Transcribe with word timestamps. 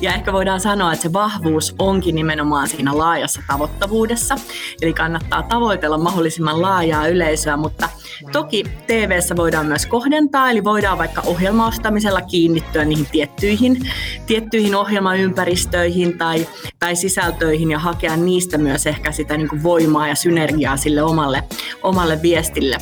Ja 0.00 0.14
ehkä 0.14 0.32
voidaan 0.32 0.60
sanoa, 0.60 0.92
että 0.92 1.02
se 1.02 1.12
vahvuus 1.12 1.74
onkin 1.78 2.14
nimenomaan 2.14 2.68
siinä 2.68 2.98
laajassa 2.98 3.42
tavoittavuudessa. 3.46 4.36
Eli 4.82 4.92
kannattaa 4.92 5.42
tavoitella 5.42 5.98
mahdollisimman 5.98 6.62
laajaa 6.62 7.06
yleisöä, 7.06 7.56
mutta 7.56 7.88
toki 8.32 8.64
tv 8.86 9.18
voidaan 9.36 9.66
myös 9.66 9.86
kohdentaa, 9.86 10.50
eli 10.50 10.64
voidaan 10.64 10.98
vaikka 10.98 11.22
ohjelmaostamisella 11.26 12.22
kiinnittyä 12.22 12.84
niihin 12.84 13.06
tiettyihin, 13.12 13.90
tiettyihin 14.26 14.74
ohjelmaympäristöihin 14.74 16.18
tai, 16.18 16.46
tai 16.78 16.96
sisältöihin 16.96 17.70
ja 17.70 17.78
hakea 17.78 18.16
niistä 18.16 18.58
myös 18.58 18.86
ehkä 18.86 19.12
sitä 19.12 19.36
niin 19.36 19.48
kuin 19.48 19.62
voimaa 19.62 20.08
ja 20.08 20.14
synergiaa 20.14 20.76
sille 20.76 21.02
omalle, 21.02 21.42
omalle 21.82 22.22
viestille. 22.22 22.76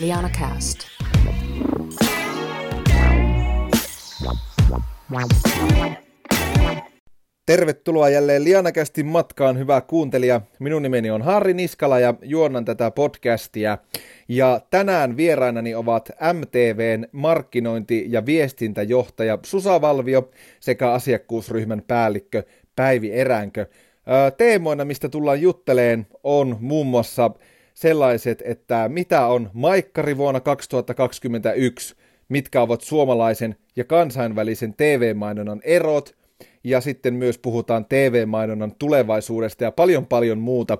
Liana 0.00 0.28
Cast. 0.28 0.78
Tervetuloa 7.46 8.08
jälleen 8.08 8.44
Lianakästin 8.44 9.06
matkaan, 9.06 9.58
hyvä 9.58 9.80
kuuntelija. 9.80 10.40
Minun 10.58 10.82
nimeni 10.82 11.10
on 11.10 11.22
Harri 11.22 11.54
Niskala 11.54 11.98
ja 11.98 12.14
juonnan 12.22 12.64
tätä 12.64 12.90
podcastia. 12.90 13.78
Ja 14.28 14.60
tänään 14.70 15.16
vierainani 15.16 15.74
ovat 15.74 16.10
MTVn 16.32 17.06
markkinointi- 17.12 18.06
ja 18.08 18.26
viestintäjohtaja 18.26 19.38
Susa 19.42 19.80
Valvio 19.80 20.30
sekä 20.60 20.92
asiakkuusryhmän 20.92 21.82
päällikkö 21.86 22.42
Päivi 22.76 23.12
Eränkö. 23.12 23.66
Teemoina, 24.36 24.84
mistä 24.84 25.08
tullaan 25.08 25.40
jutteleen, 25.40 26.06
on 26.24 26.56
muun 26.60 26.86
muassa 26.86 27.30
sellaiset, 27.74 28.42
että 28.46 28.88
mitä 28.88 29.26
on 29.26 29.50
Maikkari 29.52 30.16
vuonna 30.16 30.40
2021, 30.40 31.94
mitkä 32.28 32.62
ovat 32.62 32.80
suomalaisen 32.80 33.56
ja 33.76 33.84
kansainvälisen 33.84 34.74
TV-mainonnan 34.74 35.60
erot– 35.64 36.14
ja 36.66 36.80
sitten 36.80 37.14
myös 37.14 37.38
puhutaan 37.38 37.84
TV-mainonnan 37.84 38.74
tulevaisuudesta 38.78 39.64
ja 39.64 39.72
paljon 39.72 40.06
paljon 40.06 40.38
muuta 40.38 40.78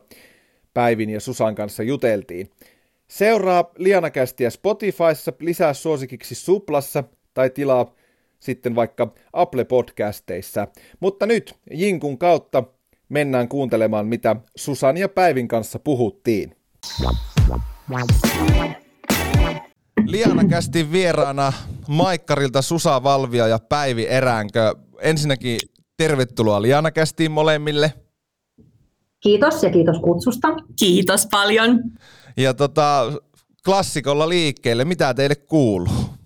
Päivin 0.74 1.10
ja 1.10 1.20
Susan 1.20 1.54
kanssa 1.54 1.82
juteltiin. 1.82 2.50
Seuraa 3.08 3.70
Lianakästiä 3.78 4.50
Spotifyssa, 4.50 5.32
lisää 5.40 5.74
suosikiksi 5.74 6.34
Suplassa 6.34 7.04
tai 7.34 7.50
tilaa 7.50 7.94
sitten 8.40 8.74
vaikka 8.74 9.14
Apple 9.32 9.64
Podcasteissa. 9.64 10.68
Mutta 11.00 11.26
nyt 11.26 11.54
Jinkun 11.70 12.18
kautta 12.18 12.64
mennään 13.08 13.48
kuuntelemaan, 13.48 14.06
mitä 14.06 14.36
Susan 14.56 14.96
ja 14.96 15.08
Päivin 15.08 15.48
kanssa 15.48 15.78
puhuttiin. 15.78 16.56
Liana 20.06 20.44
kästi 20.44 20.92
vieraana 20.92 21.52
Maikkarilta 21.88 22.62
Susa 22.62 23.02
Valvia 23.02 23.48
ja 23.48 23.58
Päivi 23.58 24.06
Eräänkö. 24.06 24.74
Ensinnäkin 25.00 25.58
tervetuloa 25.96 26.62
Liana 26.62 26.90
kästiin 26.90 27.30
molemmille. 27.30 27.92
Kiitos 29.20 29.62
ja 29.62 29.70
kiitos 29.70 29.98
kutsusta. 29.98 30.48
Kiitos 30.78 31.26
paljon. 31.30 31.80
Ja 32.36 32.54
tota, 32.54 33.12
klassikolla 33.64 34.28
liikkeelle, 34.28 34.84
mitä 34.84 35.14
teille 35.14 35.34
kuuluu? 35.34 36.16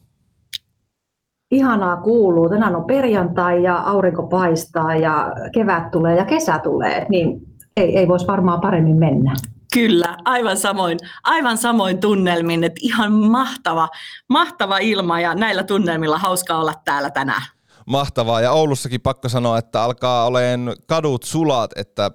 Ihanaa 1.51 1.97
kuuluu. 1.97 2.49
Tänään 2.49 2.77
on 2.77 2.85
perjantai 2.85 3.63
ja 3.63 3.77
aurinko 3.77 4.23
paistaa 4.23 4.97
ja 4.97 5.33
kevät 5.55 5.91
tulee 5.91 6.17
ja 6.17 6.25
kesä 6.25 6.59
tulee, 6.59 7.07
niin 7.09 7.41
ei, 7.77 7.99
ei 7.99 8.09
voisi 8.09 8.27
varmaan 8.27 8.61
paremmin 8.61 8.97
mennä. 8.97 9.35
Kyllä, 9.75 10.17
aivan 10.25 10.57
samoin, 10.57 10.99
aivan 11.25 11.59
samoin 11.59 12.01
tunnelmin, 12.01 12.65
että 12.65 12.81
ihan 12.83 13.13
mahtava, 13.13 13.89
mahtava 14.29 14.79
ilma 14.79 15.21
ja 15.21 15.35
näillä 15.35 15.63
tunnelmilla 15.63 16.19
hauska 16.19 16.59
olla 16.59 16.75
täällä 16.85 17.11
tänään. 17.11 17.43
Mahtavaa 17.91 18.41
ja 18.41 18.53
Oulussakin 18.53 19.01
pakko 19.01 19.29
sanoa, 19.29 19.59
että 19.59 19.83
alkaa 19.83 20.27
oleen 20.27 20.75
kadut 20.87 21.23
sulat, 21.23 21.71
että 21.77 22.11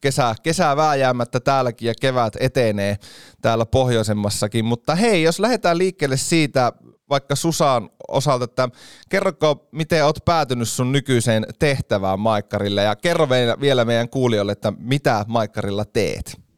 kesä, 0.00 0.34
kesä 0.42 0.76
vääjäämättä 0.76 1.40
täälläkin 1.40 1.86
ja 1.86 1.94
kevät 2.00 2.36
etenee 2.40 2.96
täällä 3.42 3.66
pohjoisemmassakin. 3.66 4.64
Mutta 4.64 4.94
hei, 4.94 5.22
jos 5.22 5.40
lähdetään 5.40 5.78
liikkeelle 5.78 6.16
siitä 6.16 6.72
vaikka 7.10 7.36
Susaan 7.36 7.90
osalta, 8.08 8.44
että 8.44 8.68
kerroko, 9.08 9.68
miten 9.72 10.04
oot 10.04 10.24
päätynyt 10.24 10.68
sun 10.68 10.92
nykyiseen 10.92 11.46
tehtävään 11.58 12.20
Maikkarille 12.20 12.82
ja 12.82 12.96
kerro 12.96 13.28
vielä 13.60 13.84
meidän 13.84 14.08
kuulijoille, 14.08 14.52
että 14.52 14.72
mitä 14.78 15.24
Maikkarilla 15.28 15.84
teet. 15.84 16.49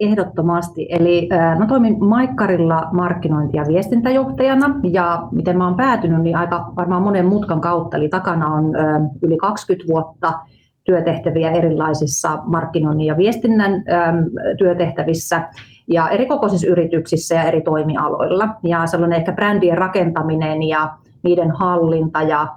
Ehdottomasti. 0.00 0.86
Eli 0.90 1.28
mä 1.58 1.66
toimin 1.66 2.04
Maikkarilla 2.04 2.88
markkinointi- 2.92 3.56
ja 3.56 3.64
viestintäjohtajana 3.68 4.80
ja 4.90 5.28
miten 5.32 5.58
mä 5.58 5.64
oon 5.64 5.76
päätynyt, 5.76 6.22
niin 6.22 6.36
aika 6.36 6.72
varmaan 6.76 7.02
monen 7.02 7.26
mutkan 7.26 7.60
kautta. 7.60 7.96
Eli 7.96 8.08
takana 8.08 8.46
on 8.46 8.72
yli 9.22 9.36
20 9.36 9.92
vuotta 9.92 10.32
työtehtäviä 10.84 11.50
erilaisissa 11.50 12.38
markkinoinnin 12.44 13.06
ja 13.06 13.16
viestinnän 13.16 13.84
työtehtävissä 14.58 15.48
ja 15.88 16.08
erikokoisissa 16.08 16.66
yrityksissä 16.66 17.34
ja 17.34 17.42
eri 17.42 17.60
toimialoilla. 17.60 18.48
Ja 18.62 18.86
sellainen 18.86 19.18
ehkä 19.18 19.32
brändien 19.32 19.78
rakentaminen 19.78 20.62
ja 20.62 20.90
niiden 21.22 21.50
hallinta 21.50 22.22
ja 22.22 22.48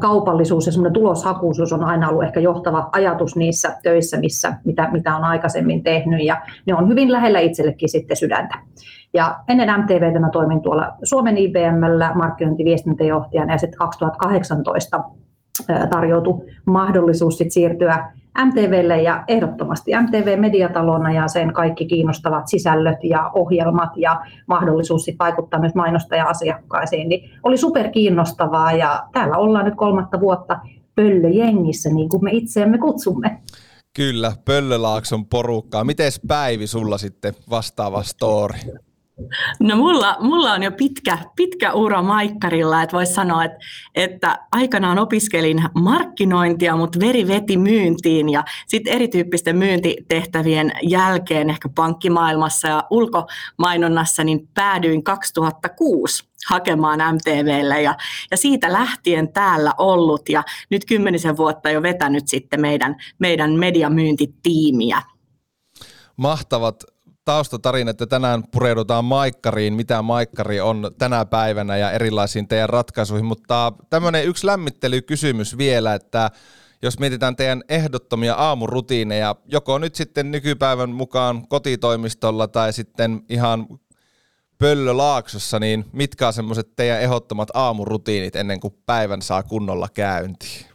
kaupallisuus 0.00 0.66
ja 0.66 0.72
semmoinen 0.72 0.92
tuloshakuisuus 0.92 1.72
on 1.72 1.84
aina 1.84 2.08
ollut 2.08 2.24
ehkä 2.24 2.40
johtava 2.40 2.88
ajatus 2.92 3.36
niissä 3.36 3.76
töissä, 3.82 4.20
missä, 4.20 4.54
mitä, 4.64 4.88
mitä 4.92 5.16
on 5.16 5.24
aikaisemmin 5.24 5.82
tehnyt, 5.82 6.24
ja 6.24 6.42
ne 6.66 6.74
on 6.74 6.88
hyvin 6.88 7.12
lähellä 7.12 7.38
itsellekin 7.38 7.88
sitten 7.88 8.16
sydäntä. 8.16 8.54
Ja 9.14 9.40
ennen 9.48 9.80
MTVtä 9.80 10.20
mä 10.20 10.30
toimin 10.30 10.60
tuolla 10.60 10.92
Suomen 11.02 11.38
IBMllä 11.38 12.12
markkinointiviestintäjohtajana, 12.14 13.52
ja 13.52 13.58
sitten 13.58 13.78
2018 13.78 15.04
tarjoutui 15.90 16.40
mahdollisuus 16.66 17.38
sit 17.38 17.52
siirtyä 17.52 18.12
MTVlle 18.44 19.02
ja 19.02 19.24
ehdottomasti 19.28 19.90
MTV-mediatalona 20.02 21.12
ja 21.12 21.28
sen 21.28 21.52
kaikki 21.52 21.86
kiinnostavat 21.86 22.48
sisällöt 22.48 23.04
ja 23.04 23.30
ohjelmat 23.34 23.96
ja 23.96 24.20
mahdollisuus 24.46 25.04
sit 25.04 25.16
vaikuttaa 25.18 25.60
myös 25.60 25.74
mainostaja-asiakkaisiin, 25.74 27.08
niin 27.08 27.30
oli 27.42 27.56
super 27.56 27.90
kiinnostavaa 27.90 28.72
ja 28.72 29.06
täällä 29.12 29.36
ollaan 29.36 29.64
nyt 29.64 29.74
kolmatta 29.76 30.20
vuotta 30.20 30.58
pöllöjengissä, 30.94 31.90
niin 31.90 32.08
kuin 32.08 32.24
me 32.24 32.30
itseämme 32.32 32.78
kutsumme. 32.78 33.40
Kyllä, 33.96 34.32
Pöllölaakson 34.44 35.26
porukkaa. 35.26 35.84
Miten 35.84 36.12
Päivi 36.28 36.66
sulla 36.66 36.98
sitten 36.98 37.34
vastaava 37.50 38.02
story? 38.02 38.58
No 39.60 39.76
mulla, 39.76 40.16
mulla 40.20 40.52
on 40.52 40.62
jo 40.62 40.70
pitkä, 40.72 41.18
pitkä 41.36 41.72
ura 41.72 42.02
Maikkarilla, 42.02 42.82
että 42.82 42.96
voisi 42.96 43.12
sanoa, 43.12 43.44
että, 43.44 43.58
että 43.94 44.38
aikanaan 44.52 44.98
opiskelin 44.98 45.64
markkinointia, 45.74 46.76
mutta 46.76 47.00
veri 47.00 47.28
veti 47.28 47.56
myyntiin 47.56 48.28
ja 48.28 48.44
sitten 48.66 48.92
erityyppisten 48.92 49.56
myyntitehtävien 49.56 50.72
jälkeen 50.82 51.50
ehkä 51.50 51.68
pankkimaailmassa 51.74 52.68
ja 52.68 52.84
ulkomainonnassa 52.90 54.24
niin 54.24 54.48
päädyin 54.54 55.04
2006 55.04 56.30
hakemaan 56.48 57.14
MTVlle 57.14 57.82
ja, 57.82 57.94
ja 58.30 58.36
siitä 58.36 58.72
lähtien 58.72 59.32
täällä 59.32 59.74
ollut 59.78 60.28
ja 60.28 60.42
nyt 60.70 60.84
kymmenisen 60.84 61.36
vuotta 61.36 61.70
jo 61.70 61.82
vetänyt 61.82 62.28
sitten 62.28 62.60
meidän, 62.60 62.96
meidän 63.18 63.52
mediamyyntitiimiä. 63.52 65.02
Mahtavat 66.16 66.84
taustatarinat 67.30 68.00
ja 68.00 68.06
tänään 68.06 68.42
pureudutaan 68.50 69.04
Maikkariin, 69.04 69.74
mitä 69.74 70.02
Maikkari 70.02 70.60
on 70.60 70.90
tänä 70.98 71.24
päivänä 71.24 71.76
ja 71.76 71.90
erilaisiin 71.90 72.48
teidän 72.48 72.68
ratkaisuihin, 72.68 73.24
mutta 73.24 73.72
tämmöinen 73.90 74.24
yksi 74.24 74.46
lämmittelykysymys 74.46 75.58
vielä, 75.58 75.94
että 75.94 76.30
jos 76.82 76.98
mietitään 76.98 77.36
teidän 77.36 77.62
ehdottomia 77.68 78.34
aamurutiineja, 78.34 79.36
joko 79.46 79.78
nyt 79.78 79.94
sitten 79.94 80.30
nykypäivän 80.30 80.90
mukaan 80.90 81.48
kotitoimistolla 81.48 82.48
tai 82.48 82.72
sitten 82.72 83.22
ihan 83.28 83.66
Pöllölaaksossa, 84.58 85.58
niin 85.58 85.84
mitkä 85.92 86.26
on 86.26 86.32
semmoiset 86.32 86.76
teidän 86.76 87.00
ehdottomat 87.00 87.48
aamurutiinit 87.54 88.36
ennen 88.36 88.60
kuin 88.60 88.74
päivän 88.86 89.22
saa 89.22 89.42
kunnolla 89.42 89.88
käyntiin? 89.94 90.66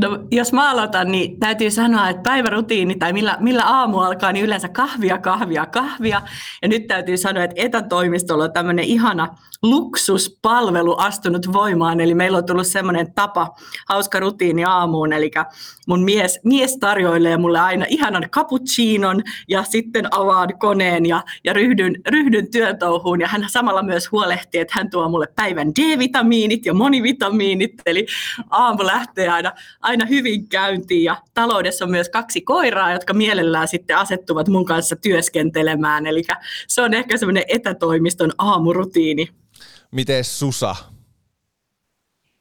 No, 0.00 0.18
jos 0.30 0.52
mä 0.52 0.70
aloitan, 0.70 1.12
niin 1.12 1.40
täytyy 1.40 1.70
sanoa, 1.70 2.08
että 2.08 2.22
päivärutiini 2.22 2.94
tai 2.94 3.12
millä, 3.12 3.36
millä 3.40 3.64
aamu 3.64 3.98
alkaa, 3.98 4.32
niin 4.32 4.44
yleensä 4.44 4.68
kahvia, 4.68 5.18
kahvia, 5.18 5.66
kahvia. 5.66 6.22
Ja 6.62 6.68
nyt 6.68 6.86
täytyy 6.86 7.16
sanoa, 7.16 7.44
että 7.44 7.62
etätoimistolla 7.62 8.44
on 8.44 8.52
tämmöinen 8.52 8.84
ihana 8.84 9.28
luksuspalvelu 9.62 10.94
astunut 10.98 11.52
voimaan. 11.52 12.00
Eli 12.00 12.14
meillä 12.14 12.38
on 12.38 12.46
tullut 12.46 12.66
semmoinen 12.66 13.14
tapa, 13.14 13.54
hauska 13.88 14.20
rutiini 14.20 14.64
aamuun. 14.64 15.12
Eli 15.12 15.30
mun 15.86 16.04
mies, 16.04 16.40
mies 16.44 16.76
tarjoilee 16.76 17.36
mulle 17.36 17.60
aina 17.60 17.86
ihanan 17.88 18.28
cappuccinon 18.30 19.22
ja 19.48 19.62
sitten 19.62 20.08
avaan 20.10 20.58
koneen 20.58 21.06
ja, 21.06 21.22
ja 21.44 21.52
ryhdyn, 21.52 21.96
ryhdyn 22.08 22.50
työtouhuun. 22.50 23.20
Ja 23.20 23.28
hän 23.28 23.44
samalla 23.48 23.82
myös 23.82 24.12
huolehtii, 24.12 24.60
että 24.60 24.74
hän 24.76 24.90
tuo 24.90 25.08
mulle 25.08 25.26
päivän 25.36 25.68
D-vitamiinit 25.68 26.66
ja 26.66 26.74
monivitamiinit. 26.74 27.72
Eli 27.86 28.06
aamu 28.50 28.86
lähtee 28.86 29.28
aina 29.28 29.52
aina 29.86 30.06
hyvin 30.06 30.48
käyntiin 30.48 31.04
ja 31.04 31.16
taloudessa 31.34 31.84
on 31.84 31.90
myös 31.90 32.08
kaksi 32.08 32.40
koiraa, 32.40 32.92
jotka 32.92 33.14
mielellään 33.14 33.68
sitten 33.68 33.96
asettuvat 33.96 34.48
mun 34.48 34.64
kanssa 34.64 34.96
työskentelemään. 34.96 36.06
Eli 36.06 36.22
se 36.68 36.82
on 36.82 36.94
ehkä 36.94 37.16
semmoinen 37.16 37.44
etätoimiston 37.48 38.30
aamurutiini. 38.38 39.28
Miten 39.92 40.24
Susa? 40.24 40.76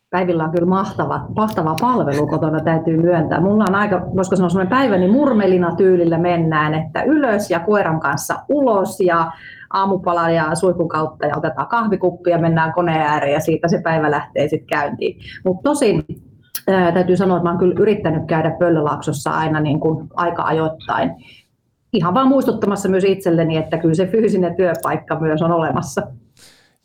Päivillä 0.10 0.44
on 0.44 0.52
kyllä 0.52 0.68
mahtava, 0.68 1.26
mahtava 1.36 1.76
palvelu 1.82 2.28
kotona, 2.28 2.60
täytyy 2.60 2.98
myöntää. 2.98 3.42
Mulla 3.42 3.66
on 3.70 3.76
aika, 3.76 4.02
voisiko 4.16 4.36
sanoa 4.36 4.50
sellainen 4.50 4.78
päivä, 4.78 4.98
niin 4.98 5.12
murmelina 5.12 5.76
tyylillä 5.76 6.18
mennään, 6.18 6.74
että 6.74 7.04
ylös 7.04 7.52
ja 7.52 7.60
koiran 7.60 8.00
kanssa 8.00 8.36
ulos 8.50 9.00
ja 9.00 9.32
aamupala 9.74 10.30
ja 10.30 10.56
suihkun 10.56 10.90
kautta 10.90 11.26
ja 11.26 11.38
otetaan 11.38 11.68
kahvikuppi 11.68 12.30
ja 12.30 12.38
mennään 12.38 12.74
koneen 12.74 13.02
ääreen 13.02 13.34
ja 13.34 13.40
siitä 13.40 13.68
se 13.68 13.82
päivä 13.84 14.12
lähtee 14.12 14.48
sitten 14.48 14.68
käyntiin. 14.68 15.20
Mutta 15.46 15.70
tosin 15.70 16.06
ää, 16.68 16.92
täytyy 16.92 17.18
sanoa, 17.18 17.38
että 17.38 17.44
mä 17.44 17.50
oon 17.50 17.60
kyllä 17.60 17.76
yrittänyt 17.80 18.24
käydä 18.28 18.52
Pöllölaaksossa 18.60 19.32
aina 19.32 19.60
niin 19.60 19.80
kuin 19.80 20.08
aika 20.14 20.44
ajoittain. 20.44 21.12
Ihan 21.94 22.14
vaan 22.14 22.28
muistuttamassa 22.28 22.90
myös 22.90 23.04
itselleni, 23.04 23.58
että 23.58 23.78
kyllä 23.78 23.96
se 23.96 24.08
fyysinen 24.08 24.56
työpaikka 24.56 25.20
myös 25.20 25.42
on 25.42 25.52
olemassa. 25.52 26.02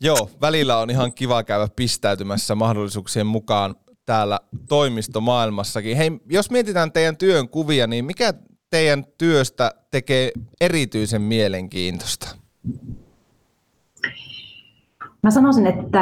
Joo, 0.01 0.29
välillä 0.41 0.77
on 0.77 0.89
ihan 0.89 1.13
kiva 1.13 1.43
käydä 1.43 1.67
pistäytymässä 1.75 2.55
mahdollisuuksien 2.55 3.27
mukaan 3.27 3.75
täällä 4.05 4.39
toimistomaailmassakin. 4.69 5.97
Hei, 5.97 6.11
jos 6.29 6.51
mietitään 6.51 6.91
teidän 6.91 7.17
työn 7.17 7.49
kuvia, 7.49 7.87
niin 7.87 8.05
mikä 8.05 8.33
teidän 8.69 9.03
työstä 9.17 9.71
tekee 9.91 10.31
erityisen 10.61 11.21
mielenkiintoista? 11.21 12.35
Mä 15.23 15.31
sanoisin, 15.31 15.67
että 15.67 16.01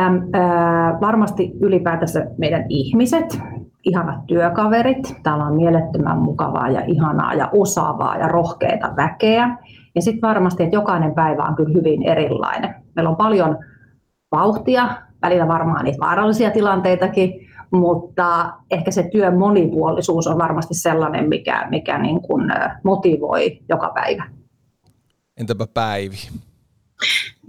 varmasti 1.02 1.52
ylipäätänsä 1.62 2.26
meidän 2.38 2.66
ihmiset, 2.70 3.40
ihanat 3.84 4.28
työkaverit, 4.28 5.16
täällä 5.24 5.46
on 5.46 5.56
mielettömän 5.56 6.18
mukavaa 6.18 6.70
ja 6.70 6.82
ihanaa 6.88 7.34
ja 7.34 7.50
osaavaa 7.54 8.18
ja 8.18 8.28
rohkeita 8.28 8.94
väkeä. 8.96 9.58
Ja 9.96 10.02
sitten 10.02 10.30
varmasti, 10.30 10.64
että 10.64 10.76
jokainen 10.76 11.16
päivä 11.16 11.44
on 11.44 11.56
kyllä 11.56 11.74
hyvin 11.74 12.04
erilainen. 12.04 12.76
Meillä 12.96 13.10
on 13.10 13.16
paljon 13.16 13.58
vauhtia, 14.32 14.90
välillä 15.22 15.48
varmaan 15.48 15.86
niitä 15.86 16.00
vaarallisia 16.00 16.52
tilanteitakin, 16.52 17.34
mutta 17.72 18.54
ehkä 18.72 18.92
se 18.92 19.10
työn 19.12 19.38
monipuolisuus 19.38 20.28
on 20.28 20.38
varmasti 20.38 20.74
sellainen, 20.74 21.30
mikä, 21.30 21.68
mikä 21.70 21.98
niin 21.98 22.22
kuin 22.22 22.52
motivoi 22.84 23.60
joka 23.70 23.92
päivä. 23.96 24.24
Entäpä 25.38 25.68
Päivi? 25.74 26.18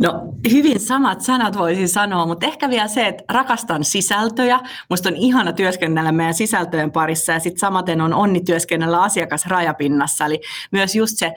No 0.00 0.23
hyvin 0.50 0.81
samat 0.81 1.20
sanat 1.20 1.58
voisin 1.58 1.88
sanoa, 1.88 2.26
mutta 2.26 2.47
ehkä 2.47 2.70
vielä 2.70 2.88
se, 2.88 3.06
että 3.06 3.25
rakastan 3.29 3.85
sisältöjä. 3.85 4.61
Musta 4.91 5.08
on 5.08 5.17
ihana 5.17 5.52
työskennellä 5.52 6.12
meidän 6.12 6.35
sisältöjen 6.35 6.93
parissa 6.93 7.32
ja 7.32 7.41
sitten 7.41 7.61
samaten 7.61 8.00
on 8.00 8.14
onni 8.14 8.41
työskennellä 8.41 9.02
asiakasrajapinnassa. 9.02 10.26
Eli 10.26 10.41
myös 10.73 10.94
just 10.94 11.19
se 11.19 11.32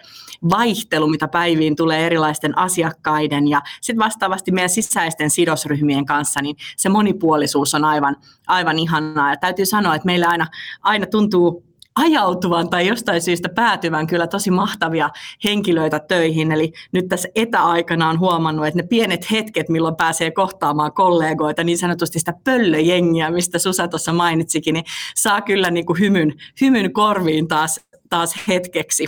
vaihtelu, 0.49 1.07
mitä 1.07 1.27
päiviin 1.27 1.75
tulee 1.75 2.05
erilaisten 2.05 2.57
asiakkaiden 2.57 3.47
ja 3.47 3.61
sitten 3.81 4.05
vastaavasti 4.05 4.51
meidän 4.51 4.69
sisäisten 4.69 5.29
sidosryhmien 5.29 6.05
kanssa, 6.05 6.41
niin 6.41 6.55
se 6.77 6.89
monipuolisuus 6.89 7.75
on 7.75 7.85
aivan, 7.85 8.15
aivan 8.47 8.79
ihanaa. 8.79 9.29
Ja 9.29 9.37
täytyy 9.37 9.65
sanoa, 9.65 9.95
että 9.95 10.05
meillä 10.05 10.27
aina, 10.27 10.47
aina 10.81 11.05
tuntuu 11.05 11.72
ajautuvan 11.95 12.69
tai 12.69 12.87
jostain 12.87 13.21
syystä 13.21 13.49
päätyvän 13.49 14.07
kyllä 14.07 14.27
tosi 14.27 14.51
mahtavia 14.51 15.09
henkilöitä 15.43 15.99
töihin. 15.99 16.51
Eli 16.51 16.73
nyt 16.91 17.07
tässä 17.07 17.29
etäaikana 17.35 18.09
on 18.09 18.19
huomannut, 18.19 18.67
että 18.67 18.79
ne 18.79 18.87
pienet 18.87 19.31
hetket, 19.31 19.69
milloin 19.69 19.95
pääsee 19.95 20.31
kohtaamaan 20.31 20.93
kollegoita, 20.93 21.63
niin 21.63 21.77
sanotusti 21.77 22.19
sitä 22.19 22.33
pöllöjengiä, 22.43 23.31
mistä 23.31 23.59
Susa 23.59 23.87
tuossa 23.87 24.13
mainitsikin, 24.13 24.73
niin 24.73 24.85
saa 25.15 25.41
kyllä 25.41 25.71
niin 25.71 25.85
kuin 25.85 25.99
hymyn, 25.99 26.33
hymyn 26.61 26.93
korviin 26.93 27.47
taas, 27.47 27.79
taas 28.09 28.35
hetkeksi. 28.47 29.07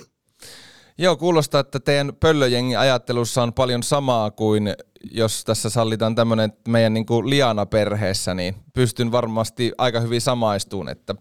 Joo, 0.98 1.16
kuulostaa, 1.16 1.62
että 1.62 1.80
teidän 1.80 2.12
pöllöjengi 2.20 2.76
ajattelussa 2.76 3.44
on 3.44 3.54
paljon 3.54 3.84
samaa 3.84 4.32
kuin 4.32 4.74
jos 5.12 5.44
tässä 5.44 5.70
sallitaan 5.70 6.16
tämmöinen 6.16 6.54
meidän 6.68 6.94
niin 6.94 7.06
kuin 7.06 7.30
Liana-perheessä, 7.30 8.34
niin 8.34 8.56
pystyn 8.74 9.12
varmasti 9.12 9.72
aika 9.78 10.00
hyvin 10.00 10.22
samaistuun, 10.22 10.90
että 10.90 11.16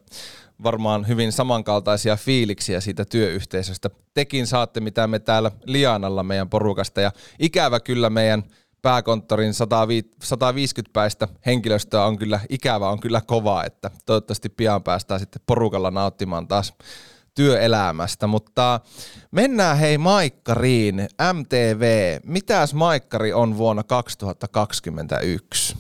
varmaan 0.64 1.08
hyvin 1.08 1.32
samankaltaisia 1.32 2.16
fiiliksiä 2.16 2.80
siitä 2.80 3.04
työyhteisöstä. 3.04 3.90
Tekin 4.14 4.46
saatte, 4.46 4.80
mitä 4.80 5.06
me 5.06 5.18
täällä 5.18 5.50
Lianalla 5.64 6.22
meidän 6.22 6.48
porukasta. 6.48 7.00
Ja 7.00 7.12
ikävä 7.38 7.80
kyllä 7.80 8.10
meidän 8.10 8.42
pääkonttorin 8.82 9.54
150 9.54 10.92
päistä 10.92 11.28
henkilöstöä 11.46 12.04
on 12.04 12.18
kyllä, 12.18 12.40
ikävä 12.48 12.88
on 12.88 13.00
kyllä 13.00 13.20
kovaa, 13.20 13.64
että 13.64 13.90
toivottavasti 14.06 14.48
pian 14.48 14.82
päästään 14.82 15.20
sitten 15.20 15.42
porukalla 15.46 15.90
nauttimaan 15.90 16.48
taas 16.48 16.74
työelämästä, 17.34 18.26
mutta 18.26 18.80
mennään 19.30 19.78
hei 19.78 19.98
Maikkariin, 19.98 21.08
MTV. 21.32 22.18
Mitäs 22.24 22.74
Maikkari 22.74 23.32
on 23.32 23.58
vuonna 23.58 23.82
2021? 23.82 25.76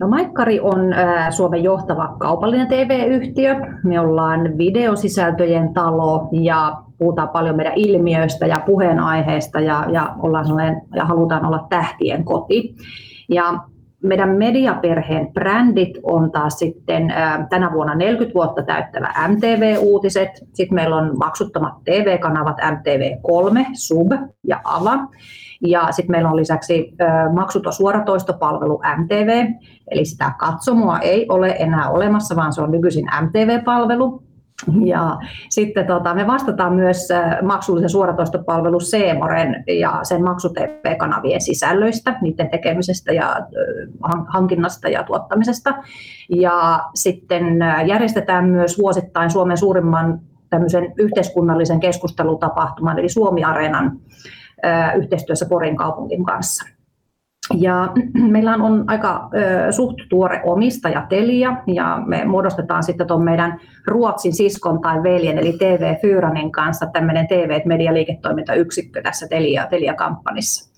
No 0.00 0.08
Maikkari 0.08 0.60
on 0.60 0.80
Suomen 1.30 1.62
johtava 1.62 2.16
kaupallinen 2.18 2.68
TV-yhtiö. 2.68 3.56
Me 3.84 4.00
ollaan 4.00 4.58
videosisältöjen 4.58 5.74
talo 5.74 6.28
ja 6.32 6.76
puhutaan 6.98 7.28
paljon 7.28 7.56
meidän 7.56 7.72
ilmiöistä 7.76 8.46
ja 8.46 8.56
puheenaiheista 8.66 9.60
ja, 9.60 9.86
ja, 9.92 10.14
ollaan 10.18 10.46
ja 10.94 11.04
halutaan 11.04 11.46
olla 11.46 11.66
tähtien 11.68 12.24
koti. 12.24 12.76
Ja 13.28 13.58
meidän 14.02 14.28
mediaperheen 14.28 15.32
brändit 15.32 15.98
on 16.02 16.30
taas 16.30 16.58
sitten 16.58 17.14
tänä 17.50 17.72
vuonna 17.72 17.94
40 17.94 18.34
vuotta 18.34 18.62
täyttävä 18.62 19.14
MTV-uutiset. 19.28 20.30
Sitten 20.52 20.74
meillä 20.74 20.96
on 20.96 21.18
maksuttomat 21.18 21.74
TV-kanavat 21.84 22.56
MTV3, 22.60 23.64
Sub 23.72 24.12
ja 24.44 24.60
Ava. 24.64 24.98
Ja 25.66 25.92
sitten 25.92 26.10
meillä 26.10 26.30
on 26.30 26.36
lisäksi 26.36 26.94
maksuton 27.34 27.72
suoratoistopalvelu 27.72 28.80
MTV, 28.96 29.46
eli 29.90 30.04
sitä 30.04 30.32
katsomoa 30.38 30.98
ei 30.98 31.26
ole 31.28 31.56
enää 31.58 31.90
olemassa, 31.90 32.36
vaan 32.36 32.52
se 32.52 32.62
on 32.62 32.70
nykyisin 32.70 33.06
MTV-palvelu. 33.22 34.22
Ja 34.84 35.18
sitten 35.48 35.86
tota, 35.86 36.14
me 36.14 36.26
vastataan 36.26 36.74
myös 36.74 37.08
maksullisen 37.42 37.90
suoratoistopalvelu 37.90 38.80
Seemoren 38.80 39.64
ja 39.80 40.00
sen 40.02 40.24
maksu 40.24 40.48
kanavien 40.98 41.40
sisällöistä, 41.40 42.18
niiden 42.20 42.50
tekemisestä 42.50 43.12
ja 43.12 43.36
hankinnasta 44.28 44.88
ja 44.88 45.02
tuottamisesta. 45.02 45.74
Ja 46.30 46.80
sitten 46.94 47.44
järjestetään 47.86 48.44
myös 48.44 48.78
vuosittain 48.78 49.30
Suomen 49.30 49.56
suurimman 49.56 50.20
tämmöisen 50.50 50.92
yhteiskunnallisen 50.96 51.80
keskustelutapahtuman, 51.80 52.98
eli 52.98 53.08
Suomi-areenan 53.08 54.00
yhteistyössä 54.96 55.46
Porin 55.48 55.76
kaupungin 55.76 56.24
kanssa. 56.24 56.68
Ja 57.54 57.92
meillä 58.32 58.54
on 58.54 58.84
aika 58.86 59.30
suht 59.70 59.96
tuore 60.08 60.40
omistaja 60.44 61.06
Telia 61.08 61.56
ja 61.66 62.02
me 62.06 62.24
muodostetaan 62.24 62.82
sitten 62.82 63.06
tuon 63.06 63.24
meidän 63.24 63.60
Ruotsin 63.86 64.34
siskon 64.34 64.80
tai 64.80 65.02
veljen 65.02 65.38
eli 65.38 65.52
TV 65.52 65.94
Fyranin 66.00 66.52
kanssa 66.52 66.86
tämmöinen 66.86 67.28
TV-medialiiketoimintayksikkö 67.28 69.02
tässä 69.02 69.28
Telia, 69.28 69.66
Telia-kampanissa. 69.66 70.70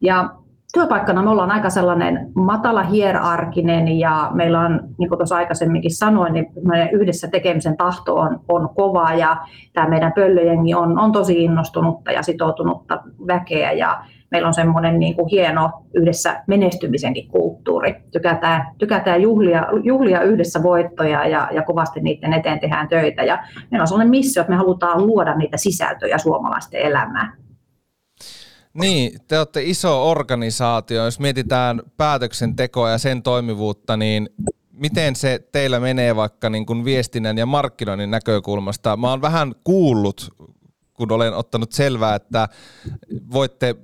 Ja 0.00 0.30
työpaikkana 0.72 1.22
me 1.22 1.30
ollaan 1.30 1.50
aika 1.50 1.70
sellainen 1.70 2.30
matala 2.34 2.82
hierarkinen 2.82 3.98
ja 3.98 4.30
meillä 4.34 4.60
on, 4.60 4.80
niin 4.98 5.08
kuin 5.08 5.18
tuossa 5.18 5.36
aikaisemminkin 5.36 5.94
sanoin, 5.94 6.32
niin 6.32 6.46
yhdessä 6.92 7.28
tekemisen 7.28 7.76
tahto 7.76 8.16
on, 8.16 8.40
on 8.48 8.68
kova 8.74 9.14
ja 9.14 9.36
tämä 9.72 9.88
meidän 9.88 10.12
pöllöjengi 10.12 10.74
on, 10.74 10.98
on 10.98 11.12
tosi 11.12 11.44
innostunutta 11.44 12.12
ja 12.12 12.22
sitoutunutta 12.22 13.02
väkeä 13.26 13.72
ja 13.72 14.04
meillä 14.30 14.48
on 14.48 14.54
semmoinen 14.54 14.98
niin 14.98 15.14
kuin 15.14 15.28
hieno 15.28 15.70
yhdessä 15.94 16.42
menestymisenkin 16.46 17.28
kulttuuri. 17.28 17.94
Tykätään, 18.12 18.66
tykätään 18.78 19.22
juhlia, 19.22 19.66
juhlia 19.82 20.22
yhdessä 20.22 20.62
voittoja 20.62 21.26
ja, 21.28 21.48
ja 21.52 21.62
kovasti 21.62 22.00
niiden 22.00 22.32
eteen 22.32 22.60
tehdään 22.60 22.88
töitä. 22.88 23.22
Ja 23.22 23.38
meillä 23.70 23.82
on 23.82 23.88
sellainen 23.88 24.10
missio, 24.10 24.40
että 24.40 24.50
me 24.50 24.56
halutaan 24.56 25.06
luoda 25.06 25.34
niitä 25.34 25.56
sisältöjä 25.56 26.18
suomalaisten 26.18 26.80
elämään. 26.80 27.41
Niin, 28.74 29.20
te 29.28 29.38
olette 29.38 29.62
iso 29.62 30.10
organisaatio. 30.10 31.04
Jos 31.04 31.20
mietitään 31.20 31.82
päätöksentekoa 31.96 32.90
ja 32.90 32.98
sen 32.98 33.22
toimivuutta, 33.22 33.96
niin 33.96 34.28
miten 34.72 35.16
se 35.16 35.48
teillä 35.52 35.80
menee 35.80 36.16
vaikka 36.16 36.50
niin 36.50 36.66
kuin 36.66 36.84
viestinnän 36.84 37.38
ja 37.38 37.46
markkinoinnin 37.46 38.10
näkökulmasta? 38.10 38.96
Mä 38.96 39.10
oon 39.10 39.22
vähän 39.22 39.54
kuullut 39.64 40.30
kun 40.94 41.12
olen 41.12 41.34
ottanut 41.34 41.72
selvää, 41.72 42.14
että 42.14 42.48
voitte 43.32 43.76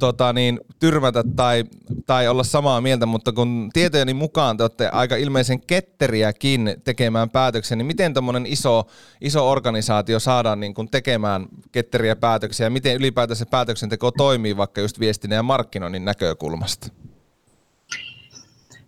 tota 0.00 0.32
niin, 0.32 0.60
tyrmätä 0.80 1.24
tai, 1.36 1.64
tai 2.06 2.28
olla 2.28 2.44
samaa 2.44 2.80
mieltä, 2.80 3.06
mutta 3.06 3.32
kun 3.32 3.70
tietojeni 3.72 4.14
mukaan 4.14 4.56
te 4.56 4.62
olette 4.62 4.88
aika 4.88 5.16
ilmeisen 5.16 5.60
ketteriäkin 5.66 6.74
tekemään 6.84 7.30
päätöksiä, 7.30 7.76
niin 7.76 7.86
miten 7.86 8.14
tuommoinen 8.14 8.46
iso, 8.46 8.82
iso 9.20 9.50
organisaatio 9.50 10.18
saadaan 10.20 10.60
niin 10.60 10.74
kuin 10.74 10.88
tekemään 10.90 11.46
ketteriä 11.72 12.16
päätöksiä 12.16 12.66
ja 12.66 12.70
miten 12.70 12.96
ylipäätänsä 12.96 13.46
päätöksenteko 13.50 14.10
toimii 14.10 14.56
vaikka 14.56 14.80
just 14.80 15.00
viestinnän 15.00 15.36
ja 15.36 15.42
markkinoinnin 15.42 16.04
näkökulmasta? 16.04 16.92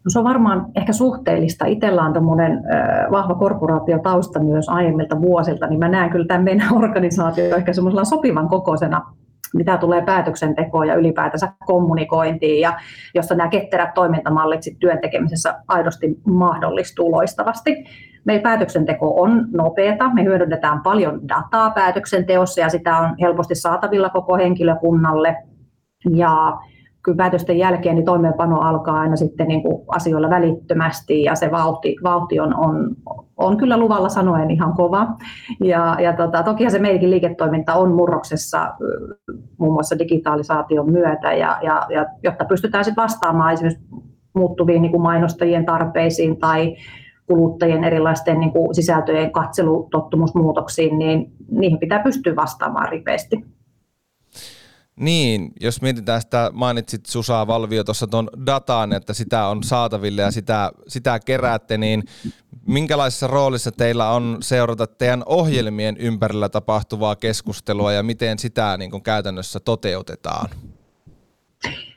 No 0.04 0.08
se 0.08 0.18
on 0.18 0.24
varmaan 0.24 0.66
ehkä 0.76 0.92
suhteellista. 0.92 1.66
Itsellä 1.66 2.02
on 2.02 2.12
tämmöinen 2.12 2.62
vahva 3.10 3.34
korporaatiotausta 3.34 4.40
myös 4.40 4.68
aiemmilta 4.68 5.20
vuosilta, 5.20 5.66
niin 5.66 5.78
mä 5.78 5.88
näen 5.88 6.10
kyllä 6.10 6.26
tämän 6.26 6.44
meidän 6.44 6.74
organisaatio 6.74 7.56
ehkä 7.56 7.72
semmoisella 7.72 8.04
sopivan 8.04 8.48
kokoisena 8.48 9.12
mitä 9.54 9.76
tulee 9.76 10.02
päätöksentekoon 10.02 10.88
ja 10.88 10.94
ylipäätänsä 10.94 11.52
kommunikointiin, 11.66 12.60
ja 12.60 12.72
jossa 13.14 13.34
nämä 13.34 13.48
ketterät 13.48 13.94
toimintamallit 13.94 14.62
sit 14.62 14.78
työn 14.78 14.98
tekemisessä 14.98 15.54
aidosti 15.68 16.18
mahdollistuu 16.26 17.12
loistavasti. 17.12 17.84
Meidän 18.24 18.42
päätöksenteko 18.42 19.22
on 19.22 19.48
nopeata, 19.52 20.14
me 20.14 20.24
hyödynnetään 20.24 20.80
paljon 20.80 21.28
dataa 21.28 21.70
päätöksenteossa 21.70 22.60
ja 22.60 22.68
sitä 22.68 22.96
on 22.96 23.16
helposti 23.20 23.54
saatavilla 23.54 24.10
koko 24.10 24.36
henkilökunnalle. 24.36 25.36
Ja 26.10 26.58
kyllä 27.02 27.16
päätösten 27.16 27.58
jälkeen 27.58 27.94
niin 27.94 28.04
toimeenpano 28.04 28.60
alkaa 28.60 29.00
aina 29.00 29.16
sitten 29.16 29.48
niin 29.48 29.62
kuin 29.62 29.84
asioilla 29.88 30.30
välittömästi 30.30 31.22
ja 31.22 31.34
se 31.34 31.50
vauhti, 31.50 31.96
vauhti 32.02 32.40
on, 32.40 32.58
on, 32.58 32.96
on 33.36 33.56
kyllä 33.56 33.76
luvalla 33.76 34.08
sanoen 34.08 34.50
ihan 34.50 34.74
kova. 34.74 35.06
Ja, 35.64 35.96
ja 36.00 36.12
tota, 36.12 36.42
toki 36.42 36.70
se 36.70 36.78
meidänkin 36.78 37.10
liiketoiminta 37.10 37.74
on 37.74 37.92
murroksessa 37.92 38.74
muun 39.58 39.72
muassa 39.72 39.98
digitalisaation 39.98 40.92
myötä 40.92 41.32
ja, 41.32 41.58
ja, 41.62 41.86
ja 41.90 42.06
jotta 42.22 42.44
pystytään 42.44 42.84
sitten 42.84 43.02
vastaamaan 43.02 43.52
esimerkiksi 43.52 43.84
muuttuviin 44.34 44.82
niin 44.82 44.92
kuin 44.92 45.02
mainostajien 45.02 45.66
tarpeisiin 45.66 46.36
tai 46.36 46.76
kuluttajien 47.26 47.84
erilaisten 47.84 48.40
niin 48.40 48.52
kuin 48.52 48.74
sisältöjen 48.74 49.32
katselutottumusmuutoksiin, 49.32 50.98
niin 50.98 51.32
niihin 51.50 51.78
pitää 51.78 52.02
pystyä 52.02 52.36
vastaamaan 52.36 52.88
ripeästi. 52.88 53.44
Niin, 55.00 55.52
jos 55.60 55.82
mietitään 55.82 56.20
sitä, 56.20 56.50
mainitsit 56.54 57.06
Susa 57.06 57.46
Valvio 57.46 57.84
tuossa 57.84 58.06
tuon 58.06 58.28
dataan, 58.46 58.92
että 58.92 59.14
sitä 59.14 59.46
on 59.46 59.62
saataville 59.62 60.22
ja 60.22 60.30
sitä, 60.30 60.70
sitä 60.88 61.20
keräätte, 61.20 61.78
niin 61.78 62.02
minkälaisessa 62.66 63.26
roolissa 63.26 63.72
teillä 63.72 64.10
on 64.10 64.36
seurata 64.40 64.86
teidän 64.86 65.22
ohjelmien 65.26 65.96
ympärillä 65.96 66.48
tapahtuvaa 66.48 67.16
keskustelua 67.16 67.92
ja 67.92 68.02
miten 68.02 68.38
sitä 68.38 68.76
niin 68.78 68.90
kuin 68.90 69.02
käytännössä 69.02 69.60
toteutetaan? 69.60 70.50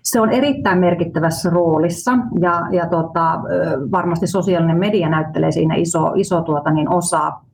Se 0.04 0.22
on 0.22 0.30
erittäin 0.30 0.80
merkittävässä 0.80 1.50
roolissa 1.50 2.12
ja, 2.40 2.62
ja 2.72 2.90
tota, 2.90 3.40
varmasti 3.92 4.28
sosiaalinen 4.28 4.78
media 4.78 5.10
näyttelee 5.10 5.52
siinä 5.52 5.76
iso, 5.76 6.12
iso 6.16 6.42
tuota, 6.42 6.72
niin 6.72 6.90
osaa 6.90 7.46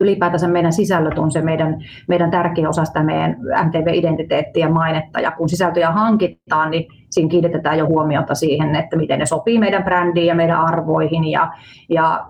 ylipäätänsä 0.00 0.48
meidän 0.48 0.72
sisällöt 0.72 1.18
on 1.18 1.30
se 1.30 1.40
meidän, 1.40 1.84
meidän 2.08 2.30
tärkeä 2.30 2.68
osa 2.68 2.84
sitä 2.84 3.02
meidän 3.02 3.36
MTV-identiteettiä 3.66 4.66
ja 4.66 4.72
mainetta. 4.72 5.20
Ja 5.20 5.30
kun 5.30 5.48
sisältöjä 5.48 5.90
hankitaan, 5.90 6.70
niin 6.70 6.86
siinä 7.10 7.30
kiinnitetään 7.30 7.78
jo 7.78 7.86
huomiota 7.86 8.34
siihen, 8.34 8.76
että 8.76 8.96
miten 8.96 9.18
ne 9.18 9.26
sopii 9.26 9.58
meidän 9.58 9.84
brändiin 9.84 10.26
ja 10.26 10.34
meidän 10.34 10.60
arvoihin. 10.60 11.24
Ja, 11.30 11.52
ja 11.88 12.26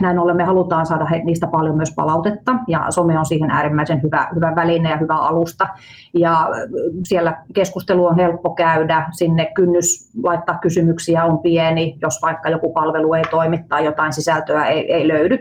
näin 0.00 0.18
ollen 0.18 0.36
me 0.36 0.44
halutaan 0.44 0.86
saada 0.86 1.06
niistä 1.24 1.46
paljon 1.46 1.76
myös 1.76 1.92
palautetta 1.96 2.54
ja 2.68 2.86
some 2.90 3.18
on 3.18 3.26
siihen 3.26 3.50
äärimmäisen 3.50 4.02
hyvä, 4.02 4.28
hyvä 4.34 4.52
väline 4.56 4.90
ja 4.90 4.96
hyvä 4.96 5.14
alusta. 5.14 5.68
Ja 6.14 6.48
siellä 7.04 7.44
keskustelu 7.54 8.06
on 8.06 8.16
helppo 8.16 8.50
käydä, 8.50 9.06
sinne 9.12 9.50
kynnys 9.54 10.10
laittaa 10.22 10.58
kysymyksiä 10.58 11.24
on 11.24 11.38
pieni, 11.38 11.98
jos 12.02 12.22
vaikka 12.22 12.48
joku 12.48 12.72
palvelu 12.72 13.14
ei 13.14 13.24
toimi 13.30 13.64
tai 13.68 13.84
jotain 13.84 14.12
sisältöä 14.12 14.66
ei, 14.66 14.92
ei 14.92 15.08
löydy. 15.08 15.38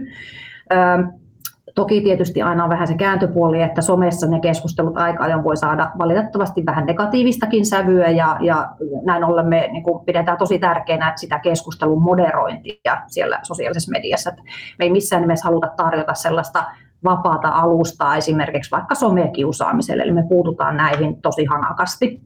Toki 1.77 2.01
tietysti 2.01 2.41
aina 2.41 2.63
on 2.63 2.69
vähän 2.69 2.87
se 2.87 2.93
kääntöpuoli, 2.93 3.61
että 3.61 3.81
somessa 3.81 4.27
ne 4.27 4.39
keskustelut 4.39 4.97
aika 4.97 5.23
ajoin 5.23 5.43
voi 5.43 5.57
saada 5.57 5.91
valitettavasti 5.97 6.65
vähän 6.65 6.85
negatiivistakin 6.85 7.65
sävyä 7.65 8.09
ja, 8.09 8.37
ja 8.39 8.69
näin 9.05 9.23
ollen 9.23 9.47
me 9.47 9.69
niin 9.71 9.83
kuin 9.83 10.05
pidetään 10.05 10.37
tosi 10.37 10.59
tärkeänä 10.59 11.13
sitä 11.15 11.39
keskustelun 11.39 12.01
moderointia 12.01 13.01
siellä 13.07 13.39
sosiaalisessa 13.43 13.91
mediassa. 13.91 14.29
Että 14.29 14.41
me 14.79 14.85
ei 14.85 14.91
missään 14.91 15.21
nimessä 15.21 15.47
haluta 15.47 15.67
tarjota 15.77 16.13
sellaista 16.13 16.63
vapaata 17.03 17.47
alustaa 17.47 18.17
esimerkiksi 18.17 18.71
vaikka 18.71 18.95
somekiusaamiselle, 18.95 20.03
eli 20.03 20.11
me 20.11 20.23
puututaan 20.29 20.77
näihin 20.77 21.21
tosi 21.21 21.45
hanakasti. 21.45 22.21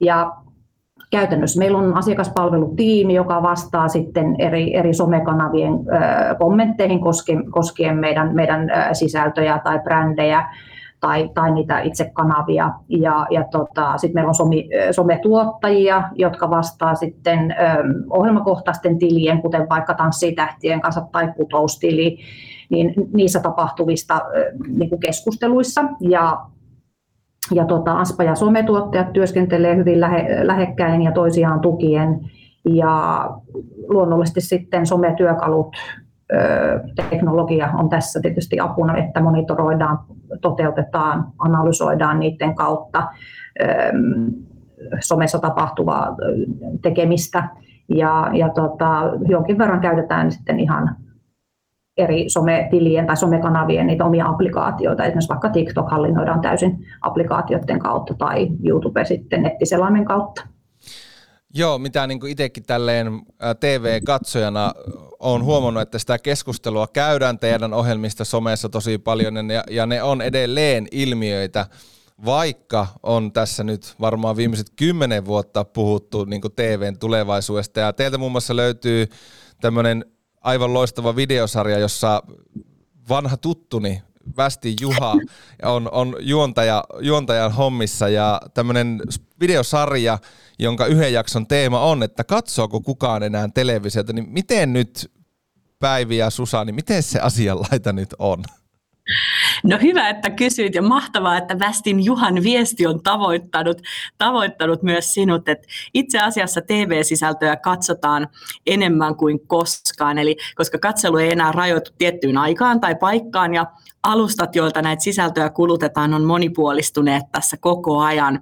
Ja 0.00 0.32
käytännössä 1.10 1.58
meillä 1.58 1.78
on 1.78 1.96
asiakaspalvelutiimi, 1.96 3.14
joka 3.14 3.42
vastaa 3.42 3.88
sitten 3.88 4.36
eri, 4.38 4.76
eri 4.76 4.94
somekanavien 4.94 5.72
kommentteihin 6.38 7.00
koskien, 7.00 7.50
koskien 7.50 7.96
meidän, 7.96 8.34
meidän 8.34 8.70
sisältöjä 8.92 9.60
tai 9.64 9.78
brändejä 9.78 10.48
tai, 11.00 11.30
tai 11.34 11.50
niitä 11.54 11.80
itse 11.80 12.10
kanavia. 12.14 12.70
Ja, 12.88 13.26
ja 13.30 13.44
tota, 13.50 13.98
sitten 13.98 14.14
meillä 14.14 14.28
on 14.28 14.34
somi, 14.34 14.68
sometuottajia, 14.90 16.02
jotka 16.14 16.50
vastaa 16.50 16.94
sitten 16.94 17.50
ö, 17.50 17.54
ohjelmakohtaisten 18.10 18.98
tilien, 18.98 19.42
kuten 19.42 19.68
vaikka 19.68 19.94
Tanssitähtien 19.94 20.80
kanssa 20.80 21.06
tai 21.12 21.32
Kutoustili, 21.36 22.18
niin 22.68 22.94
niissä 23.12 23.40
tapahtuvista 23.40 24.20
ö, 24.36 24.52
niin 24.68 25.00
keskusteluissa. 25.00 25.84
Ja 26.00 26.46
ja 27.54 27.64
tota, 27.64 27.92
Aspa 27.92 28.24
ja 28.24 28.34
sometuottajat 28.34 29.12
työskentelee 29.12 29.76
hyvin 29.76 30.00
lähe, 30.00 30.46
lähekkäin 30.46 31.02
ja 31.02 31.12
toisiaan 31.12 31.60
tukien. 31.60 32.20
Ja 32.68 33.30
luonnollisesti 33.88 34.40
sitten 34.40 34.86
sometyökalut, 34.86 35.76
teknologia 37.10 37.70
on 37.78 37.88
tässä 37.88 38.20
tietysti 38.20 38.60
apuna, 38.60 38.96
että 38.96 39.20
monitoroidaan, 39.20 39.98
toteutetaan, 40.40 41.26
analysoidaan 41.38 42.20
niiden 42.20 42.54
kautta 42.54 43.08
somessa 45.00 45.38
tapahtuvaa 45.38 46.16
tekemistä. 46.82 47.48
Ja, 47.88 48.30
ja 48.32 48.48
tota, 48.48 49.12
jonkin 49.28 49.58
verran 49.58 49.80
käytetään 49.80 50.32
sitten 50.32 50.60
ihan 50.60 50.96
eri 51.96 52.24
sometilien 52.28 53.06
tai 53.06 53.16
somekanavien 53.16 53.86
niitä 53.86 54.04
omia 54.04 54.26
applikaatioita. 54.26 55.04
Esimerkiksi 55.04 55.28
vaikka 55.28 55.48
TikTok 55.48 55.90
hallinnoidaan 55.90 56.40
täysin 56.40 56.86
applikaatioiden 57.00 57.78
kautta 57.78 58.14
tai 58.14 58.48
YouTube 58.64 59.04
sitten 59.04 59.42
nettiselaimen 59.42 60.04
kautta. 60.04 60.42
Joo, 61.54 61.78
mitä 61.78 62.06
niin 62.06 62.26
itsekin 62.26 62.62
tälleen 62.66 63.06
TV-katsojana 63.60 64.72
on 65.20 65.44
huomannut, 65.44 65.82
että 65.82 65.98
sitä 65.98 66.18
keskustelua 66.18 66.86
käydään 66.92 67.38
teidän 67.38 67.74
ohjelmista 67.74 68.24
somessa 68.24 68.68
tosi 68.68 68.98
paljon 68.98 69.50
ja, 69.50 69.64
ja 69.70 69.86
ne 69.86 70.02
on 70.02 70.22
edelleen 70.22 70.86
ilmiöitä, 70.92 71.66
vaikka 72.24 72.86
on 73.02 73.32
tässä 73.32 73.64
nyt 73.64 73.94
varmaan 74.00 74.36
viimeiset 74.36 74.66
kymmenen 74.76 75.26
vuotta 75.26 75.64
puhuttu 75.64 76.24
niin 76.24 76.40
TVn 76.56 76.98
tulevaisuudesta 76.98 77.80
ja 77.80 77.92
teiltä 77.92 78.18
muun 78.18 78.32
muassa 78.32 78.56
löytyy 78.56 79.06
tämmöinen 79.60 80.04
aivan 80.46 80.74
loistava 80.74 81.16
videosarja, 81.16 81.78
jossa 81.78 82.22
vanha 83.08 83.36
tuttuni 83.36 84.02
Västi 84.36 84.76
Juha 84.80 85.14
on, 85.62 85.88
on 85.92 86.16
juontaja, 86.20 86.84
juontajan 87.00 87.52
hommissa 87.52 88.08
ja 88.08 88.40
tämmöinen 88.54 89.02
videosarja, 89.40 90.18
jonka 90.58 90.86
yhden 90.86 91.12
jakson 91.12 91.46
teema 91.46 91.80
on, 91.80 92.02
että 92.02 92.24
katsoako 92.24 92.80
kukaan 92.80 93.22
enää 93.22 93.48
televisiota, 93.54 94.12
niin 94.12 94.28
miten 94.28 94.72
nyt 94.72 95.10
Päivi 95.78 96.16
ja 96.16 96.30
Susani, 96.30 96.72
miten 96.72 97.02
se 97.02 97.20
asianlaita 97.20 97.92
nyt 97.92 98.14
on? 98.18 98.44
No 99.64 99.78
hyvä, 99.82 100.08
että 100.08 100.30
kysyit 100.30 100.74
ja 100.74 100.82
mahtavaa, 100.82 101.36
että 101.36 101.58
Västin 101.58 102.04
Juhan 102.04 102.42
viesti 102.42 102.86
on 102.86 103.02
tavoittanut, 103.02 103.82
tavoittanut 104.18 104.82
myös 104.82 105.14
sinut. 105.14 105.48
Että 105.48 105.68
itse 105.94 106.18
asiassa 106.18 106.60
TV-sisältöä 106.60 107.56
katsotaan 107.56 108.28
enemmän 108.66 109.16
kuin 109.16 109.46
koskaan, 109.46 110.18
eli 110.18 110.36
koska 110.54 110.78
katselu 110.78 111.16
ei 111.16 111.32
enää 111.32 111.52
rajoitu 111.52 111.90
tiettyyn 111.98 112.38
aikaan 112.38 112.80
tai 112.80 112.94
paikkaan 112.94 113.54
ja 113.54 113.66
alustat, 114.06 114.56
joilta 114.56 114.82
näitä 114.82 115.02
sisältöjä 115.02 115.50
kulutetaan, 115.50 116.14
on 116.14 116.24
monipuolistuneet 116.24 117.22
tässä 117.32 117.56
koko 117.56 118.00
ajan. 118.00 118.40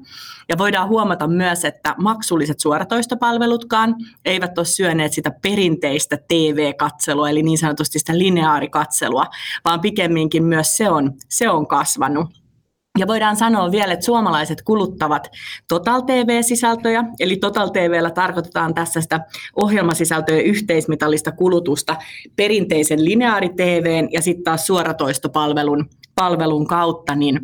Ja 0.49 0.59
voidaan 0.59 0.89
huomata 0.89 1.27
myös, 1.27 1.65
että 1.65 1.95
maksulliset 1.99 2.61
suoratoistopalvelutkaan 2.61 3.95
eivät 4.25 4.59
ole 4.59 4.67
syöneet 4.67 5.13
sitä 5.13 5.31
perinteistä 5.43 6.19
TV-katselua, 6.29 7.31
eli 7.31 7.43
niin 7.43 7.59
sanotusti 7.59 7.99
sitä 7.99 8.19
lineaarikatselua, 8.19 9.27
vaan 9.65 9.81
pikemminkin 9.81 10.45
myös 10.45 10.77
se 10.77 10.91
on, 10.91 11.13
se 11.29 11.51
on 11.51 11.67
kasvanut. 11.67 12.44
Ja 12.99 13.07
voidaan 13.07 13.37
sanoa 13.37 13.71
vielä, 13.71 13.93
että 13.93 14.05
suomalaiset 14.05 14.63
kuluttavat 14.63 15.31
Total 15.69 16.01
TV-sisältöjä, 16.01 17.05
eli 17.21 17.37
Total 17.37 17.69
TVllä 17.69 18.11
tarkoitetaan 18.11 18.75
tässä 18.75 19.01
sitä 19.01 19.21
ohjelmasisältöjen 19.57 20.45
yhteismitallista 20.45 21.33
kulutusta 21.33 21.97
perinteisen 22.37 23.05
lineaari 23.05 23.49
TVn 23.49 24.09
ja 24.13 24.23
sitten 24.23 24.45
taas 24.45 24.67
suoratoistopalvelun 24.67 25.89
palvelun 26.15 26.67
kautta, 26.67 27.15
niin 27.15 27.41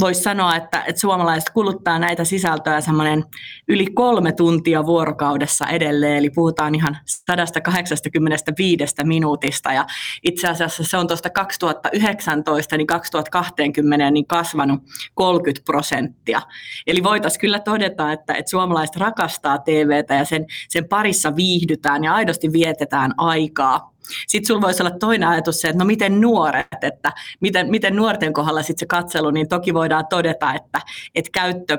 voisi 0.00 0.22
sanoa, 0.22 0.56
että, 0.56 0.84
että 0.86 1.00
suomalaiset 1.00 1.50
kuluttaa 1.50 1.98
näitä 1.98 2.24
sisältöjä 2.24 2.80
semmoinen 2.80 3.24
yli 3.68 3.86
kolme 3.86 4.32
tuntia 4.32 4.86
vuorokaudessa 4.86 5.66
edelleen, 5.66 6.16
eli 6.16 6.30
puhutaan 6.30 6.74
ihan 6.74 6.96
185 7.06 8.84
minuutista, 9.04 9.72
ja 9.72 9.86
itse 10.22 10.48
asiassa 10.48 10.84
se 10.84 10.96
on 10.96 11.06
tuosta 11.06 11.30
2019 11.30 12.76
niin 12.76 12.86
2020 12.86 14.10
niin 14.10 14.26
kasvanut 14.26 14.80
30 15.14 15.64
prosenttia. 15.64 16.42
Eli 16.86 17.02
voitaisiin 17.02 17.40
kyllä 17.40 17.58
todeta, 17.58 18.12
että, 18.12 18.34
että 18.34 18.50
suomalaiset 18.50 18.96
rakastaa 18.96 19.58
TVtä 19.58 20.14
ja 20.14 20.24
sen, 20.24 20.46
sen 20.68 20.88
parissa 20.88 21.36
viihdytään 21.36 22.04
ja 22.04 22.14
aidosti 22.14 22.52
vietetään 22.52 23.12
aikaa, 23.16 23.93
Sitten 24.26 24.46
sulla 24.46 24.60
voisi 24.60 24.82
olla 24.82 24.98
toinen 24.98 25.28
ajatus 25.28 25.60
se, 25.60 25.68
että 25.68 25.78
no 25.78 25.84
miten 25.84 26.20
nuoret, 26.20 26.66
että 26.82 27.12
miten, 27.40 27.70
miten 27.70 27.96
nuorten 27.96 28.32
kohdalla 28.32 28.62
sitten 28.62 28.80
se 28.80 28.86
katselu, 28.86 29.30
niin 29.30 29.48
toki 29.48 29.74
voidaan 29.74 30.06
todeta, 30.06 30.54
että, 30.54 30.80
että 31.14 31.30
käyttö 31.32 31.78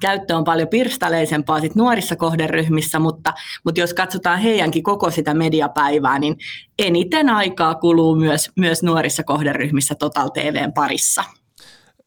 käyttö 0.00 0.36
on 0.36 0.44
paljon 0.44 0.68
pirstaleisempaa 0.68 1.60
sit 1.60 1.74
nuorissa 1.74 2.16
kohderyhmissä, 2.16 2.98
mutta, 2.98 3.32
mutta 3.64 3.80
jos 3.80 3.94
katsotaan 3.94 4.38
heidänkin 4.38 4.82
koko 4.82 5.10
sitä 5.10 5.34
mediapäivää, 5.34 6.18
niin 6.18 6.36
eniten 6.78 7.30
aikaa 7.30 7.74
kuluu 7.74 8.14
myös, 8.14 8.50
myös 8.56 8.82
nuorissa 8.82 9.22
kohderyhmissä 9.22 9.94
Total 9.94 10.28
TVn 10.28 10.72
parissa. 10.72 11.24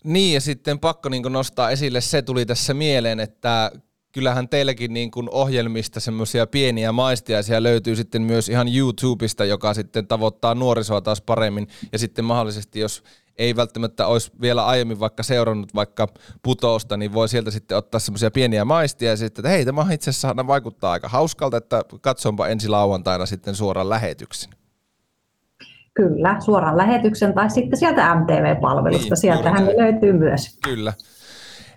Niin 0.04 0.34
ja 0.34 0.42
sitten 0.42 0.80
pakko 0.80 1.10
niin 1.10 1.24
nostaa 1.30 1.70
esille, 1.70 2.02
se 2.02 2.22
tuli 2.22 2.46
tässä 2.46 2.74
mieleen, 2.74 3.20
että 3.20 3.72
kyllähän 4.14 4.50
teilläkin 4.50 4.94
niin 4.94 5.12
kuin 5.12 5.30
ohjelmista 5.32 6.00
semmoisia 6.00 6.48
pieniä 6.48 6.92
maistiaisia 6.92 7.64
löytyy 7.64 7.96
sitten 7.96 8.22
myös 8.22 8.50
ihan 8.50 8.68
YouTubesta, 8.76 9.46
joka 9.46 9.74
sitten 9.74 10.08
tavoittaa 10.08 10.56
nuorisoa 10.56 11.02
taas 11.02 11.22
paremmin. 11.22 11.68
Ja 11.92 12.00
sitten 12.00 12.26
mahdollisesti, 12.26 12.80
jos 12.80 13.04
ei 13.38 13.56
välttämättä 13.56 14.08
olisi 14.08 14.32
vielä 14.42 14.66
aiemmin 14.66 15.00
vaikka 15.00 15.24
seurannut 15.24 15.76
vaikka 15.76 16.08
putousta, 16.42 16.98
niin 16.98 17.14
voi 17.14 17.30
sieltä 17.30 17.52
sitten 17.52 17.78
ottaa 17.78 18.00
semmoisia 18.00 18.32
pieniä 18.32 18.66
maistia 18.66 19.10
ja 19.10 19.18
sitten, 19.18 19.42
että 19.42 19.50
hei, 19.50 19.66
tämä 19.66 19.88
itse 19.92 20.10
asiassa 20.10 20.48
vaikuttaa 20.48 20.92
aika 20.92 21.08
hauskalta, 21.08 21.58
että 21.58 21.86
katsonpa 22.02 22.48
ensi 22.48 22.68
lauantaina 22.68 23.26
sitten 23.26 23.56
suoran 23.56 23.90
lähetyksen. 23.90 24.52
Kyllä, 25.94 26.36
suoran 26.40 26.78
lähetyksen 26.78 27.34
tai 27.34 27.50
sitten 27.50 27.80
sieltä 27.80 28.16
MTV-palvelusta, 28.16 29.10
niin, 29.10 29.18
sieltähän 29.18 29.66
ne 29.66 29.74
löytyy 29.78 30.14
myös. 30.14 30.58
Kyllä. 30.64 30.94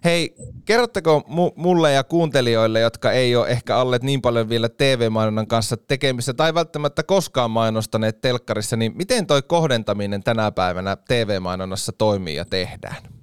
Hei, 0.06 0.34
kerrotteko 0.64 1.22
mulle 1.56 1.92
ja 1.92 2.04
kuuntelijoille, 2.04 2.80
jotka 2.80 3.12
ei 3.12 3.36
ole 3.36 3.48
ehkä 3.48 3.76
olleet 3.76 4.02
niin 4.02 4.22
paljon 4.22 4.48
vielä 4.48 4.68
TV-mainonnan 4.68 5.46
kanssa 5.46 5.76
tekemistä 5.76 6.34
tai 6.34 6.54
välttämättä 6.54 7.02
koskaan 7.02 7.50
mainostaneet 7.50 8.20
telkkarissa, 8.20 8.76
niin 8.76 8.92
miten 8.96 9.26
toi 9.26 9.42
kohdentaminen 9.42 10.22
tänä 10.22 10.52
päivänä 10.52 10.96
TV-mainonnassa 11.08 11.92
toimii 11.92 12.36
ja 12.36 12.44
tehdään? 12.44 13.15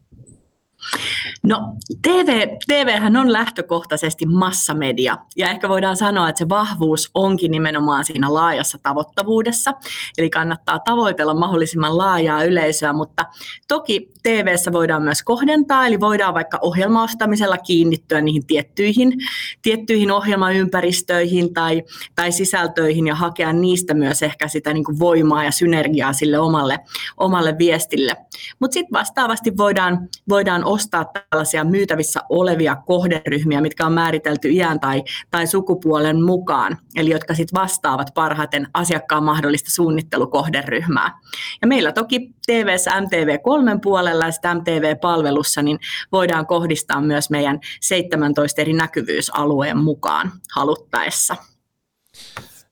No 1.43 1.75
TV, 2.01 2.47
TVhän 2.67 3.17
on 3.17 3.33
lähtökohtaisesti 3.33 4.25
massamedia 4.25 5.17
ja 5.37 5.49
ehkä 5.49 5.69
voidaan 5.69 5.97
sanoa, 5.97 6.29
että 6.29 6.39
se 6.39 6.49
vahvuus 6.49 7.11
onkin 7.13 7.51
nimenomaan 7.51 8.05
siinä 8.05 8.33
laajassa 8.33 8.77
tavoittavuudessa. 8.83 9.73
Eli 10.17 10.29
kannattaa 10.29 10.79
tavoitella 10.79 11.33
mahdollisimman 11.33 11.97
laajaa 11.97 12.43
yleisöä, 12.43 12.93
mutta 12.93 13.25
toki 13.67 14.11
TVssä 14.23 14.71
voidaan 14.71 15.03
myös 15.03 15.23
kohdentaa, 15.23 15.87
eli 15.87 15.99
voidaan 15.99 16.33
vaikka 16.33 16.59
ohjelmaostamisella 16.61 17.57
kiinnittyä 17.57 18.21
niihin 18.21 18.45
tiettyihin, 18.45 19.13
tiettyihin 19.61 20.11
ohjelmaympäristöihin 20.11 21.53
tai, 21.53 21.83
tai 22.15 22.31
sisältöihin 22.31 23.07
ja 23.07 23.15
hakea 23.15 23.53
niistä 23.53 23.93
myös 23.93 24.23
ehkä 24.23 24.47
sitä 24.47 24.73
niin 24.73 24.83
kuin 24.83 24.99
voimaa 24.99 25.43
ja 25.43 25.51
synergiaa 25.51 26.13
sille 26.13 26.39
omalle, 26.39 26.79
omalle 27.17 27.55
viestille. 27.57 28.15
Mutta 28.59 28.73
sitten 28.73 28.99
vastaavasti 28.99 29.57
voidaan, 29.57 30.09
voidaan 30.29 30.63
ostaa 30.73 31.05
tällaisia 31.05 31.63
myytävissä 31.63 32.19
olevia 32.29 32.75
kohderyhmiä, 32.75 33.61
mitkä 33.61 33.85
on 33.85 33.93
määritelty 33.93 34.49
iän 34.49 34.79
tai, 34.79 35.03
tai 35.31 35.47
sukupuolen 35.47 36.23
mukaan, 36.23 36.77
eli 36.95 37.09
jotka 37.09 37.33
sitten 37.33 37.61
vastaavat 37.61 38.07
parhaiten 38.13 38.67
asiakkaan 38.73 39.23
mahdollista 39.23 39.71
suunnittelukohderyhmää. 39.71 41.19
Ja 41.61 41.67
meillä 41.67 41.91
toki 41.91 42.33
TVssä 42.45 42.91
MTV3 42.91 43.79
puolella 43.83 44.25
ja 44.25 44.55
MTV-palvelussa 44.55 45.61
niin 45.61 45.79
voidaan 46.11 46.47
kohdistaa 46.47 47.01
myös 47.01 47.29
meidän 47.29 47.59
17 47.81 48.61
eri 48.61 48.73
näkyvyysalueen 48.73 49.77
mukaan 49.77 50.31
haluttaessa. 50.55 51.35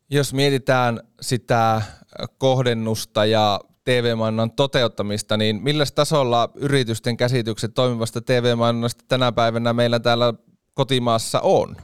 Jos 0.09 0.33
mietitään 0.33 0.99
sitä 1.21 1.81
kohdennusta 2.37 3.25
ja 3.25 3.59
TV-mainonnan 3.83 4.51
toteuttamista, 4.51 5.37
niin 5.37 5.63
millä 5.63 5.83
tasolla 5.95 6.49
yritysten 6.55 7.17
käsitykset 7.17 7.73
toimivasta 7.73 8.21
TV-mainonnasta 8.21 9.05
tänä 9.07 9.31
päivänä 9.31 9.73
meillä 9.73 9.99
täällä 9.99 10.33
kotimaassa 10.73 11.39
on? 11.39 11.75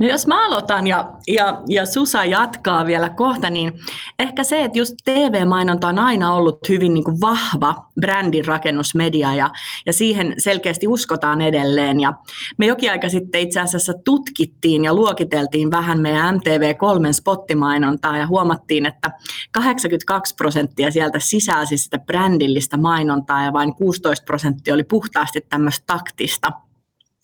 No 0.00 0.06
jos 0.06 0.26
mä 0.26 0.46
aloitan 0.46 0.86
ja, 0.86 1.10
ja, 1.28 1.62
ja 1.68 1.86
Susa 1.86 2.24
jatkaa 2.24 2.86
vielä 2.86 3.10
kohta, 3.10 3.50
niin 3.50 3.72
ehkä 4.18 4.44
se, 4.44 4.64
että 4.64 4.78
just 4.78 4.94
TV-mainonta 5.04 5.88
on 5.88 5.98
aina 5.98 6.34
ollut 6.34 6.58
hyvin 6.68 6.94
niin 6.94 7.04
kuin 7.04 7.20
vahva 7.20 7.74
brändin 8.00 8.44
rakennusmedia 8.44 9.34
ja, 9.34 9.50
ja 9.86 9.92
siihen 9.92 10.34
selkeästi 10.38 10.88
uskotaan 10.88 11.40
edelleen. 11.40 12.00
Ja 12.00 12.12
me 12.58 12.66
jokin 12.66 12.90
aika 12.90 13.08
sitten 13.08 13.40
itse 13.40 13.60
asiassa 13.60 13.92
tutkittiin 14.04 14.84
ja 14.84 14.94
luokiteltiin 14.94 15.70
vähän 15.70 16.00
meidän 16.00 16.34
MTV3 16.34 17.12
spottimainontaa 17.12 18.18
ja 18.18 18.26
huomattiin, 18.26 18.86
että 18.86 19.10
82 19.52 20.34
prosenttia 20.34 20.90
sieltä 20.90 21.18
sisälsi 21.18 21.78
sitä 21.78 21.98
brändillistä 21.98 22.76
mainontaa 22.76 23.44
ja 23.44 23.52
vain 23.52 23.74
16 23.74 24.24
prosenttia 24.24 24.74
oli 24.74 24.84
puhtaasti 24.84 25.40
tämmöistä 25.48 25.84
taktista 25.86 26.52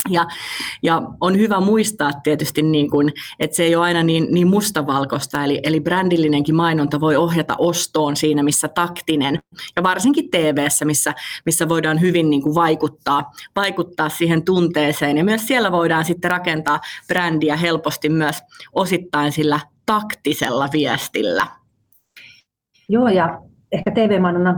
ja, 0.08 0.26
ja 0.82 1.02
on 1.20 1.38
hyvä 1.38 1.60
muistaa 1.60 2.10
tietysti, 2.22 2.62
niin 2.62 2.90
kuin, 2.90 3.12
että 3.40 3.56
se 3.56 3.62
ei 3.62 3.76
ole 3.76 3.84
aina 3.84 4.02
niin, 4.02 4.26
niin 4.30 4.48
mustavalkoista, 4.48 5.44
eli, 5.44 5.60
eli 5.62 5.80
brändillinenkin 5.80 6.54
mainonta 6.54 7.00
voi 7.00 7.16
ohjata 7.16 7.54
ostoon 7.58 8.16
siinä, 8.16 8.42
missä 8.42 8.68
taktinen, 8.68 9.38
ja 9.76 9.82
varsinkin 9.82 10.30
tv 10.30 10.66
missä, 10.84 11.14
missä 11.46 11.68
voidaan 11.68 12.00
hyvin 12.00 12.30
niin 12.30 12.42
kuin 12.42 12.54
vaikuttaa, 12.54 13.32
vaikuttaa 13.56 14.08
siihen 14.08 14.44
tunteeseen, 14.44 15.18
ja 15.18 15.24
myös 15.24 15.46
siellä 15.46 15.72
voidaan 15.72 16.04
sitten 16.04 16.30
rakentaa 16.30 16.80
brändiä 17.08 17.56
helposti 17.56 18.08
myös 18.08 18.36
osittain 18.72 19.32
sillä 19.32 19.60
taktisella 19.86 20.68
viestillä. 20.72 21.46
Joo, 22.88 23.08
ja 23.08 23.40
ehkä 23.72 23.90
TV-mainonnan 23.90 24.56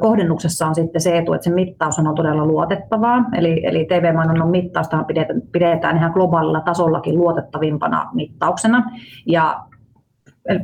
kohdennuksessa 0.00 0.66
on 0.66 0.74
sitten 0.74 1.00
se 1.00 1.18
etu, 1.18 1.32
että 1.32 1.44
se 1.44 1.50
mittaus 1.50 1.98
on 1.98 2.14
todella 2.14 2.46
luotettavaa. 2.46 3.24
Eli, 3.34 3.66
eli 3.66 3.84
TV-mainonnan 3.84 4.50
mittausta 4.50 5.04
pidetään, 5.04 5.42
pidetään 5.52 5.96
ihan 5.96 6.12
globaalilla 6.12 6.60
tasollakin 6.60 7.18
luotettavimpana 7.18 8.10
mittauksena. 8.14 8.90
Ja 9.26 9.60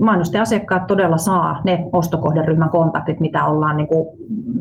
mainostaja-asiakkaat 0.01 0.87
todella 0.87 1.17
saa 1.17 1.61
ne 1.65 1.85
ostokohderyhmän 1.93 2.71
kontaktit, 2.71 3.21
mitä 3.21 3.45
ollaan, 3.45 3.77
niin 3.77 3.87
kuin, 3.89 4.09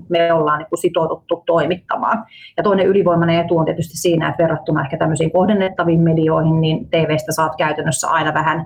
me 0.09 0.33
ollaan 0.33 0.59
niin 0.59 0.69
kuin 0.69 0.79
sitouduttu 0.79 1.43
toimittamaan. 1.45 2.25
Ja 2.57 2.63
toinen 2.63 2.87
ylivoimainen 2.87 3.45
etu 3.45 3.57
on 3.57 3.65
tietysti 3.65 3.97
siinä, 3.97 4.29
että 4.29 4.43
verrattuna 4.43 4.81
ehkä 4.81 4.97
tämmöisiin 4.97 5.31
kohdennettaviin 5.31 6.01
medioihin, 6.01 6.61
niin 6.61 6.89
TVstä 6.89 7.31
saat 7.31 7.55
käytännössä 7.55 8.07
aina 8.07 8.33
vähän 8.33 8.65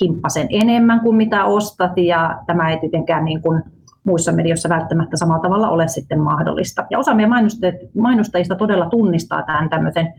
himppasen 0.00 0.46
enemmän 0.50 1.00
kuin 1.00 1.16
mitä 1.16 1.44
ostat, 1.44 1.92
ja 1.96 2.38
tämä 2.46 2.70
ei 2.70 2.80
tietenkään 2.80 3.24
niin 3.24 3.42
kuin 3.42 3.62
muissa 4.04 4.32
medioissa 4.32 4.68
välttämättä 4.68 5.16
samalla 5.16 5.42
tavalla 5.42 5.68
ole 5.68 5.88
sitten 5.88 6.20
mahdollista. 6.20 6.86
Ja 6.90 6.98
osa 6.98 7.14
meidän 7.14 7.48
mainostajista 7.94 8.56
todella 8.56 8.90
tunnistaa 8.90 9.42
tämän 9.42 9.70
tämmöisen, 9.70 10.14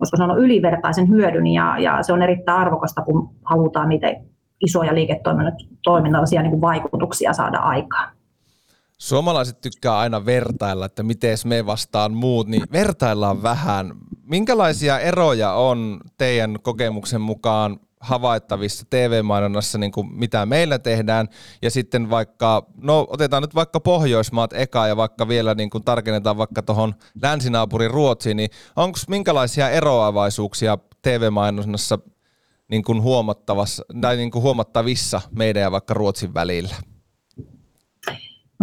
voisiko 0.00 0.16
sanoa 0.16 0.36
ylivertaisen 0.36 1.08
hyödyn, 1.08 1.46
ja, 1.46 1.78
ja 1.78 2.02
se 2.02 2.12
on 2.12 2.22
erittäin 2.22 2.58
arvokasta, 2.58 3.02
kun 3.02 3.30
halutaan 3.44 3.88
niitä 3.88 4.06
isoja 4.60 4.94
liiketoiminnallisia 4.94 6.42
niin 6.42 6.50
kuin 6.50 6.60
vaikutuksia 6.60 7.32
saada 7.32 7.58
aikaan. 7.58 8.14
Suomalaiset 8.98 9.60
tykkää 9.60 9.98
aina 9.98 10.26
vertailla, 10.26 10.86
että 10.86 11.02
miten 11.02 11.36
me 11.44 11.66
vastaan 11.66 12.14
muut, 12.14 12.46
niin 12.46 12.62
vertaillaan 12.72 13.42
vähän. 13.42 13.92
Minkälaisia 14.22 14.98
eroja 14.98 15.52
on 15.52 16.00
teidän 16.18 16.56
kokemuksen 16.62 17.20
mukaan 17.20 17.80
havaittavissa 18.04 18.86
TV-mainonnassa, 18.90 19.78
niin 19.78 19.92
kuin 19.92 20.14
mitä 20.14 20.46
meillä 20.46 20.78
tehdään, 20.78 21.28
ja 21.62 21.70
sitten 21.70 22.10
vaikka, 22.10 22.66
no 22.82 23.06
otetaan 23.10 23.42
nyt 23.42 23.54
vaikka 23.54 23.80
Pohjoismaat 23.80 24.52
eka, 24.52 24.86
ja 24.86 24.96
vaikka 24.96 25.28
vielä 25.28 25.54
niin 25.54 25.70
kuin 25.70 25.84
tarkennetaan 25.84 26.36
vaikka 26.36 26.62
tuohon 26.62 26.94
länsinaapurin 27.22 27.90
Ruotsiin, 27.90 28.36
niin 28.36 28.50
onko 28.76 28.98
minkälaisia 29.08 29.70
eroavaisuuksia 29.70 30.78
TV-mainonnassa 31.02 31.98
niin 32.68 32.84
kuin 32.84 33.02
huomattavassa, 33.02 33.84
tai 34.00 34.16
niin 34.16 34.30
kuin 34.30 34.42
huomattavissa 34.42 35.20
meidän 35.30 35.60
ja 35.60 35.72
vaikka 35.72 35.94
Ruotsin 35.94 36.34
välillä? 36.34 36.76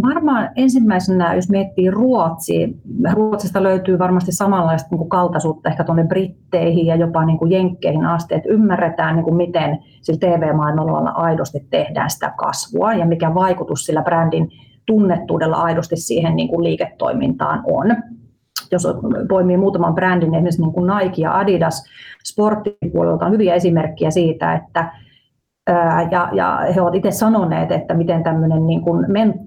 Varmaan 0.01 0.49
ensimmäisenä, 0.55 1.33
jos 1.33 1.49
miettii 1.49 1.91
Ruotsia, 1.91 2.67
Ruotsista 3.11 3.63
löytyy 3.63 3.99
varmasti 3.99 4.31
samanlaista 4.31 4.87
niin 4.91 4.97
kuin 4.97 5.09
kaltaisuutta 5.09 5.69
ehkä 5.69 5.83
tuonne 5.83 6.03
Britteihin 6.07 6.85
ja 6.85 6.95
jopa 6.95 7.25
niin 7.25 7.37
kuin 7.37 7.51
Jenkkeihin 7.51 8.05
asti, 8.05 8.35
että 8.35 8.49
ymmärretään, 8.49 9.15
niin 9.15 9.23
kuin 9.23 9.35
miten 9.35 9.79
sillä 10.01 10.19
TV-maailmalla 10.19 11.09
aidosti 11.09 11.67
tehdään 11.69 12.09
sitä 12.09 12.33
kasvua 12.37 12.93
ja 12.93 13.05
mikä 13.05 13.33
vaikutus 13.33 13.85
sillä 13.85 14.01
brändin 14.01 14.49
tunnettuudella 14.85 15.57
aidosti 15.57 15.95
siihen 15.95 16.35
niin 16.35 16.47
kuin 16.47 16.63
liiketoimintaan 16.63 17.63
on. 17.67 17.95
Jos 18.71 18.87
poimii 19.29 19.57
muutaman 19.57 19.95
brändin, 19.95 20.35
esimerkiksi 20.35 20.61
niin 20.61 20.73
kuin 20.73 20.91
Nike 20.97 21.21
ja 21.21 21.37
Adidas 21.37 21.83
sporttipuolelta 22.23 23.25
on 23.25 23.31
hyviä 23.31 23.55
esimerkkejä 23.55 24.11
siitä, 24.11 24.53
että 24.53 24.91
ja, 26.11 26.29
ja 26.33 26.59
he 26.75 26.81
ovat 26.81 26.95
itse 26.95 27.11
sanoneet, 27.11 27.71
että 27.71 27.93
miten 27.93 28.23
tämmöinen 28.23 28.67
niin 28.67 28.81
kuin, 28.81 29.05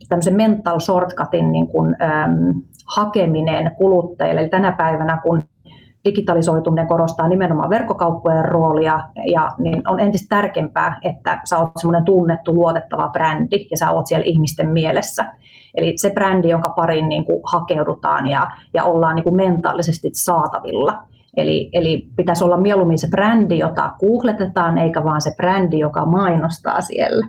tämmöisen 0.08 0.34
mental 0.34 0.80
shortcutin 0.80 1.52
niin 1.52 1.66
kuin, 1.66 1.96
äm, 2.02 2.62
hakeminen 2.96 3.70
kuluttajille, 3.76 4.40
eli 4.40 4.48
tänä 4.48 4.72
päivänä 4.72 5.20
kun 5.22 5.42
digitalisoituminen 6.04 6.86
korostaa 6.86 7.28
nimenomaan 7.28 7.70
verkkokauppojen 7.70 8.44
roolia 8.44 9.00
ja 9.26 9.50
niin 9.58 9.88
on 9.88 10.00
entistä 10.00 10.36
tärkeämpää, 10.36 10.98
että 11.02 11.40
sä 11.44 11.58
oot 11.58 11.70
semmoinen 11.76 12.04
tunnettu, 12.04 12.54
luotettava 12.54 13.08
brändi 13.08 13.66
ja 13.70 13.76
sä 13.76 13.90
oot 13.90 14.06
siellä 14.06 14.24
ihmisten 14.24 14.68
mielessä. 14.68 15.32
Eli 15.74 15.92
se 15.96 16.10
brändi, 16.10 16.48
jonka 16.48 16.70
parin 16.70 17.08
niin 17.08 17.24
kuin 17.24 17.40
hakeudutaan 17.44 18.26
ja, 18.26 18.50
ja 18.74 18.84
ollaan 18.84 19.16
niin 19.16 19.24
kuin 19.24 19.36
mentaalisesti 19.36 20.10
saatavilla. 20.12 21.02
Eli, 21.36 21.70
eli 21.72 22.08
pitäisi 22.16 22.44
olla 22.44 22.56
mieluummin 22.56 22.98
se 22.98 23.08
brändi, 23.10 23.58
jota 23.58 23.92
googletetaan, 24.00 24.78
eikä 24.78 25.04
vaan 25.04 25.20
se 25.20 25.34
brändi, 25.36 25.78
joka 25.78 26.06
mainostaa 26.06 26.80
siellä. 26.80 27.26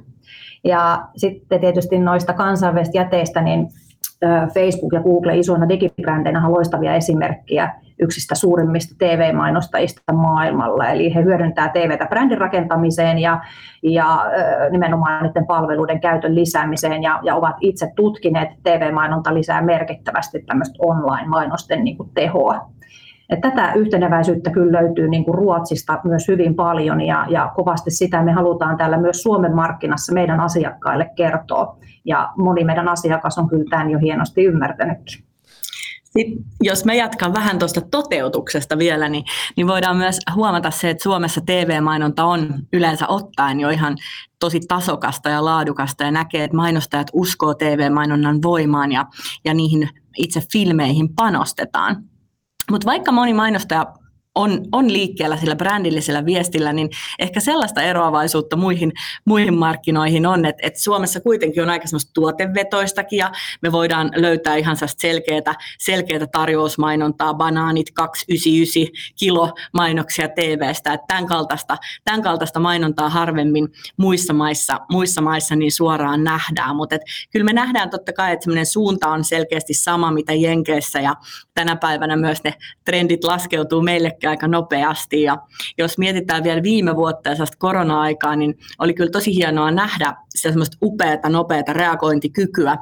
Ja 0.63 1.07
sitten 1.17 1.59
tietysti 1.59 1.99
noista 1.99 2.33
kansainvälisistä 2.33 2.97
jäteistä, 2.97 3.41
niin 3.41 3.67
Facebook 4.53 4.93
ja 4.93 5.01
Google 5.01 5.37
isoina 5.37 5.69
digibrändeinä 5.69 6.45
on 6.45 6.53
loistavia 6.53 6.95
esimerkkejä 6.95 7.75
yksistä 7.99 8.35
suurimmista 8.35 8.95
TV-mainostajista 8.97 10.13
maailmalla. 10.13 10.87
Eli 10.87 11.15
he 11.15 11.23
hyödyntävät 11.23 11.73
TVtä 11.73 12.05
brändin 12.05 12.37
rakentamiseen 12.37 13.19
ja, 13.19 13.41
ja 13.83 14.25
nimenomaan 14.71 15.23
niiden 15.23 15.47
palveluiden 15.47 16.01
käytön 16.01 16.35
lisäämiseen 16.35 17.03
ja, 17.03 17.19
ja 17.23 17.35
ovat 17.35 17.55
itse 17.61 17.91
tutkineet, 17.95 18.49
että 18.51 18.77
TV-mainonta 18.77 19.33
lisää 19.33 19.61
merkittävästi 19.61 20.43
tämmöistä 20.47 20.75
online-mainosten 20.79 21.83
niin 21.83 21.97
tehoa. 22.13 22.69
Et 23.29 23.41
tätä 23.41 23.73
yhteneväisyyttä 23.73 24.49
kyllä 24.49 24.81
löytyy 24.81 25.07
niin 25.07 25.25
kuin 25.25 25.35
Ruotsista 25.35 25.99
myös 26.03 26.27
hyvin 26.27 26.55
paljon 26.55 27.01
ja, 27.01 27.25
ja 27.29 27.51
kovasti 27.55 27.91
sitä 27.91 28.23
me 28.23 28.31
halutaan 28.31 28.77
täällä 28.77 28.97
myös 28.97 29.21
Suomen 29.21 29.55
markkinassa 29.55 30.13
meidän 30.13 30.39
asiakkaille 30.39 31.11
kertoa. 31.15 31.77
Ja 32.05 32.29
moni 32.37 32.63
meidän 32.63 32.87
asiakas 32.87 33.37
on 33.37 33.49
kyllä 33.49 33.65
tämän 33.69 33.91
jo 33.91 33.99
hienosti 33.99 34.43
ymmärtänytkin. 34.43 35.25
Sitten, 36.03 36.45
jos 36.61 36.85
me 36.85 36.95
jatkan 36.95 37.33
vähän 37.33 37.59
tuosta 37.59 37.81
toteutuksesta 37.81 38.77
vielä, 38.77 39.09
niin, 39.09 39.23
niin 39.57 39.67
voidaan 39.67 39.97
myös 39.97 40.19
huomata 40.35 40.71
se, 40.71 40.89
että 40.89 41.03
Suomessa 41.03 41.41
TV-mainonta 41.45 42.25
on 42.25 42.53
yleensä 42.73 43.07
ottaen 43.07 43.59
jo 43.59 43.69
ihan 43.69 43.97
tosi 44.39 44.59
tasokasta 44.67 45.29
ja 45.29 45.45
laadukasta 45.45 46.03
ja 46.03 46.11
näkee, 46.11 46.43
että 46.43 46.57
mainostajat 46.57 47.07
uskoo 47.13 47.53
TV-mainonnan 47.53 48.41
voimaan 48.41 48.91
ja, 48.91 49.05
ja 49.45 49.53
niihin 49.53 49.89
itse 50.17 50.41
filmeihin 50.51 51.15
panostetaan. 51.15 52.03
Mutta 52.71 52.85
vaikka 52.85 53.11
moni 53.11 53.33
mainostaja 53.33 53.85
on, 54.35 54.65
on 54.71 54.93
liikkeellä 54.93 55.37
sillä 55.37 55.55
brändillisellä 55.55 56.25
viestillä, 56.25 56.73
niin 56.73 56.89
ehkä 57.19 57.39
sellaista 57.39 57.81
eroavaisuutta 57.81 58.55
muihin, 58.55 58.91
muihin 59.25 59.57
markkinoihin 59.57 60.25
on, 60.25 60.45
että, 60.45 60.67
että 60.67 60.81
Suomessa 60.81 61.19
kuitenkin 61.19 61.63
on 61.63 61.69
aika 61.69 61.87
semmoista 61.87 62.11
tuotevetoistakin 62.13 63.17
ja 63.17 63.31
me 63.61 63.71
voidaan 63.71 64.11
löytää 64.15 64.55
ihan 64.55 64.77
selkeää, 64.97 65.55
selkeää 65.79 66.27
tarjousmainontaa, 66.27 67.33
banaanit 67.33 67.91
299 67.91 69.13
kilo 69.19 69.51
mainoksia 69.73 70.29
TVstä, 70.29 70.93
että 70.93 71.05
tämän 71.07 71.25
kaltaista, 71.25 71.77
tämän 72.05 72.21
kaltaista 72.21 72.59
mainontaa 72.59 73.09
harvemmin 73.09 73.67
muissa 73.97 74.33
maissa, 74.33 74.79
muissa 74.91 75.21
maissa 75.21 75.55
niin 75.55 75.71
suoraan 75.71 76.23
nähdään, 76.23 76.75
mutta 76.75 76.97
kyllä 77.31 77.43
me 77.43 77.53
nähdään 77.53 77.89
totta 77.89 78.13
kai, 78.13 78.33
että 78.33 78.43
semmoinen 78.43 78.65
suunta 78.65 79.07
on 79.07 79.23
selkeästi 79.23 79.73
sama 79.73 80.11
mitä 80.11 80.33
Jenkeissä. 80.33 80.99
Ja 80.99 81.15
tänä 81.53 81.75
päivänä 81.75 82.15
myös 82.15 82.43
ne 82.43 82.53
trendit 82.85 83.23
laskeutuu 83.23 83.81
meillekin 83.81 84.24
aika 84.27 84.47
nopeasti. 84.47 85.21
Ja 85.21 85.37
jos 85.77 85.97
mietitään 85.97 86.43
vielä 86.43 86.63
viime 86.63 86.95
vuotta 86.95 87.29
ja 87.29 87.35
korona-aikaa, 87.57 88.35
niin 88.35 88.57
oli 88.79 88.93
kyllä 88.93 89.11
tosi 89.11 89.35
hienoa 89.35 89.71
nähdä 89.71 90.15
semmoista 90.29 90.77
upeata, 90.81 91.29
nopeata 91.29 91.73
reagointikykyä 91.73 92.77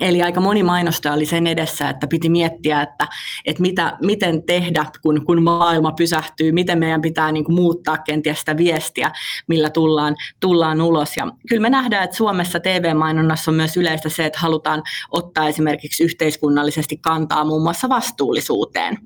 Eli 0.00 0.22
aika 0.22 0.40
moni 0.40 0.62
mainostaja 0.62 1.14
oli 1.14 1.26
sen 1.26 1.46
edessä, 1.46 1.88
että 1.88 2.06
piti 2.06 2.28
miettiä, 2.28 2.82
että, 2.82 3.08
että 3.44 3.62
mitä, 3.62 3.96
miten 4.02 4.42
tehdä, 4.42 4.86
kun, 5.02 5.24
kun 5.24 5.42
maailma 5.42 5.92
pysähtyy, 5.92 6.52
miten 6.52 6.78
meidän 6.78 7.00
pitää 7.00 7.32
niin 7.32 7.44
kuin, 7.44 7.54
muuttaa 7.54 7.98
kenties 7.98 8.38
sitä 8.38 8.56
viestiä, 8.56 9.10
millä 9.46 9.70
tullaan, 9.70 10.16
tullaan 10.40 10.80
ulos. 10.80 11.16
Ja 11.16 11.32
kyllä 11.48 11.62
me 11.62 11.70
nähdään, 11.70 12.04
että 12.04 12.16
Suomessa 12.16 12.60
TV-mainonnassa 12.60 13.50
on 13.50 13.54
myös 13.54 13.76
yleistä 13.76 14.08
se, 14.08 14.26
että 14.26 14.38
halutaan 14.38 14.82
ottaa 15.10 15.48
esimerkiksi 15.48 16.04
yhteiskunnallisesti 16.04 16.96
kantaa 16.96 17.44
muun 17.44 17.62
muassa 17.62 17.88
vastuullisuuteen. 17.88 18.98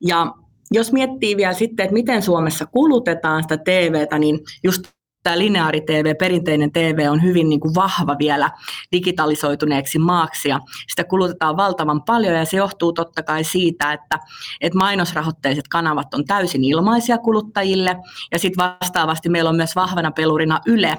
Ja 0.00 0.34
jos 0.72 0.92
miettii 0.92 1.36
vielä 1.36 1.52
sitten, 1.52 1.84
että 1.84 1.94
miten 1.94 2.22
Suomessa 2.22 2.66
kulutetaan 2.66 3.42
sitä 3.42 3.56
TVtä, 3.56 4.18
niin 4.18 4.38
just 4.64 4.82
tämä 5.22 5.38
lineaari-TV, 5.38 6.16
perinteinen 6.16 6.72
TV 6.72 7.08
on 7.10 7.22
hyvin 7.22 7.48
niin 7.48 7.60
kuin 7.60 7.74
vahva 7.74 8.16
vielä 8.18 8.50
digitalisoituneeksi 8.92 9.98
maaksi 9.98 10.48
ja 10.48 10.60
sitä 10.88 11.04
kulutetaan 11.04 11.56
valtavan 11.56 12.02
paljon 12.02 12.34
ja 12.34 12.44
se 12.44 12.56
johtuu 12.56 12.92
totta 12.92 13.22
kai 13.22 13.44
siitä, 13.44 13.92
että, 13.92 14.18
että 14.60 14.78
mainosrahoitteiset 14.78 15.68
kanavat 15.68 16.14
on 16.14 16.24
täysin 16.24 16.64
ilmaisia 16.64 17.18
kuluttajille 17.18 17.96
ja 18.32 18.38
sitten 18.38 18.76
vastaavasti 18.80 19.28
meillä 19.28 19.50
on 19.50 19.56
myös 19.56 19.76
vahvana 19.76 20.10
pelurina 20.10 20.60
Yle, 20.66 20.98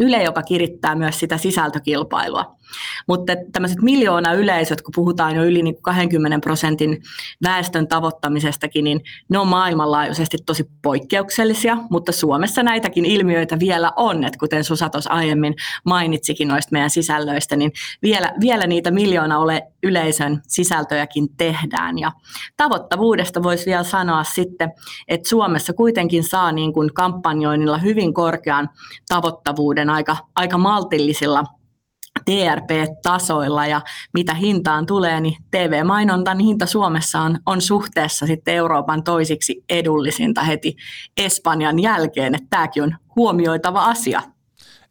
Yle, 0.00 0.22
joka 0.22 0.42
kirittää 0.42 0.94
myös 0.94 1.20
sitä 1.20 1.38
sisältökilpailua. 1.38 2.56
Mutta 3.08 3.32
tämmöiset 3.52 3.82
miljoona 3.82 4.32
yleisöt, 4.32 4.82
kun 4.82 4.92
puhutaan 4.94 5.36
jo 5.36 5.44
yli 5.44 5.62
niin 5.62 5.82
20 5.82 6.38
prosentin 6.38 7.02
väestön 7.42 7.88
tavoittamisestakin, 7.88 8.84
niin 8.84 9.00
ne 9.28 9.38
on 9.38 9.48
maailmanlaajuisesti 9.48 10.38
tosi 10.46 10.64
poikkeuksellisia, 10.82 11.78
mutta 11.90 12.12
Suomessa 12.12 12.62
näitäkin 12.62 13.04
ilmiöitä 13.04 13.58
vielä 13.58 13.92
on, 13.96 14.24
että 14.24 14.38
kuten 14.38 14.64
Susa 14.64 14.88
tuossa 14.88 15.10
aiemmin 15.10 15.54
mainitsikin 15.84 16.48
noista 16.48 16.72
meidän 16.72 16.90
sisällöistä, 16.90 17.56
niin 17.56 17.72
vielä, 18.02 18.32
vielä 18.40 18.66
niitä 18.66 18.90
miljoona 18.90 19.38
ole 19.38 19.62
yleisön 19.82 20.40
sisältöjäkin 20.48 21.36
tehdään. 21.36 21.98
Ja 21.98 22.12
tavoittavuudesta 22.56 23.42
voisi 23.42 23.66
vielä 23.66 23.84
sanoa 23.84 24.24
sitten, 24.24 24.72
että 25.08 25.28
Suomessa 25.28 25.72
kuitenkin 25.72 26.24
saa 26.24 26.52
niin 26.52 26.72
kuin 26.72 26.94
kampanjoinnilla 26.94 27.78
hyvin 27.78 28.14
korkean 28.14 28.68
tavoittavuuden 29.08 29.90
aika, 29.90 30.16
aika 30.36 30.58
maltillisilla 30.58 31.44
TRP-tasoilla 32.24 33.66
ja 33.66 33.80
mitä 34.14 34.34
hintaan 34.34 34.86
tulee, 34.86 35.20
niin 35.20 35.36
TV-mainontan 35.50 36.38
hinta 36.38 36.66
Suomessa 36.66 37.20
on, 37.20 37.38
on 37.46 37.60
suhteessa 37.60 38.26
sitten 38.26 38.54
Euroopan 38.54 39.02
toisiksi 39.02 39.64
edullisinta 39.68 40.42
heti 40.42 40.76
Espanjan 41.16 41.78
jälkeen, 41.78 42.34
että 42.34 42.46
tämäkin 42.50 42.82
on 42.82 42.96
huomioitava 43.16 43.84
asia. 43.84 44.22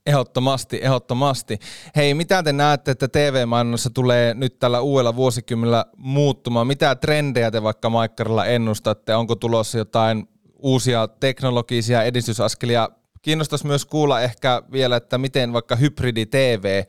Ehdottomasti, 0.05 0.79
ehdottomasti. 0.81 1.59
Hei, 1.95 2.13
mitä 2.13 2.43
te 2.43 2.53
näette, 2.53 2.91
että 2.91 3.07
TV-mainonnassa 3.07 3.89
tulee 3.89 4.33
nyt 4.33 4.59
tällä 4.59 4.81
uudella 4.81 5.15
vuosikymmenellä 5.15 5.85
muuttumaan? 5.97 6.67
Mitä 6.67 6.95
trendejä 6.95 7.51
te 7.51 7.63
vaikka 7.63 7.89
Maikkarilla 7.89 8.45
ennustatte? 8.45 9.15
Onko 9.15 9.35
tulossa 9.35 9.77
jotain 9.77 10.27
uusia 10.59 11.07
teknologisia 11.07 12.03
edistysaskelia? 12.03 12.89
Kiinnostaisi 13.21 13.67
myös 13.67 13.85
kuulla 13.85 14.21
ehkä 14.21 14.61
vielä, 14.71 14.95
että 14.95 15.17
miten 15.17 15.53
vaikka 15.53 15.75
hybridi-TV 15.75 16.83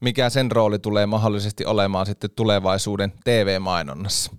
mikä 0.00 0.30
sen 0.30 0.52
rooli 0.52 0.78
tulee 0.78 1.06
mahdollisesti 1.06 1.64
olemaan 1.64 2.06
sitten 2.06 2.30
tulevaisuuden 2.36 3.12
TV-mainonnassa? 3.24 4.32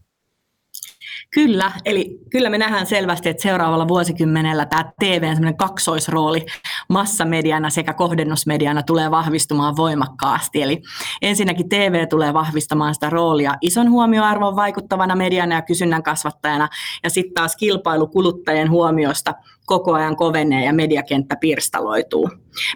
Kyllä, 1.34 1.72
eli 1.86 2.20
kyllä 2.32 2.50
me 2.50 2.58
nähdään 2.58 2.86
selvästi, 2.86 3.30
että 3.30 3.44
seuraavalla 3.44 3.88
vuosikymmenellä 3.88 4.66
tämä 4.66 4.92
TV 5.00 5.34
on 5.48 5.58
kaksoisrooli 5.58 6.46
massamediana 6.90 7.70
sekä 7.70 7.94
kohdennusmediana 7.94 8.84
tulee 8.84 9.12
vahvistumaan 9.12 9.78
voimakkaasti. 9.78 10.62
Eli 10.62 10.82
ensinnäkin 11.22 11.70
TV 11.70 12.08
tulee 12.08 12.34
vahvistamaan 12.34 12.94
sitä 12.94 13.10
roolia 13.10 13.56
ison 13.62 13.92
huomioarvon 13.92 14.56
vaikuttavana 14.56 15.16
mediana 15.16 15.56
ja 15.56 15.62
kysynnän 15.62 16.04
kasvattajana, 16.04 16.70
ja 17.04 17.10
sitten 17.10 17.34
taas 17.34 17.56
kilpailu 17.56 18.08
kuluttajien 18.08 18.70
huomiosta 18.70 19.34
koko 19.68 19.94
ajan 19.94 20.16
kovenee 20.16 20.66
ja 20.66 20.74
mediakenttä 20.74 21.36
pirstaloituu. 21.36 22.30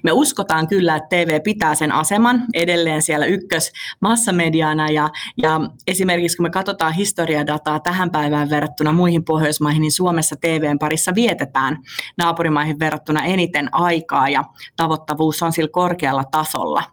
Me 0.03 0.11
uskotaan 0.11 0.67
kyllä, 0.67 0.95
että 0.95 1.07
TV 1.09 1.41
pitää 1.43 1.75
sen 1.75 1.91
aseman 1.91 2.43
edelleen 2.53 3.01
siellä 3.01 3.25
ykkös 3.25 3.71
massamediana 3.99 4.89
ja, 4.89 5.09
ja 5.41 5.59
esimerkiksi 5.87 6.37
kun 6.37 6.45
me 6.45 6.49
katsotaan 6.49 6.93
historiadataa 6.93 7.79
tähän 7.79 8.11
päivään 8.11 8.49
verrattuna 8.49 8.91
muihin 8.91 9.25
Pohjoismaihin, 9.25 9.81
niin 9.81 9.91
Suomessa 9.91 10.35
TVn 10.35 10.79
parissa 10.79 11.15
vietetään 11.15 11.77
naapurimaihin 12.17 12.79
verrattuna 12.79 13.23
eniten 13.23 13.69
aikaa 13.71 14.29
ja 14.29 14.43
tavoittavuus 14.75 15.43
on 15.43 15.53
sillä 15.53 15.69
korkealla 15.71 16.23
tasolla. 16.31 16.83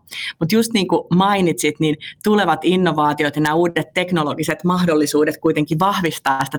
Mutta 0.40 0.54
just 0.54 0.72
niin 0.72 0.88
kuin 0.88 1.02
mainitsit, 1.14 1.80
niin 1.80 1.96
tulevat 2.24 2.60
innovaatiot 2.64 3.36
ja 3.36 3.42
nämä 3.42 3.54
uudet 3.54 3.86
teknologiset 3.94 4.64
mahdollisuudet 4.64 5.38
kuitenkin 5.38 5.78
vahvistaa 5.78 6.44
sitä 6.44 6.58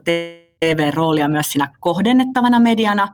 TV-roolia 0.59 1.27
myös 1.27 1.51
siinä 1.51 1.69
kohdennettavana 1.79 2.59
mediana, 2.59 3.07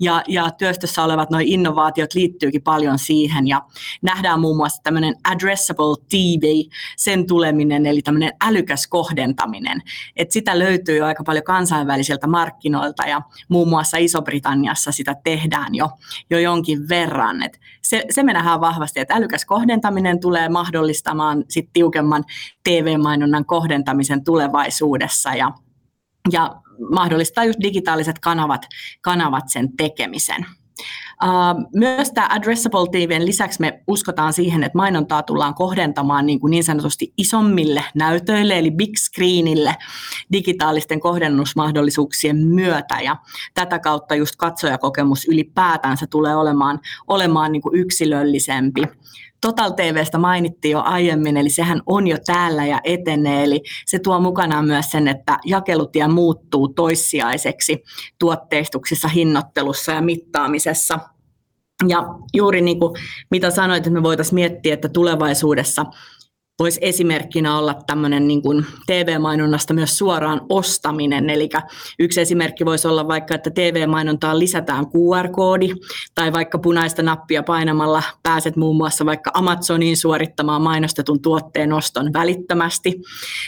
ja, 0.00 0.22
ja 0.28 0.50
työstössä 0.50 1.04
olevat 1.04 1.30
noin 1.30 1.48
innovaatiot 1.48 2.14
liittyykin 2.14 2.62
paljon 2.62 2.98
siihen, 2.98 3.48
ja 3.48 3.62
nähdään 4.02 4.40
muun 4.40 4.56
muassa 4.56 4.82
tämmöinen 4.82 5.14
addressable 5.24 6.04
TV, 6.10 6.70
sen 6.96 7.26
tuleminen, 7.26 7.86
eli 7.86 8.02
tämmöinen 8.02 8.32
älykäs 8.44 8.86
kohdentaminen, 8.86 9.82
että 10.16 10.32
sitä 10.32 10.58
löytyy 10.58 10.96
jo 10.96 11.06
aika 11.06 11.24
paljon 11.24 11.44
kansainvälisiltä 11.44 12.26
markkinoilta, 12.26 13.02
ja 13.06 13.22
muun 13.48 13.68
muassa 13.68 13.96
Iso-Britanniassa 13.96 14.92
sitä 14.92 15.16
tehdään 15.24 15.74
jo, 15.74 15.90
jo 16.30 16.38
jonkin 16.38 16.88
verran, 16.88 17.42
että 17.42 17.58
se, 17.82 18.04
se 18.10 18.22
me 18.22 18.32
nähdään 18.32 18.60
vahvasti, 18.60 19.00
että 19.00 19.14
älykäs 19.14 19.44
kohdentaminen 19.44 20.20
tulee 20.20 20.48
mahdollistamaan 20.48 21.44
sit 21.48 21.70
tiukemman 21.72 22.24
TV-mainonnan 22.64 23.44
kohdentamisen 23.44 24.24
tulevaisuudessa, 24.24 25.34
ja 25.34 25.50
ja 26.32 26.54
mahdollistaa 26.90 27.44
just 27.44 27.60
digitaaliset 27.62 28.18
kanavat, 28.18 28.62
kanavat 29.00 29.48
sen 29.48 29.76
tekemisen. 29.76 30.46
Myös 31.74 32.10
tämä 32.12 32.28
Addressable 32.30 32.88
TVn 32.90 33.26
lisäksi 33.26 33.60
me 33.60 33.82
uskotaan 33.86 34.32
siihen, 34.32 34.64
että 34.64 34.78
mainontaa 34.78 35.22
tullaan 35.22 35.54
kohdentamaan 35.54 36.26
niin, 36.26 36.40
kuin 36.40 36.50
niin 36.50 36.64
sanotusti 36.64 37.12
isommille 37.16 37.84
näytöille, 37.94 38.58
eli 38.58 38.70
big 38.70 38.96
screenille 38.96 39.76
digitaalisten 40.32 41.00
kohdennusmahdollisuuksien 41.00 42.36
myötä, 42.46 43.00
ja 43.00 43.16
tätä 43.54 43.78
kautta 43.78 44.14
just 44.14 44.36
katsojakokemus 44.36 45.28
ylipäätänsä 45.28 46.06
tulee 46.06 46.36
olemaan, 46.36 46.80
olemaan 47.08 47.52
niin 47.52 47.62
kuin 47.62 47.80
yksilöllisempi. 47.80 48.82
Total 49.40 49.70
TVstä 49.70 50.18
mainittiin 50.18 50.72
jo 50.72 50.82
aiemmin, 50.84 51.36
eli 51.36 51.50
sehän 51.50 51.82
on 51.86 52.06
jo 52.06 52.16
täällä 52.26 52.66
ja 52.66 52.80
etenee, 52.84 53.44
eli 53.44 53.60
se 53.86 53.98
tuo 53.98 54.20
mukanaan 54.20 54.64
myös 54.64 54.90
sen, 54.90 55.08
että 55.08 55.38
jakelutie 55.44 56.08
muuttuu 56.08 56.68
toissijaiseksi 56.68 57.82
tuotteistuksissa, 58.18 59.08
hinnoittelussa 59.08 59.92
ja 59.92 60.02
mittaamisessa. 60.02 60.98
Ja 61.88 62.02
juuri 62.34 62.60
niin 62.60 62.78
kuin 62.78 62.94
mitä 63.30 63.50
sanoit, 63.50 63.76
että 63.76 63.90
me 63.90 64.02
voitaisiin 64.02 64.34
miettiä, 64.34 64.74
että 64.74 64.88
tulevaisuudessa 64.88 65.86
voisi 66.58 66.78
esimerkkinä 66.82 67.58
olla 67.58 67.74
tämmöinen 67.86 68.28
niin 68.28 68.42
kuin 68.42 68.66
TV-mainonnasta 68.86 69.74
myös 69.74 69.98
suoraan 69.98 70.40
ostaminen. 70.48 71.30
Eli 71.30 71.48
yksi 71.98 72.20
esimerkki 72.20 72.64
voisi 72.64 72.88
olla 72.88 73.08
vaikka, 73.08 73.34
että 73.34 73.50
TV-mainontaan 73.50 74.38
lisätään 74.38 74.84
QR-koodi 74.84 75.74
tai 76.14 76.32
vaikka 76.32 76.58
punaista 76.58 77.02
nappia 77.02 77.42
painamalla 77.42 78.02
pääset 78.22 78.56
muun 78.56 78.76
muassa 78.76 79.06
vaikka 79.06 79.30
Amazoniin 79.34 79.96
suorittamaan 79.96 80.62
mainostetun 80.62 81.22
tuotteen 81.22 81.72
oston 81.72 82.12
välittömästi. 82.12 83.00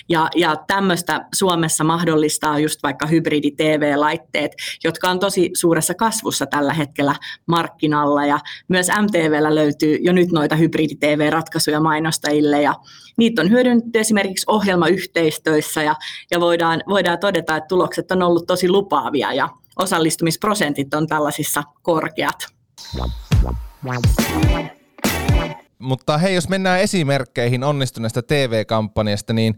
Ja, 0.08 0.28
ja 0.36 0.56
tämmöistä 0.66 1.26
Suomessa 1.34 1.84
mahdollistaa 1.84 2.58
just 2.58 2.82
vaikka 2.82 3.06
hybridi-TV-laitteet, 3.06 4.52
jotka 4.84 5.10
on 5.10 5.18
tosi 5.18 5.50
suuressa 5.54 5.94
kasvussa 5.94 6.46
tällä 6.46 6.72
hetkellä 6.72 7.14
markkinalla. 7.46 8.26
Ja 8.26 8.38
myös 8.68 8.86
MTVllä 9.02 9.54
löytyy 9.54 9.98
jo 10.00 10.12
nyt 10.12 10.32
noita 10.32 10.56
hybridi-TV-ratkaisuja 10.56 11.80
mainostajille 11.80 12.62
ja 12.62 12.74
niitä 13.16 13.42
on 13.42 13.50
hyödynnetty 13.50 13.98
esimerkiksi 13.98 14.44
ohjelmayhteistöissä 14.48 15.82
ja, 15.82 15.94
ja 16.30 16.40
voidaan, 16.40 16.82
voidaan 16.88 17.18
todeta, 17.18 17.56
että 17.56 17.68
tulokset 17.68 18.10
on 18.10 18.22
ollut 18.22 18.46
tosi 18.46 18.68
lupaavia 18.68 19.32
ja 19.32 19.48
osallistumisprosentit 19.76 20.94
on 20.94 21.06
tällaisissa 21.06 21.62
korkeat. 21.82 22.46
Mutta 25.78 26.18
hei, 26.18 26.34
jos 26.34 26.48
mennään 26.48 26.80
esimerkkeihin 26.80 27.64
onnistuneesta 27.64 28.22
TV-kampanjasta, 28.22 29.32
niin 29.32 29.54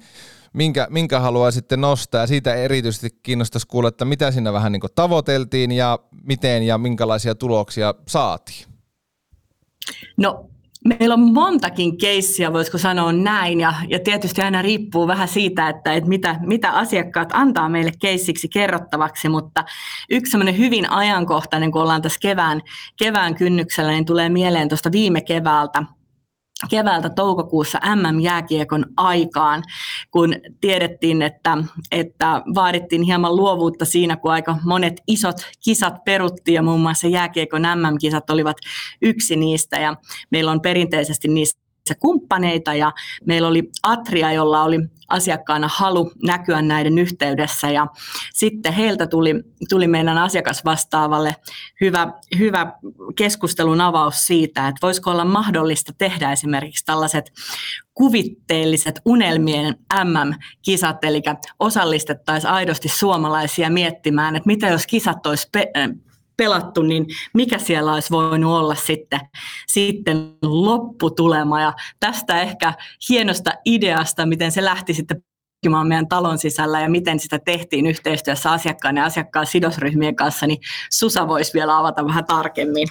minkä, 0.53 0.87
minkä 0.90 1.20
haluaa 1.20 1.51
sitten 1.51 1.81
nostaa. 1.81 2.27
Siitä 2.27 2.55
erityisesti 2.55 3.11
kiinnostaisi 3.22 3.66
kuulla, 3.66 3.88
että 3.88 4.05
mitä 4.05 4.31
siinä 4.31 4.53
vähän 4.53 4.72
niin 4.72 4.83
tavoiteltiin 4.94 5.72
ja 5.72 5.98
miten 6.24 6.62
ja 6.62 6.79
minkälaisia 6.79 7.35
tuloksia 7.35 7.94
saatiin. 8.09 8.66
No 10.16 10.51
Meillä 10.88 11.14
on 11.14 11.33
montakin 11.33 11.98
keissiä, 11.98 12.53
voisiko 12.53 12.79
sanoa 12.79 13.12
näin, 13.12 13.61
ja, 13.61 13.74
ja 13.88 13.98
tietysti 13.98 14.42
aina 14.42 14.62
riippuu 14.62 15.07
vähän 15.07 15.29
siitä, 15.29 15.68
että, 15.68 15.92
että 15.92 16.09
mitä, 16.09 16.37
mitä 16.40 16.70
asiakkaat 16.70 17.29
antaa 17.33 17.68
meille 17.68 17.92
keissiksi 18.01 18.48
kerrottavaksi, 18.48 19.29
mutta 19.29 19.64
yksi 20.11 20.31
semmoinen 20.31 20.59
hyvin 20.59 20.90
ajankohtainen, 20.90 21.72
kun 21.72 21.83
ollaan 21.83 22.03
tässä 22.03 22.20
kevään, 22.22 22.62
kevään 22.98 23.35
kynnyksellä, 23.35 23.92
niin 23.92 24.05
tulee 24.05 24.29
mieleen 24.29 24.68
tuosta 24.68 24.92
viime 24.92 25.20
keväältä, 25.20 25.83
keväältä 26.71 27.11
toukokuussa 27.11 27.79
MM-jääkiekon 27.94 28.85
aikaan, 28.97 29.62
kun 30.11 30.35
tiedettiin, 30.61 31.23
että, 31.23 31.59
että 31.92 32.42
vaadittiin 32.55 33.03
hieman 33.03 33.37
luovuutta 33.37 33.85
siinä, 33.85 34.16
kun 34.16 34.33
aika 34.33 34.57
monet 34.64 35.03
isot 35.07 35.37
kisat 35.64 36.05
peruttiin 36.05 36.55
ja 36.55 36.62
muun 36.62 36.81
muassa 36.81 37.07
jääkiekon 37.07 37.62
MM-kisat 37.62 38.31
olivat 38.31 38.57
yksi 39.03 39.37
niistä. 39.37 39.77
Ja 39.77 39.97
meillä 40.31 40.51
on 40.51 40.61
perinteisesti 40.61 41.29
niistä 41.29 41.59
kumppaneita 41.99 42.75
ja 42.75 42.92
meillä 43.27 43.49
oli 43.49 43.71
Atria, 43.83 44.33
jolla 44.33 44.62
oli 44.62 44.79
asiakkaana 45.09 45.68
halu 45.73 46.12
näkyä 46.23 46.62
näiden 46.62 46.99
yhteydessä. 46.99 47.71
Ja 47.71 47.87
sitten 48.35 48.73
heiltä 48.73 49.07
tuli, 49.07 49.35
tuli 49.68 49.88
meidän 49.88 50.18
asiakasvastaavalle 50.18 51.37
hyvä, 51.81 52.12
hyvä 52.38 52.73
keskustelun 53.16 53.81
avaus 53.81 54.27
siitä, 54.27 54.68
että 54.68 54.79
voisiko 54.83 55.11
olla 55.11 55.25
mahdollista 55.25 55.92
tehdä 55.99 56.33
esimerkiksi 56.33 56.85
tällaiset 56.85 57.33
kuvitteelliset 57.94 59.01
unelmien 59.05 59.75
MM-kisat, 60.05 61.05
eli 61.05 61.23
osallistettaisiin 61.59 62.53
aidosti 62.53 62.88
suomalaisia 62.88 63.71
miettimään, 63.71 64.37
että 64.37 64.47
mitä 64.47 64.68
jos 64.68 64.87
kisat 64.87 65.27
olisi 65.27 65.49
pelattu, 66.38 66.83
niin 66.83 67.07
mikä 67.35 67.59
siellä 67.59 67.92
olisi 67.92 68.11
voinut 68.11 68.53
olla 68.53 68.74
sitten, 68.74 69.20
sitten 69.66 70.35
lopputulema. 70.42 71.61
Ja 71.61 71.72
tästä 72.01 72.40
ehkä 72.40 72.72
hienosta 73.09 73.53
ideasta, 73.64 74.27
miten 74.27 74.53
se 74.53 74.64
lähti 74.64 74.94
sitten 74.94 75.22
meidän 75.88 76.09
talon 76.09 76.38
sisällä 76.38 76.81
ja 76.81 76.90
miten 76.90 77.18
sitä 77.18 77.38
tehtiin 77.38 77.87
yhteistyössä 77.87 78.53
asiakkaan 78.53 78.96
ja 78.96 79.05
asiakkaan 79.05 79.46
sidosryhmien 79.46 80.16
kanssa, 80.16 80.46
niin 80.46 80.59
Susa 80.92 81.29
voisi 81.29 81.55
vielä 81.55 81.79
avata 81.79 82.07
vähän 82.07 82.24
tarkemmin. 82.24 82.88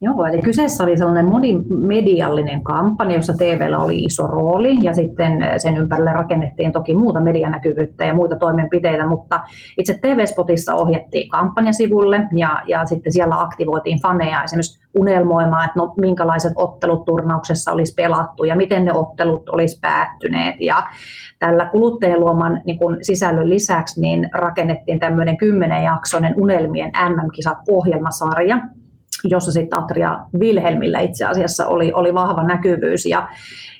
Joo, 0.00 0.26
eli 0.26 0.42
kyseessä 0.42 0.84
oli 0.84 0.96
sellainen 0.96 1.24
monimediallinen 1.24 2.62
kampanja, 2.62 3.16
jossa 3.16 3.32
TVllä 3.32 3.78
oli 3.78 4.04
iso 4.04 4.26
rooli 4.26 4.78
ja 4.82 4.94
sitten 4.94 5.44
sen 5.56 5.76
ympärille 5.76 6.12
rakennettiin 6.12 6.72
toki 6.72 6.94
muuta 6.94 7.20
medianäkyvyyttä 7.20 8.04
ja 8.04 8.14
muita 8.14 8.36
toimenpiteitä, 8.36 9.06
mutta 9.06 9.40
itse 9.78 9.98
TV-spotissa 10.02 10.74
ohjattiin 10.74 11.28
kampanjasivulle 11.28 12.20
ja, 12.32 12.62
ja 12.66 12.86
sitten 12.86 13.12
siellä 13.12 13.40
aktivoitiin 13.40 14.02
faneja 14.02 14.44
esimerkiksi 14.44 14.80
unelmoimaan, 14.98 15.64
että 15.64 15.78
no, 15.78 15.94
minkälaiset 15.96 16.52
ottelut 16.56 17.04
turnauksessa 17.04 17.72
olisi 17.72 17.94
pelattu 17.94 18.44
ja 18.44 18.56
miten 18.56 18.84
ne 18.84 18.92
ottelut 18.92 19.48
olisi 19.48 19.78
päättyneet. 19.80 20.60
Ja 20.60 20.82
tällä 21.38 21.66
kuluttajien 21.66 22.20
luoman 22.20 22.60
niin 22.64 22.78
kun 22.78 22.96
sisällön 23.02 23.50
lisäksi 23.50 24.00
niin 24.00 24.30
rakennettiin 24.32 25.00
tämmöinen 25.00 25.36
kymmenen 25.36 25.84
jaksoinen 25.84 26.34
unelmien 26.36 26.92
MM-kisat 27.08 27.58
ohjelmasarja, 27.68 28.58
jossa 29.24 29.52
sitten 29.52 29.78
Atria 29.78 30.18
Wilhelmillä 30.38 31.00
itse 31.00 31.24
asiassa 31.24 31.66
oli, 31.66 31.92
oli 31.92 32.14
vahva 32.14 32.42
näkyvyys. 32.42 33.06
Ja, 33.06 33.28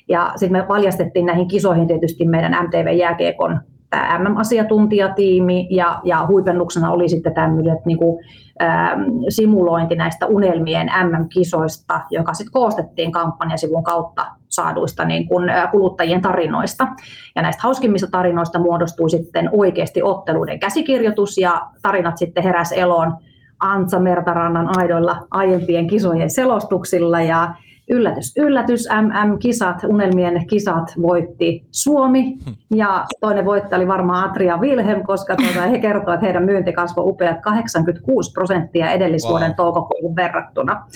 ja 0.08 0.32
sitten 0.36 0.62
me 0.62 0.68
valjastettiin 0.68 1.26
näihin 1.26 1.48
kisoihin 1.48 1.86
tietysti 1.86 2.24
meidän 2.24 2.66
MTV-jääkiekon 2.66 3.60
tämä 3.90 4.18
MM-asiantuntijatiimi 4.18 5.68
ja, 5.70 6.00
ja 6.04 6.26
huipennuksena 6.26 6.90
oli 6.90 7.08
sitten 7.08 7.34
tämmöinen 7.34 7.78
niin 7.84 7.98
kuin, 7.98 8.24
ä, 8.62 8.96
simulointi 9.28 9.96
näistä 9.96 10.26
unelmien 10.26 10.86
MM-kisoista, 10.86 12.00
joka 12.10 12.34
sitten 12.34 12.52
koostettiin 12.52 13.12
kampanjasivun 13.12 13.84
kautta 13.84 14.26
saaduista 14.48 15.04
niin 15.04 15.28
kuin, 15.28 15.48
ä, 15.48 15.66
kuluttajien 15.66 16.22
tarinoista. 16.22 16.88
Ja 17.36 17.42
näistä 17.42 17.62
hauskimmista 17.62 18.08
tarinoista 18.10 18.58
muodostui 18.58 19.10
sitten 19.10 19.50
oikeasti 19.52 20.02
otteluiden 20.02 20.60
käsikirjoitus 20.60 21.38
ja 21.38 21.66
tarinat 21.82 22.18
sitten 22.18 22.44
heräs 22.44 22.72
eloon 22.72 23.12
Antsa 23.60 24.00
Mertarannan 24.00 24.78
aidoilla 24.78 25.26
aiempien 25.30 25.86
kisojen 25.86 26.30
selostuksilla 26.30 27.22
ja 27.22 27.54
yllätys, 27.90 28.36
yllätys, 28.36 28.88
MM-kisat, 29.02 29.84
unelmien 29.84 30.46
kisat 30.46 30.94
voitti 31.02 31.66
Suomi 31.70 32.38
ja 32.74 33.06
toinen 33.20 33.44
voittaja 33.44 33.76
oli 33.76 33.88
varmaan 33.88 34.30
Atria 34.30 34.56
Wilhelm, 34.56 35.02
koska 35.06 35.36
tuota, 35.36 35.60
he 35.60 35.78
kertovat, 35.78 36.14
että 36.14 36.26
heidän 36.26 36.44
myynti 36.44 36.72
kasvoi 36.72 37.04
upeat 37.06 37.40
86 37.40 38.32
prosenttia 38.32 38.90
edellisvuoden 38.90 39.48
wow. 39.48 39.56
toukokuun 39.56 40.16
verrattuna. 40.16 40.86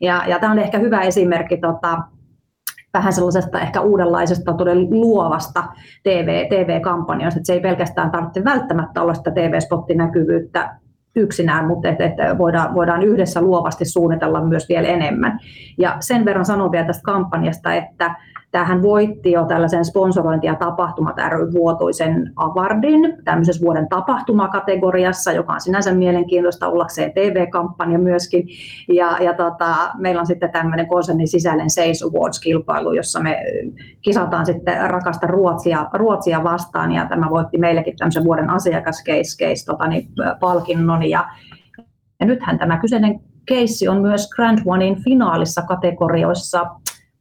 Ja, 0.00 0.22
ja 0.26 0.38
tämä 0.38 0.52
on 0.52 0.58
ehkä 0.58 0.78
hyvä 0.78 1.02
esimerkki 1.02 1.56
tota, 1.56 1.98
vähän 2.94 3.12
sellaisesta 3.12 3.60
ehkä 3.60 3.80
uudenlaisesta 3.80 4.52
todella 4.52 4.90
luovasta 4.90 5.64
TV, 6.02 6.48
TV-kampanjasta, 6.48 7.40
että 7.40 7.46
se 7.46 7.52
ei 7.52 7.60
pelkästään 7.60 8.10
tarvitse 8.10 8.44
välttämättä 8.44 9.02
olla 9.02 9.14
sitä 9.14 9.30
TV-spottinäkyvyyttä 9.30 10.79
yksinään, 11.16 11.66
mutta 11.66 11.88
että, 11.88 12.04
että 12.04 12.38
voidaan, 12.38 12.74
voidaan 12.74 13.02
yhdessä 13.02 13.42
luovasti 13.42 13.84
suunnitella 13.84 14.44
myös 14.44 14.68
vielä 14.68 14.88
enemmän. 14.88 15.38
Ja 15.78 15.96
sen 16.00 16.24
verran 16.24 16.44
sanon 16.44 16.72
vielä 16.72 16.86
tästä 16.86 17.02
kampanjasta, 17.02 17.74
että 17.74 18.14
Tähän 18.50 18.82
voitti 18.82 19.32
jo 19.32 19.44
tällaisen 19.44 19.84
sponsorointi- 19.84 20.46
ja 20.46 20.54
tapahtumat 20.54 21.16
ry 21.28 21.52
vuotuisen 21.52 22.32
avardin 22.36 23.16
tämmöisessä 23.24 23.64
vuoden 23.64 23.88
tapahtumakategoriassa, 23.88 25.32
joka 25.32 25.52
on 25.52 25.60
sinänsä 25.60 25.94
mielenkiintoista 25.94 26.68
ollakseen 26.68 27.12
TV-kampanja 27.12 27.98
myöskin. 27.98 28.48
Ja, 28.88 29.16
ja 29.20 29.34
tota, 29.34 29.74
meillä 29.98 30.20
on 30.20 30.26
sitten 30.26 30.52
tämmöinen 30.52 30.88
konsernin 30.88 31.28
sisäinen 31.28 31.70
Seis 31.70 32.02
Awards-kilpailu, 32.02 32.92
jossa 32.92 33.20
me 33.20 33.42
kisataan 34.02 34.46
sitten 34.46 34.90
rakasta 34.90 35.26
Ruotsia, 35.26 35.86
Ruotsia 35.92 36.44
vastaan, 36.44 36.92
ja 36.92 37.06
tämä 37.06 37.30
voitti 37.30 37.58
meillekin 37.58 37.96
tämmöisen 37.96 38.24
vuoden 38.24 38.50
asiakaskeis 38.50 39.64
tota, 39.66 39.86
niin, 39.86 40.08
palkinnon. 40.40 41.10
Ja, 41.10 41.24
ja 42.20 42.26
nythän 42.26 42.58
tämä 42.58 42.80
kyseinen 42.80 43.20
keissi 43.46 43.88
on 43.88 44.02
myös 44.02 44.30
Grand 44.30 44.58
Onein 44.66 45.04
finaalissa 45.04 45.62
kategorioissa 45.62 46.66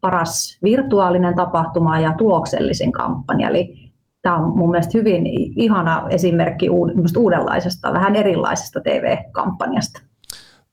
paras 0.02 0.58
virtuaalinen 0.64 1.36
tapahtuma 1.36 2.00
ja 2.00 2.14
tuloksellisin 2.18 2.92
kampanja. 2.92 3.50
Eli 3.50 3.92
tämä 4.22 4.36
on 4.36 4.58
mun 4.58 4.72
mielestä 4.72 4.98
hyvin 4.98 5.28
ihana 5.56 6.08
esimerkki 6.10 6.70
uudenlaisesta, 7.18 7.94
vähän 7.94 8.16
erilaisesta 8.16 8.80
TV-kampanjasta. 8.80 10.02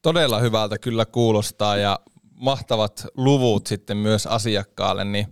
Todella 0.03 0.39
hyvältä 0.39 0.79
kyllä 0.79 1.05
kuulostaa 1.05 1.77
ja 1.77 1.99
mahtavat 2.35 3.07
luvut 3.17 3.67
sitten 3.67 3.97
myös 3.97 4.27
asiakkaalle, 4.27 5.05
niin 5.05 5.27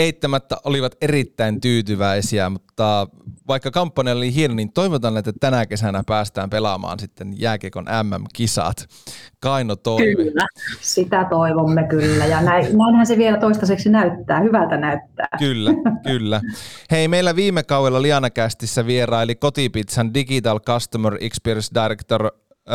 eittämättä 0.00 0.56
olivat 0.64 0.96
erittäin 1.00 1.60
tyytyväisiä, 1.60 2.50
mutta 2.50 3.06
vaikka 3.48 3.70
kampanja 3.70 4.12
oli 4.12 4.34
hieno, 4.34 4.54
niin 4.54 4.72
toivotan, 4.72 5.16
että 5.16 5.32
tänä 5.40 5.66
kesänä 5.66 6.02
päästään 6.06 6.50
pelaamaan 6.50 6.98
sitten 6.98 7.40
jääkiekon 7.40 7.84
MM-kisat. 7.84 8.86
Kaino 9.40 9.76
toive. 9.76 10.24
Kyllä, 10.24 10.46
sitä 10.80 11.26
toivomme 11.30 11.82
kyllä 11.88 12.26
ja 12.26 12.40
näin, 12.40 12.78
näinhän 12.78 13.06
se 13.06 13.18
vielä 13.18 13.38
toistaiseksi 13.38 13.88
näyttää, 13.88 14.40
hyvältä 14.40 14.76
näyttää. 14.76 15.28
Kyllä, 15.38 15.70
kyllä. 16.12 16.40
Hei, 16.90 17.08
meillä 17.08 17.36
viime 17.36 17.62
kaudella 17.62 18.02
Lianakästissä 18.02 18.86
vieraili 18.86 19.34
Kotipizzan 19.34 20.14
Digital 20.14 20.60
Customer 20.60 21.16
Experience 21.20 21.70
Director 21.82 22.30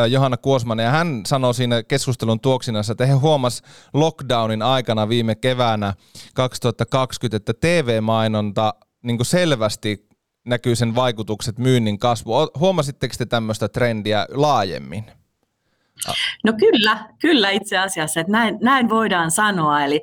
Johanna 0.10 0.38
Kuosman, 0.38 0.80
ja 0.80 0.90
hän 0.90 1.22
sanoi 1.28 1.54
siinä 1.54 1.84
keskustelun 1.84 2.40
tuoksinassa, 2.40 2.92
että 2.92 3.06
he 3.06 3.14
huomas 3.14 3.62
lockdownin 3.94 4.62
aikana 4.62 5.10
viime 5.10 5.36
keväänä 5.36 5.94
2020, 6.34 7.38
että 7.38 7.54
TV-mainonta 7.54 8.74
niin 9.04 9.26
selvästi 9.26 10.08
näkyy 10.46 10.76
sen 10.76 10.96
vaikutukset 10.96 11.60
myynnin 11.60 12.00
kasvu. 12.00 12.34
Huomasitteko 12.60 13.16
te 13.18 13.26
tämmöistä 13.26 13.70
trendiä 13.70 14.28
laajemmin? 14.30 15.06
No 16.44 16.54
kyllä, 16.54 16.98
kyllä 17.20 17.50
itse 17.50 17.78
asiassa, 17.78 18.20
että 18.20 18.32
näin, 18.32 18.58
näin 18.62 18.90
voidaan 18.90 19.32
sanoa. 19.32 19.84
Eli, 19.84 20.02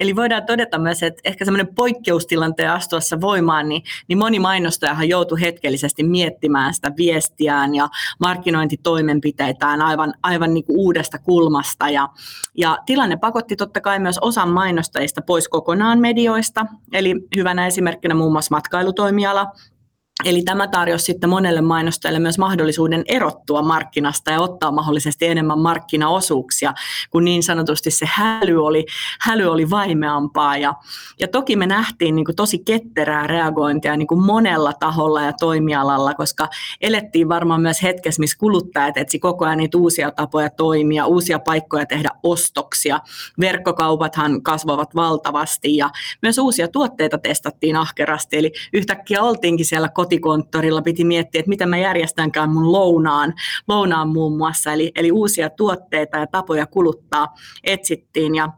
eli 0.00 0.16
voidaan 0.16 0.46
todeta 0.46 0.78
myös, 0.78 1.02
että 1.02 1.20
ehkä 1.24 1.44
semmoinen 1.44 1.74
poikkeustilanteen 1.74 2.70
astuessa 2.70 3.20
voimaan, 3.20 3.68
niin, 3.68 3.82
niin 4.08 4.18
moni 4.18 4.38
mainostajahan 4.38 5.08
joutui 5.08 5.40
hetkellisesti 5.40 6.02
miettimään 6.02 6.74
sitä 6.74 6.92
viestiään 6.96 7.74
ja 7.74 7.88
markkinointitoimenpiteitään 8.20 9.82
aivan, 9.82 10.14
aivan 10.22 10.54
niin 10.54 10.64
kuin 10.64 10.78
uudesta 10.78 11.18
kulmasta. 11.18 11.88
Ja, 11.88 12.08
ja 12.56 12.78
tilanne 12.86 13.16
pakotti 13.16 13.56
totta 13.56 13.80
kai 13.80 13.98
myös 13.98 14.18
osan 14.18 14.48
mainostajista 14.48 15.22
pois 15.22 15.48
kokonaan 15.48 15.98
medioista. 15.98 16.66
Eli 16.92 17.14
hyvänä 17.36 17.66
esimerkkinä 17.66 18.14
muun 18.14 18.32
muassa 18.32 18.54
matkailutoimiala, 18.54 19.46
Eli 20.24 20.42
tämä 20.42 20.68
tarjosi 20.68 21.04
sitten 21.04 21.30
monelle 21.30 21.60
mainostajalle 21.60 22.18
myös 22.18 22.38
mahdollisuuden 22.38 23.04
erottua 23.08 23.62
markkinasta 23.62 24.30
ja 24.30 24.40
ottaa 24.40 24.70
mahdollisesti 24.70 25.26
enemmän 25.26 25.58
markkinaosuuksia, 25.58 26.74
kun 27.10 27.24
niin 27.24 27.42
sanotusti 27.42 27.90
se 27.90 28.06
häly 28.08 28.66
oli, 28.66 28.86
häly 29.20 29.44
oli 29.44 29.70
vaimeampaa. 29.70 30.56
Ja, 30.56 30.74
ja 31.20 31.28
toki 31.28 31.56
me 31.56 31.66
nähtiin 31.66 32.14
niin 32.14 32.24
kuin 32.24 32.36
tosi 32.36 32.58
ketterää 32.58 33.26
reagointia 33.26 33.96
niin 33.96 34.06
kuin 34.06 34.24
monella 34.24 34.72
taholla 34.72 35.22
ja 35.22 35.32
toimialalla, 35.32 36.14
koska 36.14 36.48
elettiin 36.80 37.28
varmaan 37.28 37.60
myös 37.60 37.82
hetkessä, 37.82 38.20
missä 38.20 38.38
kuluttajat 38.38 38.96
etsi 38.96 39.18
koko 39.18 39.44
ajan 39.44 39.58
niitä 39.58 39.78
uusia 39.78 40.10
tapoja 40.10 40.50
toimia, 40.50 41.06
uusia 41.06 41.38
paikkoja 41.38 41.86
tehdä 41.86 42.08
ostoksia. 42.22 43.00
Verkkokaupathan 43.40 44.42
kasvavat 44.42 44.94
valtavasti 44.94 45.76
ja 45.76 45.90
myös 46.22 46.38
uusia 46.38 46.68
tuotteita 46.68 47.18
testattiin 47.18 47.76
ahkerasti, 47.76 48.36
eli 48.36 48.52
yhtäkkiä 48.72 49.22
oltiinkin 49.22 49.66
siellä 49.66 49.88
kotikonttorilla 50.10 50.82
piti 50.82 51.04
miettiä, 51.04 51.38
että 51.38 51.48
miten 51.48 51.68
mä 51.68 51.78
järjestänkään 51.78 52.50
mun 52.50 52.72
lounaan, 52.72 53.34
lounaan 53.68 54.08
muun 54.08 54.36
muassa. 54.36 54.72
Eli, 54.72 54.92
eli 54.96 55.12
uusia 55.12 55.50
tuotteita 55.50 56.18
ja 56.18 56.26
tapoja 56.26 56.66
kuluttaa 56.66 57.28
etsittiin 57.64 58.34
ja 58.34 58.48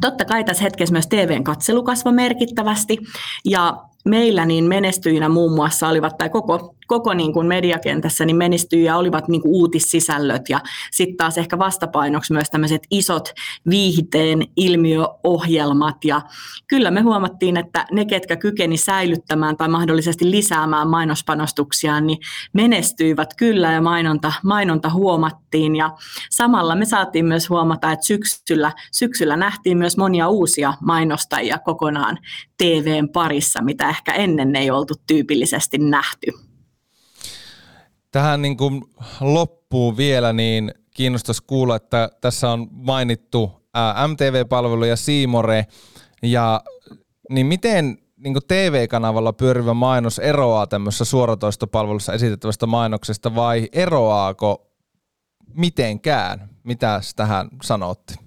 Totta 0.00 0.24
kai 0.24 0.44
tässä 0.44 0.62
hetkessä 0.62 0.92
myös 0.92 1.06
TVn 1.06 1.44
katselu 1.44 1.82
kasvoi 1.82 2.12
merkittävästi 2.12 2.98
ja 3.44 3.76
meillä 4.04 4.46
niin 4.46 4.64
menestyjinä 4.64 5.28
muun 5.28 5.52
muassa 5.52 5.88
olivat, 5.88 6.18
tai 6.18 6.28
koko 6.28 6.74
koko 6.86 7.14
niin 7.14 7.32
kuin 7.32 7.46
mediakentässä 7.46 8.24
niin 8.24 8.36
menestyjiä 8.36 8.96
olivat 8.96 9.28
niin 9.28 9.42
kuin 9.42 9.52
uutissisällöt 9.52 10.48
ja 10.48 10.60
sitten 10.92 11.16
taas 11.16 11.38
ehkä 11.38 11.58
vastapainoksi 11.58 12.32
myös 12.32 12.50
tämmöiset 12.50 12.82
isot 12.90 13.32
viihteen 13.70 14.42
ilmiöohjelmat 14.56 16.04
ja 16.04 16.20
kyllä 16.66 16.90
me 16.90 17.00
huomattiin, 17.00 17.56
että 17.56 17.86
ne, 17.92 18.04
ketkä 18.04 18.36
kykeni 18.36 18.76
säilyttämään 18.76 19.56
tai 19.56 19.68
mahdollisesti 19.68 20.30
lisäämään 20.30 20.88
mainospanostuksia, 20.88 22.00
niin 22.00 22.18
menestyivät 22.52 23.34
kyllä 23.36 23.72
ja 23.72 23.80
mainonta, 23.80 24.32
mainonta 24.44 24.90
huomattiin 24.90 25.76
ja 25.76 25.90
samalla 26.30 26.74
me 26.74 26.84
saatiin 26.84 27.24
myös 27.24 27.50
huomata, 27.50 27.92
että 27.92 28.06
syksyllä, 28.06 28.72
syksyllä 28.92 29.36
nähtiin 29.36 29.78
myös 29.78 29.96
monia 29.96 30.28
uusia 30.28 30.74
mainostajia 30.80 31.58
kokonaan 31.58 32.18
TVn 32.58 33.08
parissa, 33.08 33.62
mitä 33.62 33.88
ehkä 33.88 34.12
ennen 34.12 34.56
ei 34.56 34.70
oltu 34.70 34.94
tyypillisesti 35.06 35.78
nähty. 35.78 36.45
Tähän 38.12 38.42
niin 38.42 38.56
kuin 38.56 38.82
loppuun 39.20 39.96
vielä, 39.96 40.32
niin 40.32 40.74
kiinnostaisi 40.90 41.42
kuulla, 41.46 41.76
että 41.76 42.10
tässä 42.20 42.50
on 42.50 42.68
mainittu 42.70 43.52
MTV-palvelu 44.08 44.84
ja 44.84 44.96
Siimore, 44.96 45.66
ja 46.22 46.60
niin 47.30 47.46
miten 47.46 47.98
niin 48.16 48.36
TV-kanavalla 48.48 49.32
pyörivä 49.32 49.74
mainos 49.74 50.18
eroaa 50.18 50.66
tämmöisessä 50.66 51.04
suoratoistopalvelussa 51.04 52.12
esitettävästä 52.12 52.66
mainoksesta 52.66 53.34
vai 53.34 53.68
eroaako 53.72 54.66
mitenkään? 55.54 56.50
Mitä 56.64 57.00
tähän 57.16 57.48
sanotte? 57.62 58.25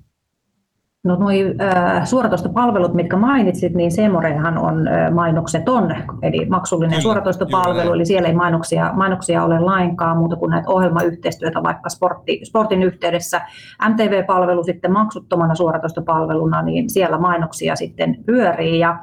No 1.03 1.15
nuo 1.15 1.29
äh, 1.61 2.05
suoratoistopalvelut, 2.07 2.93
mitkä 2.93 3.17
mainitsit, 3.17 3.73
niin 3.73 3.91
Semorehan 3.91 4.57
on 4.57 4.87
äh, 4.87 5.11
mainokseton, 5.11 5.95
eli 6.21 6.45
maksullinen 6.45 6.89
kyllä, 6.89 7.01
suoratoistopalvelu, 7.01 7.81
kyllä. 7.81 7.95
eli 7.95 8.05
siellä 8.05 8.27
ei 8.27 8.35
mainoksia, 8.35 8.91
mainoksia 8.93 9.43
ole 9.43 9.59
lainkaan 9.59 10.17
muuta 10.17 10.35
kuin 10.35 10.49
näitä 10.49 10.69
ohjelmayhteistyötä 10.69 11.63
vaikka 11.63 11.89
sportti, 11.89 12.39
sportin 12.43 12.83
yhteydessä. 12.83 13.41
MTV-palvelu 13.89 14.63
sitten 14.63 14.91
maksuttomana 14.91 15.55
suoratoistopalveluna, 15.55 16.61
niin 16.61 16.89
siellä 16.89 17.17
mainoksia 17.17 17.75
sitten 17.75 18.17
pyörii 18.25 18.79
ja 18.79 18.99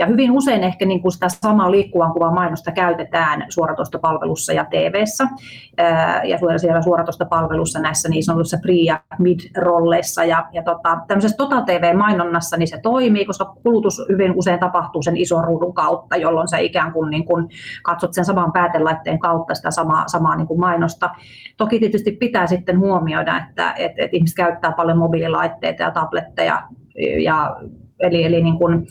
ja 0.00 0.06
hyvin 0.06 0.30
usein 0.30 0.64
ehkä 0.64 0.86
niin 0.86 1.02
kuin 1.02 1.12
sitä 1.12 1.28
samaa 1.28 1.70
liikkuvan 1.70 2.12
kuvan 2.12 2.34
mainosta 2.34 2.72
käytetään 2.72 3.46
suoratoistopalvelussa 3.48 4.52
ja 4.52 4.64
TV-ssä. 4.64 5.28
Ja 6.24 6.58
siellä 6.58 6.82
suoratoistopalvelussa 6.82 7.80
näissä 7.80 8.08
niin 8.08 8.24
sanotussa 8.24 8.56
pre- 8.56 8.84
ja 8.84 9.00
mid-rolleissa. 9.18 10.24
Ja, 10.24 10.46
ja 10.52 10.62
tota, 10.62 10.98
tämmöisessä 11.08 11.36
Total 11.36 11.62
TV-mainonnassa 11.62 12.56
niin 12.56 12.68
se 12.68 12.80
toimii, 12.82 13.24
koska 13.24 13.44
kulutus 13.44 14.02
hyvin 14.08 14.32
usein 14.36 14.60
tapahtuu 14.60 15.02
sen 15.02 15.16
ison 15.16 15.44
ruudun 15.44 15.74
kautta, 15.74 16.16
jolloin 16.16 16.48
sä 16.48 16.58
ikään 16.58 16.92
kuin, 16.92 17.10
niin 17.10 17.24
kuin 17.24 17.48
katsot 17.82 18.14
sen 18.14 18.24
saman 18.24 18.52
päätelaitteen 18.52 19.18
kautta 19.18 19.54
sitä 19.54 19.70
samaa, 19.70 20.08
samaa 20.08 20.36
niin 20.36 20.46
kuin 20.46 20.60
mainosta. 20.60 21.10
Toki 21.56 21.78
tietysti 21.78 22.12
pitää 22.12 22.46
sitten 22.46 22.78
huomioida, 22.78 23.36
että, 23.36 23.72
että, 23.72 24.02
että 24.04 24.16
ihmiset 24.16 24.36
käyttää 24.36 24.72
paljon 24.72 24.98
mobiililaitteita 24.98 25.82
ja 25.82 25.90
tabletteja 25.90 26.62
ja 27.24 27.56
Eli, 28.00 28.24
eli 28.24 28.42
niin 28.42 28.58
kuin 28.58 28.86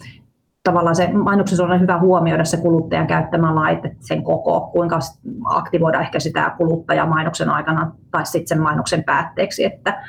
tavallaan 0.63 0.95
se 0.95 1.07
mainoksessa 1.07 1.63
on 1.63 1.81
hyvä 1.81 1.99
huomioida 1.99 2.45
se 2.45 2.57
kuluttajan 2.57 3.07
käyttämä 3.07 3.55
laite, 3.55 3.95
sen 3.99 4.23
koko, 4.23 4.69
kuinka 4.73 4.99
aktivoida 5.45 6.01
ehkä 6.01 6.19
sitä 6.19 6.55
kuluttajaa 6.57 7.05
mainoksen 7.05 7.49
aikana 7.49 7.91
tai 8.11 8.25
sitten 8.25 8.47
sen 8.47 8.61
mainoksen 8.61 9.03
päätteeksi, 9.03 9.65
että 9.65 10.03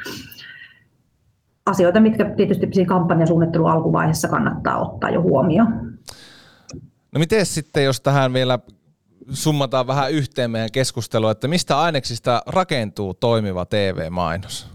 asioita, 1.67 2.01
mitkä 2.01 2.25
tietysti 2.37 2.69
siinä 2.73 2.89
kampanjasuunnittelun 2.89 3.71
alkuvaiheessa 3.71 4.29
kannattaa 4.29 4.79
ottaa 4.79 5.11
jo 5.11 5.23
huomioon. 5.23 5.69
No 7.13 7.19
miten 7.19 7.47
sitten, 7.47 7.85
jos 7.85 8.01
tähän 8.01 8.33
vielä 8.33 8.59
summataan 9.31 9.87
vähän 9.87 10.13
yhteen 10.13 10.51
meidän 10.51 10.73
keskustelua, 10.73 11.31
että 11.31 11.49
mistä 11.49 11.81
aineksista 11.81 12.43
rakentuu 12.47 13.15
toimiva 13.15 13.65
TV-mainos? 13.65 14.71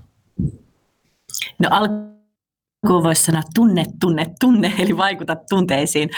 No 1.59 1.69
al- 1.71 2.14
kun 2.87 3.03
voisi 3.03 3.23
sanoa 3.23 3.41
tunne, 3.55 3.85
tunne, 3.99 4.25
tunne, 4.39 4.73
eli 4.79 4.97
vaikuta 4.97 5.35
tunteisiin. 5.49 6.09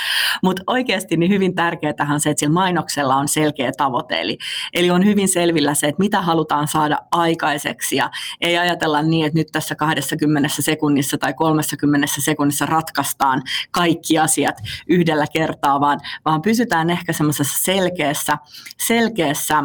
Mutta 0.44 0.64
oikeasti 0.68 1.18
niin 1.18 1.32
hyvin 1.32 1.56
tärkeää 1.56 2.08
on 2.14 2.20
se, 2.20 2.30
että 2.30 2.40
sillä 2.40 2.54
mainoksella 2.54 3.16
on 3.16 3.28
selkeä 3.28 3.72
tavoite. 3.78 4.22
Eli, 4.22 4.38
eli 4.74 4.92
on 4.92 5.06
hyvin 5.06 5.28
selvillä 5.28 5.74
se, 5.74 5.88
että 5.88 6.04
mitä 6.04 6.22
halutaan 6.22 6.68
saada 6.68 6.98
aikaiseksi. 7.12 7.96
Ja 7.96 8.10
ei 8.42 8.58
ajatella 8.58 9.02
niin, 9.02 9.26
että 9.26 9.40
nyt 9.40 9.48
tässä 9.52 9.76
20 9.76 10.50
sekunnissa 10.50 11.18
tai 11.18 11.34
30 11.34 12.08
sekunnissa 12.20 12.66
ratkaistaan 12.66 13.42
kaikki 13.72 14.20
asiat 14.20 14.56
yhdellä 14.88 15.26
kertaa, 15.34 15.80
vaan, 15.80 16.00
vaan 16.26 16.42
pysytään 16.42 16.90
ehkä 16.90 17.14
semmoisessa 17.14 17.64
selkeässä, 17.64 18.38
selkeässä 18.78 19.64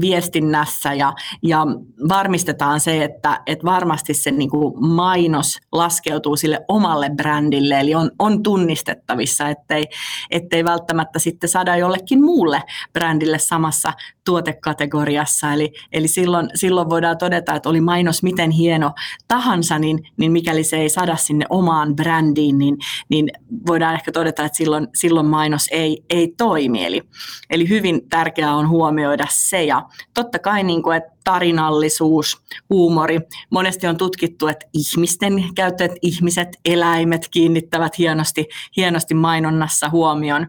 viestinnässä 0.00 0.94
ja, 0.94 1.12
ja 1.42 1.66
varmistetaan 2.08 2.80
se, 2.80 3.04
että, 3.04 3.40
että 3.46 3.64
varmasti 3.64 4.14
se 4.14 4.30
niin 4.30 4.50
kuin 4.50 4.86
mainos 4.86 5.58
laskeutuu 5.72 6.36
sille 6.36 6.60
omalle 6.68 7.10
brändille, 7.16 7.80
eli 7.80 7.94
on, 7.94 8.10
on 8.18 8.42
tunnistettavissa, 8.42 9.48
ettei, 9.48 9.84
ettei 10.30 10.64
välttämättä 10.64 11.18
sitten 11.18 11.50
saada 11.50 11.76
jollekin 11.76 12.24
muulle 12.24 12.62
brändille 12.92 13.38
samassa 13.38 13.92
tuotekategoriassa. 14.24 15.52
Eli, 15.52 15.72
eli 15.92 16.08
silloin, 16.08 16.50
silloin 16.54 16.90
voidaan 16.90 17.18
todeta, 17.18 17.54
että 17.54 17.68
oli 17.68 17.80
mainos 17.80 18.22
miten 18.22 18.50
hieno 18.50 18.92
tahansa, 19.28 19.78
niin, 19.78 19.98
niin 20.16 20.32
mikäli 20.32 20.64
se 20.64 20.76
ei 20.76 20.88
sada 20.88 21.16
sinne 21.16 21.46
omaan 21.50 21.96
brändiin, 21.96 22.58
niin, 22.58 22.76
niin 23.08 23.30
voidaan 23.66 23.94
ehkä 23.94 24.12
todeta, 24.12 24.44
että 24.44 24.56
silloin, 24.58 24.88
silloin 24.94 25.26
mainos 25.26 25.68
ei, 25.70 26.04
ei 26.10 26.34
toimi. 26.36 26.84
Eli, 26.84 27.02
eli 27.50 27.68
hyvin 27.68 28.08
tärkeää 28.08 28.54
on 28.54 28.68
huomioida 28.68 29.26
se. 29.30 29.64
Ja 29.64 29.81
totta 30.14 30.38
kai 30.38 30.62
niin 30.62 30.82
kuin, 30.82 30.96
että 30.96 31.12
tarinallisuus, 31.24 32.42
huumori. 32.70 33.20
Monesti 33.50 33.86
on 33.86 33.96
tutkittu, 33.96 34.46
että 34.46 34.66
ihmisten 34.72 35.44
käyttäjät, 35.54 35.92
ihmiset, 36.02 36.48
eläimet 36.64 37.28
kiinnittävät 37.30 37.98
hienosti, 37.98 38.48
hienosti 38.76 39.14
mainonnassa 39.14 39.88
huomioon. 39.88 40.46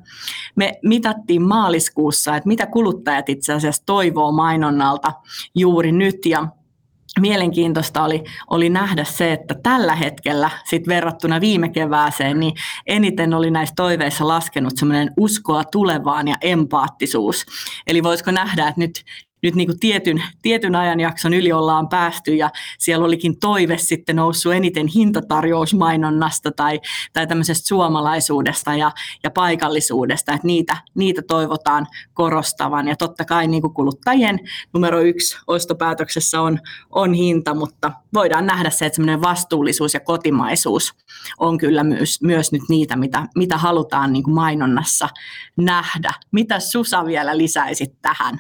Me 0.56 0.80
mitattiin 0.84 1.42
maaliskuussa, 1.42 2.36
että 2.36 2.48
mitä 2.48 2.66
kuluttajat 2.66 3.30
itse 3.30 3.54
asiassa 3.54 3.84
toivoo 3.86 4.32
mainonnalta 4.32 5.14
juuri 5.56 5.92
nyt 5.92 6.26
ja 6.26 6.48
mielenkiintoista 7.20 8.04
oli, 8.04 8.24
oli 8.50 8.70
nähdä 8.70 9.04
se, 9.04 9.34
että 9.34 9.56
tällä 9.64 9.96
hetkellä 9.96 10.50
sit 10.66 10.88
verrattuna 10.88 11.42
viime 11.42 11.70
kevääseen, 11.70 12.40
niin 12.40 12.54
eniten 12.88 13.34
oli 13.34 13.52
näissä 13.52 13.76
toiveissa 13.76 14.28
laskenut 14.28 14.78
semmoinen 14.78 15.12
uskoa 15.18 15.64
tulevaan 15.64 16.28
ja 16.28 16.36
empaattisuus. 16.42 17.46
Eli 17.88 18.04
voisiko 18.04 18.32
nähdä, 18.32 18.68
että 18.68 18.82
nyt 18.82 19.04
nyt 19.44 19.56
niin 19.56 19.68
kuin 19.68 19.80
tietyn, 19.80 20.24
tietyn 20.42 20.76
ajanjakson 20.76 21.34
yli 21.34 21.52
ollaan 21.52 21.90
päästy 21.90 22.36
ja 22.36 22.50
siellä 22.80 23.06
olikin 23.06 23.40
toive 23.40 23.78
sitten 23.78 24.16
noussut 24.16 24.54
eniten 24.54 24.88
hintatarjousmainonnasta 24.88 26.52
tai, 26.52 26.80
tai 27.14 27.28
tämmöisestä 27.28 27.68
suomalaisuudesta 27.68 28.76
ja, 28.76 28.92
ja 29.24 29.32
paikallisuudesta, 29.32 30.34
että 30.34 30.48
niitä, 30.48 30.78
niitä 30.96 31.22
toivotaan 31.22 31.88
korostavan 32.14 32.88
ja 32.88 32.96
totta 32.96 33.26
kai 33.26 33.48
niin 33.48 33.62
kuin 33.62 33.74
kuluttajien 33.74 34.40
numero 34.74 35.00
yksi 35.00 35.38
ostopäätöksessä 35.48 36.42
on, 36.42 36.60
on 36.90 37.14
hinta, 37.14 37.54
mutta 37.54 37.92
voidaan 38.14 38.46
nähdä 38.46 38.70
se, 38.70 38.86
että 38.86 38.96
semmoinen 38.96 39.22
vastuullisuus 39.22 39.94
ja 39.94 40.00
kotimaisuus 40.00 40.94
on 41.40 41.58
kyllä 41.58 41.84
myös, 41.84 42.22
myös 42.22 42.52
nyt 42.52 42.62
niitä, 42.70 42.96
mitä, 42.96 43.28
mitä 43.36 43.58
halutaan 43.58 44.14
niin 44.14 44.24
kuin 44.24 44.34
mainonnassa 44.34 45.10
nähdä. 45.58 46.14
Mitä 46.32 46.60
Susa 46.60 47.06
vielä 47.06 47.38
lisäisit 47.38 48.02
tähän? 48.02 48.40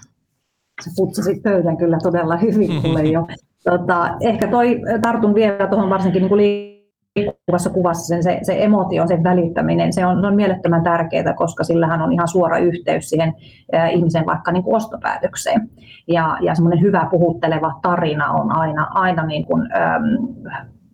Sä 0.86 0.92
putsasit 0.96 1.44
pöydän 1.44 1.78
kyllä 1.78 1.98
todella 2.04 2.38
hyvin 2.38 2.82
kuule 2.82 3.04
jo. 3.04 3.28
Tota, 3.64 4.18
ehkä 4.22 4.48
toi, 4.48 4.82
tartun 5.02 5.36
vielä 5.36 5.68
tuohon 5.68 5.90
varsinkin 5.90 6.22
niin 6.22 6.30
kuin 6.30 6.38
liikkuvassa 6.38 7.70
kuvassa 7.70 8.08
sen, 8.08 8.24
se, 8.24 8.40
se 8.42 8.64
emotio, 8.64 9.08
sen 9.08 9.24
välittäminen, 9.24 9.94
se 9.94 10.06
on, 10.06 10.22
se 10.22 10.28
on 10.28 10.36
mielettömän 10.36 10.84
tärkeää, 10.84 11.34
koska 11.34 11.64
sillähän 11.64 12.02
on 12.02 12.14
ihan 12.14 12.28
suora 12.28 12.58
yhteys 12.58 13.10
siihen 13.10 13.34
äh, 13.76 13.94
ihmisen 13.94 14.26
vaikka 14.26 14.52
niin 14.52 14.64
kuin 14.64 14.76
ostopäätökseen. 14.76 15.70
Ja, 16.08 16.38
ja 16.42 16.56
semmoinen 16.56 16.82
hyvä 16.82 17.08
puhutteleva 17.12 17.80
tarina 17.82 18.32
on 18.32 18.58
aina, 18.58 18.88
aina 18.92 19.26
niin 19.26 19.46
kuin, 19.46 19.70
ähm, 19.76 20.04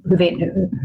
hyvin 0.10 0.36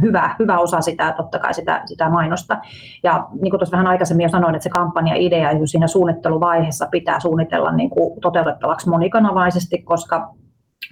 hyvä, 0.03 0.37
hyvä 0.39 0.59
osa 0.59 0.81
sitä, 0.81 1.15
totta 1.17 1.39
kai 1.39 1.55
sitä, 1.55 1.83
sitä 1.85 2.09
mainosta. 2.09 2.59
Ja 3.03 3.29
niin 3.33 3.51
kuin 3.51 3.59
tuossa 3.59 3.77
vähän 3.77 3.87
aikaisemmin 3.87 4.25
jo 4.25 4.29
sanoin, 4.29 4.55
että 4.55 4.62
se 4.62 4.71
kampanja-idea 4.71 5.53
jo 5.53 5.67
siinä 5.67 5.87
suunnitteluvaiheessa 5.87 6.89
pitää 6.91 7.21
suunnitella 7.21 7.73
niin 7.73 7.91
kuin 7.91 8.21
toteutettavaksi 8.21 8.89
monikanavaisesti, 8.89 9.79
koska 9.83 10.35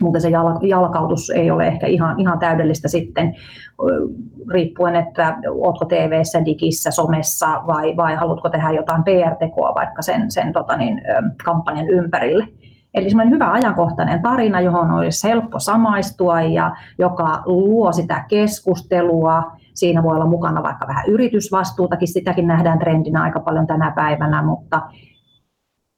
mutta 0.00 0.20
se 0.20 0.30
jalkautus 0.68 1.30
ei 1.30 1.50
ole 1.50 1.66
ehkä 1.66 1.86
ihan, 1.86 2.20
ihan 2.20 2.38
täydellistä 2.38 2.88
sitten, 2.88 3.34
riippuen, 4.52 4.96
että 4.96 5.36
oletko 5.48 5.84
tv 5.84 6.22
digissä, 6.44 6.90
somessa 6.90 7.46
vai, 7.46 7.96
vai 7.96 8.14
haluatko 8.14 8.48
tehdä 8.48 8.70
jotain 8.70 9.04
PR-tekoa 9.04 9.74
vaikka 9.74 10.02
sen, 10.02 10.30
sen 10.30 10.52
tota 10.52 10.76
niin, 10.76 11.02
kampanjan 11.44 11.88
ympärille. 11.88 12.48
Eli 12.94 13.10
semmoinen 13.10 13.34
hyvä 13.34 13.52
ajankohtainen 13.52 14.22
tarina, 14.22 14.60
johon 14.60 14.90
olisi 14.90 15.28
helppo 15.28 15.58
samaistua 15.58 16.42
ja 16.42 16.76
joka 16.98 17.42
luo 17.46 17.92
sitä 17.92 18.24
keskustelua. 18.28 19.42
Siinä 19.74 20.02
voi 20.02 20.14
olla 20.14 20.26
mukana 20.26 20.62
vaikka 20.62 20.86
vähän 20.86 21.04
yritysvastuutakin, 21.08 22.08
sitäkin 22.08 22.46
nähdään 22.46 22.78
trendinä 22.78 23.22
aika 23.22 23.40
paljon 23.40 23.66
tänä 23.66 23.92
päivänä, 23.96 24.42
mutta 24.42 24.82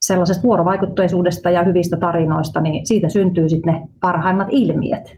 sellaisesta 0.04 0.42
vuorovaikutteisuudesta 0.42 1.50
ja 1.50 1.62
hyvistä 1.62 1.96
tarinoista, 1.96 2.60
niin 2.60 2.86
siitä 2.86 3.08
syntyy 3.08 3.48
sitten 3.48 3.74
ne 3.74 3.88
parhaimmat 4.00 4.48
ilmiöt. 4.50 5.16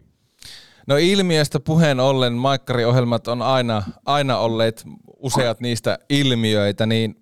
No 0.87 0.97
ilmiöstä 0.97 1.59
puheen 1.59 1.99
ollen, 1.99 2.33
Maikkari-ohjelmat 2.33 3.27
on 3.27 3.41
aina, 3.41 3.83
aina 4.05 4.37
olleet 4.37 4.83
useat 5.17 5.59
niistä 5.59 5.99
ilmiöitä, 6.09 6.85
niin 6.85 7.15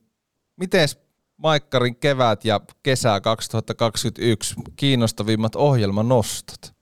miten 0.58 0.88
Maikkarin 1.38 1.96
kevät 1.96 2.46
ja 2.46 2.60
kesä 2.84 3.22
2021 3.22 4.56
kiinnostavimmat 4.76 5.56
ohjelmanostot? 5.56 6.76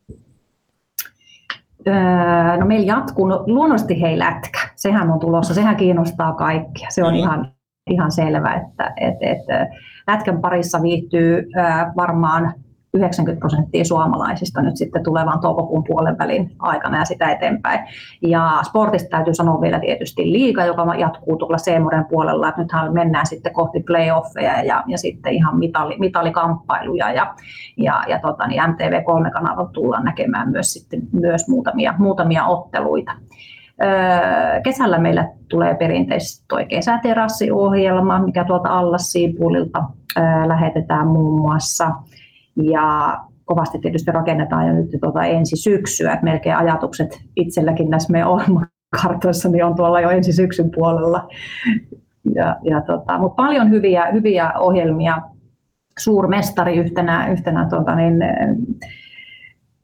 Öö, 1.87 2.57
no 2.59 2.65
meillä 2.65 2.85
jatkuu, 2.85 3.27
no, 3.27 3.43
luonnollisesti 3.47 4.01
hei 4.01 4.19
lätkä, 4.19 4.59
sehän 4.75 5.11
on 5.11 5.19
tulossa, 5.19 5.53
sehän 5.53 5.75
kiinnostaa 5.75 6.33
kaikkia, 6.33 6.89
se 6.89 7.03
on 7.03 7.13
mm. 7.13 7.19
ihan, 7.19 7.51
ihan 7.89 8.11
selvä, 8.11 8.53
että 8.53 8.93
et, 8.97 9.15
et, 9.21 9.71
lätkän 10.07 10.41
parissa 10.41 10.81
viihtyy 10.81 11.35
öö, 11.35 11.63
varmaan 11.95 12.53
90 12.97 13.39
prosenttia 13.39 13.85
suomalaisista 13.85 14.61
nyt 14.61 14.77
sitten 14.77 15.03
tulevan 15.03 15.39
toukokuun 15.39 15.83
puolen 15.83 16.17
välin 16.17 16.51
aikana 16.59 16.97
ja 16.97 17.05
sitä 17.05 17.31
eteenpäin. 17.31 17.79
Ja 18.21 18.59
sportista 18.63 19.09
täytyy 19.09 19.33
sanoa 19.33 19.61
vielä 19.61 19.79
tietysti 19.79 20.31
liiga, 20.31 20.65
joka 20.65 20.95
jatkuu 20.95 21.37
tuolla 21.37 21.57
Seemoren 21.57 22.05
puolella, 22.05 22.49
että 22.49 22.61
nythän 22.61 22.93
mennään 22.93 23.25
sitten 23.25 23.53
kohti 23.53 23.83
playoffeja 23.83 24.63
ja, 24.63 24.83
ja 24.87 24.97
sitten 24.97 25.33
ihan 25.33 25.59
mitali, 25.59 25.95
mitalikamppailuja 25.99 27.11
ja, 27.11 27.35
ja, 27.77 28.03
ja 28.07 28.19
tota, 28.19 28.47
niin 28.47 28.61
MTV3-kanavalta 28.63 29.71
tullaan 29.71 30.03
näkemään 30.05 30.51
myös, 30.51 30.73
sitten, 30.73 31.01
myös 31.11 31.47
muutamia, 31.47 31.93
muutamia 31.97 32.45
otteluita. 32.45 33.11
Öö, 33.83 34.61
kesällä 34.63 34.97
meillä 34.97 35.29
tulee 35.49 35.75
perinteisesti 35.75 36.45
tuo 36.49 36.59
kesäterassiohjelma, 36.69 38.19
mikä 38.19 38.43
tuolta 38.43 38.69
Allassiipulilta 38.69 39.83
öö, 40.17 40.23
lähetetään 40.47 41.07
muun 41.07 41.41
muassa– 41.41 41.91
ja 42.55 43.17
kovasti 43.45 43.79
tietysti 43.79 44.11
rakennetaan 44.11 44.67
jo 44.67 44.73
nyt 44.73 44.89
tuota 45.01 45.23
ensi 45.23 45.55
syksyä, 45.55 46.13
että 46.13 46.23
melkein 46.23 46.57
ajatukset 46.57 47.19
itselläkin 47.35 47.89
näissä 47.89 48.11
meidän 48.11 48.29
ohjelmakartoissa 48.29 49.49
niin 49.49 49.65
on 49.65 49.75
tuolla 49.75 50.01
jo 50.01 50.09
ensi 50.09 50.33
syksyn 50.33 50.71
puolella. 50.75 51.27
Ja, 52.35 52.55
ja 52.63 52.81
tota, 52.81 53.17
mutta 53.17 53.43
paljon 53.43 53.69
hyviä, 53.69 54.11
hyviä 54.11 54.51
ohjelmia. 54.59 55.21
Suurmestari 55.99 56.75
yhtenä, 56.75 57.27
yhtenä 57.31 57.67
tuota 57.69 57.95
niin, 57.95 58.17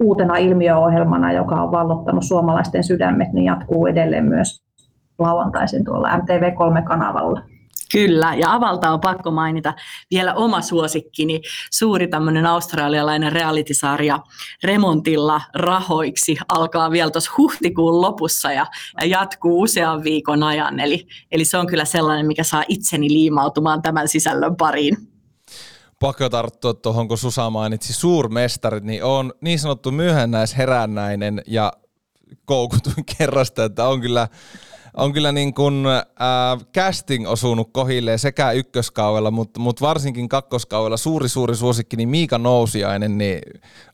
uutena 0.04 0.38
ilmiöohjelmana, 0.38 1.32
joka 1.32 1.56
on 1.56 1.72
vallottanut 1.72 2.24
suomalaisten 2.24 2.84
sydämet, 2.84 3.34
niin 3.34 3.46
jatkuu 3.46 3.88
edelleen 3.88 4.26
myös 4.26 4.64
lauantaisin 5.20 5.86
tuolla 5.86 6.18
MTV3-kanavalla. 6.18 7.42
Kyllä, 7.92 8.36
ja 8.36 8.54
Avalta 8.54 8.92
on 8.92 9.00
pakko 9.00 9.32
mainita 9.32 9.74
vielä 10.12 10.34
oma 10.34 10.62
suosikkini, 10.62 11.42
suuri 11.72 12.08
tämmöinen 12.08 12.46
australialainen 12.46 13.32
realitysarja 13.32 14.20
Remontilla 14.64 15.42
rahoiksi 15.54 16.38
alkaa 16.48 16.92
vielä 16.92 17.12
tuossa 17.12 17.32
huhtikuun 17.38 18.02
lopussa 18.02 18.52
ja, 18.52 18.66
ja 19.02 19.06
jatkuu 19.06 19.62
usean 19.62 20.04
viikon 20.04 20.44
ajan, 20.44 20.80
eli, 20.80 21.08
eli 21.32 21.46
se 21.46 21.58
on 21.58 21.68
kyllä 21.68 21.86
sellainen, 21.86 22.28
mikä 22.28 22.44
saa 22.44 22.64
itseni 22.68 23.10
liimautumaan 23.10 23.82
tämän 23.82 24.08
sisällön 24.08 24.56
pariin. 24.56 24.98
Pakko 26.00 26.30
tarttua 26.30 26.74
tuohon, 26.74 27.08
kun 27.08 27.18
Susa 27.18 27.50
mainitsi 27.50 27.94
suurmestarit, 27.94 28.84
niin 28.84 29.04
on 29.04 29.34
niin 29.42 29.60
sanottu 29.60 29.92
myöhennäisherännäinen 29.92 31.42
ja 31.48 31.74
koukutuin 32.46 33.06
kerrasta, 33.18 33.64
että 33.64 33.88
on 33.88 34.02
kyllä 34.02 34.28
on 35.00 35.14
kyllä 35.14 35.32
niin 35.32 35.54
kuin, 35.54 35.86
äh, 35.86 36.68
casting 36.74 37.30
osunut 37.30 37.70
kohille 37.74 38.18
sekä 38.18 38.52
ykköskaudella, 38.52 39.32
mutta, 39.32 39.60
mutta 39.60 39.86
varsinkin 39.86 40.30
kakkoskaudella 40.30 40.98
suuri 40.98 41.30
suuri 41.30 41.56
suosikki, 41.56 41.96
niin 41.96 42.10
Miika 42.10 42.38
Nousiainen, 42.38 43.18
niin 43.18 43.42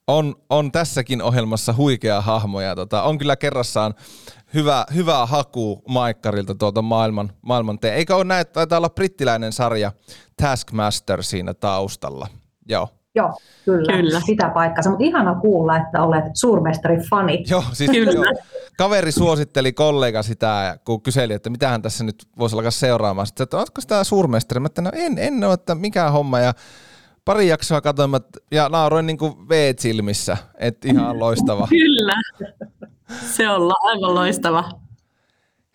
on, 0.07 0.35
on 0.49 0.71
tässäkin 0.71 1.21
ohjelmassa 1.21 1.73
huikea 1.73 2.21
hahmo 2.21 2.61
ja 2.61 2.75
tota, 2.75 3.03
on 3.03 3.17
kyllä 3.17 3.35
kerrassaan 3.35 3.93
hyvä, 4.53 4.85
hyvää 4.93 5.25
haku 5.25 5.83
Maikkarilta 5.87 6.55
tuolta 6.55 6.81
maailman, 6.81 7.31
maailman 7.41 7.79
te. 7.79 7.93
Eikä 7.93 8.15
ole 8.15 8.23
näin, 8.23 8.47
taitaa 8.47 8.77
olla 8.77 8.89
brittiläinen 8.89 9.53
sarja 9.53 9.91
Taskmaster 10.41 11.23
siinä 11.23 11.53
taustalla. 11.53 12.27
Joo. 12.69 12.89
Joo, 13.15 13.37
kyllä, 13.65 13.93
kyllä. 13.93 14.19
sitä 14.25 14.49
paikkansa. 14.49 14.89
Mutta 14.89 15.05
ihana 15.05 15.35
kuulla, 15.35 15.77
että 15.77 16.03
olet 16.03 16.23
suurmestari-fani. 16.33 17.43
Joo, 17.49 17.63
siis 17.73 17.91
kyllä. 17.91 18.11
Joo. 18.11 18.41
Kaveri 18.77 19.11
suositteli 19.11 19.73
kollega 19.73 20.23
sitä, 20.23 20.77
kun 20.85 21.01
kyseli, 21.01 21.33
että 21.33 21.49
mitä 21.49 21.69
hän 21.69 21.81
tässä 21.81 22.03
nyt 22.03 22.15
voisi 22.39 22.55
alkaa 22.55 22.71
seuraamaan. 22.71 23.27
Sitten, 23.27 23.43
että 23.43 23.57
oletko 23.57 23.81
tämä 23.87 24.03
suurmestari? 24.03 24.59
Mä 24.59 24.65
että 24.65 24.81
no 24.81 24.91
en, 24.93 25.17
en 25.17 25.43
ole, 25.43 25.53
että 25.53 25.75
mikä 25.75 26.09
homma. 26.09 26.39
Ja 26.39 26.53
pari 27.25 27.47
jaksoa 27.47 27.81
katsoin 27.81 28.11
ja 28.51 28.69
nauroin 28.69 29.05
niin 29.05 29.17
kuin 29.17 29.49
veet 29.49 29.79
silmissä, 29.79 30.37
että 30.57 30.87
ihan 30.87 31.19
loistava. 31.19 31.67
Kyllä, 31.69 32.21
se 33.35 33.49
on 33.49 33.71
aivan 33.83 34.15
loistava. 34.15 34.69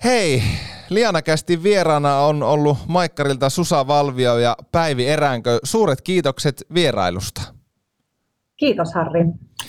Hei, 0.05 0.43
Lianakästi 0.91 1.63
vieraana 1.63 2.19
on 2.19 2.43
ollut 2.43 2.79
Maikkarilta 2.89 3.51
Susa 3.51 3.87
Valvio 3.87 4.39
ja 4.39 4.57
Päivi 4.73 5.07
Eräänkö. 5.07 5.59
Suuret 5.65 6.01
kiitokset 6.01 6.67
vierailusta. 6.75 7.43
Kiitos 8.57 8.95
Harri. 8.95 9.25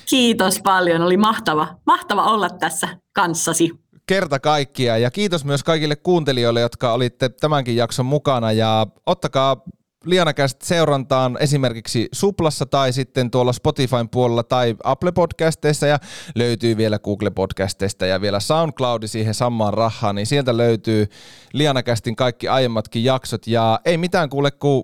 Kiitos 0.10 0.60
paljon, 0.64 1.02
oli 1.02 1.18
mahtava, 1.18 1.68
mahtava 1.86 2.24
olla 2.24 2.50
tässä 2.50 2.88
kanssasi. 3.14 3.72
Kerta 4.06 4.40
kaikkia 4.40 4.98
ja 4.98 5.12
kiitos 5.12 5.46
myös 5.46 5.64
kaikille 5.64 5.96
kuuntelijoille, 5.96 6.62
jotka 6.62 6.94
olitte 6.94 7.30
tämänkin 7.30 7.76
jakson 7.76 8.06
mukana 8.06 8.52
ja 8.52 8.88
ottakaa 9.06 9.64
Lianakäst 10.06 10.62
seurantaan 10.62 11.38
esimerkiksi 11.40 12.10
Suplassa 12.12 12.66
tai 12.66 12.94
sitten 12.94 13.32
tuolla 13.32 13.54
Spotifyn 13.54 14.10
puolella 14.10 14.44
tai 14.44 14.76
Apple 14.84 15.12
Podcasteissa 15.12 15.88
ja 15.88 16.00
löytyy 16.36 16.78
vielä 16.78 17.00
Google 17.00 17.30
Podcasteista 17.30 18.06
ja 18.06 18.22
vielä 18.22 18.40
SoundCloudi 18.40 19.08
siihen 19.08 19.34
samaan 19.34 19.74
rahaan, 19.74 20.16
niin 20.16 20.28
sieltä 20.28 20.58
löytyy 20.58 21.08
Lianakästin 21.54 22.16
kaikki 22.16 22.48
aiemmatkin 22.48 23.04
jaksot 23.04 23.48
ja 23.48 23.80
ei 23.86 23.98
mitään 23.98 24.30
kuule, 24.30 24.52
kun 24.52 24.84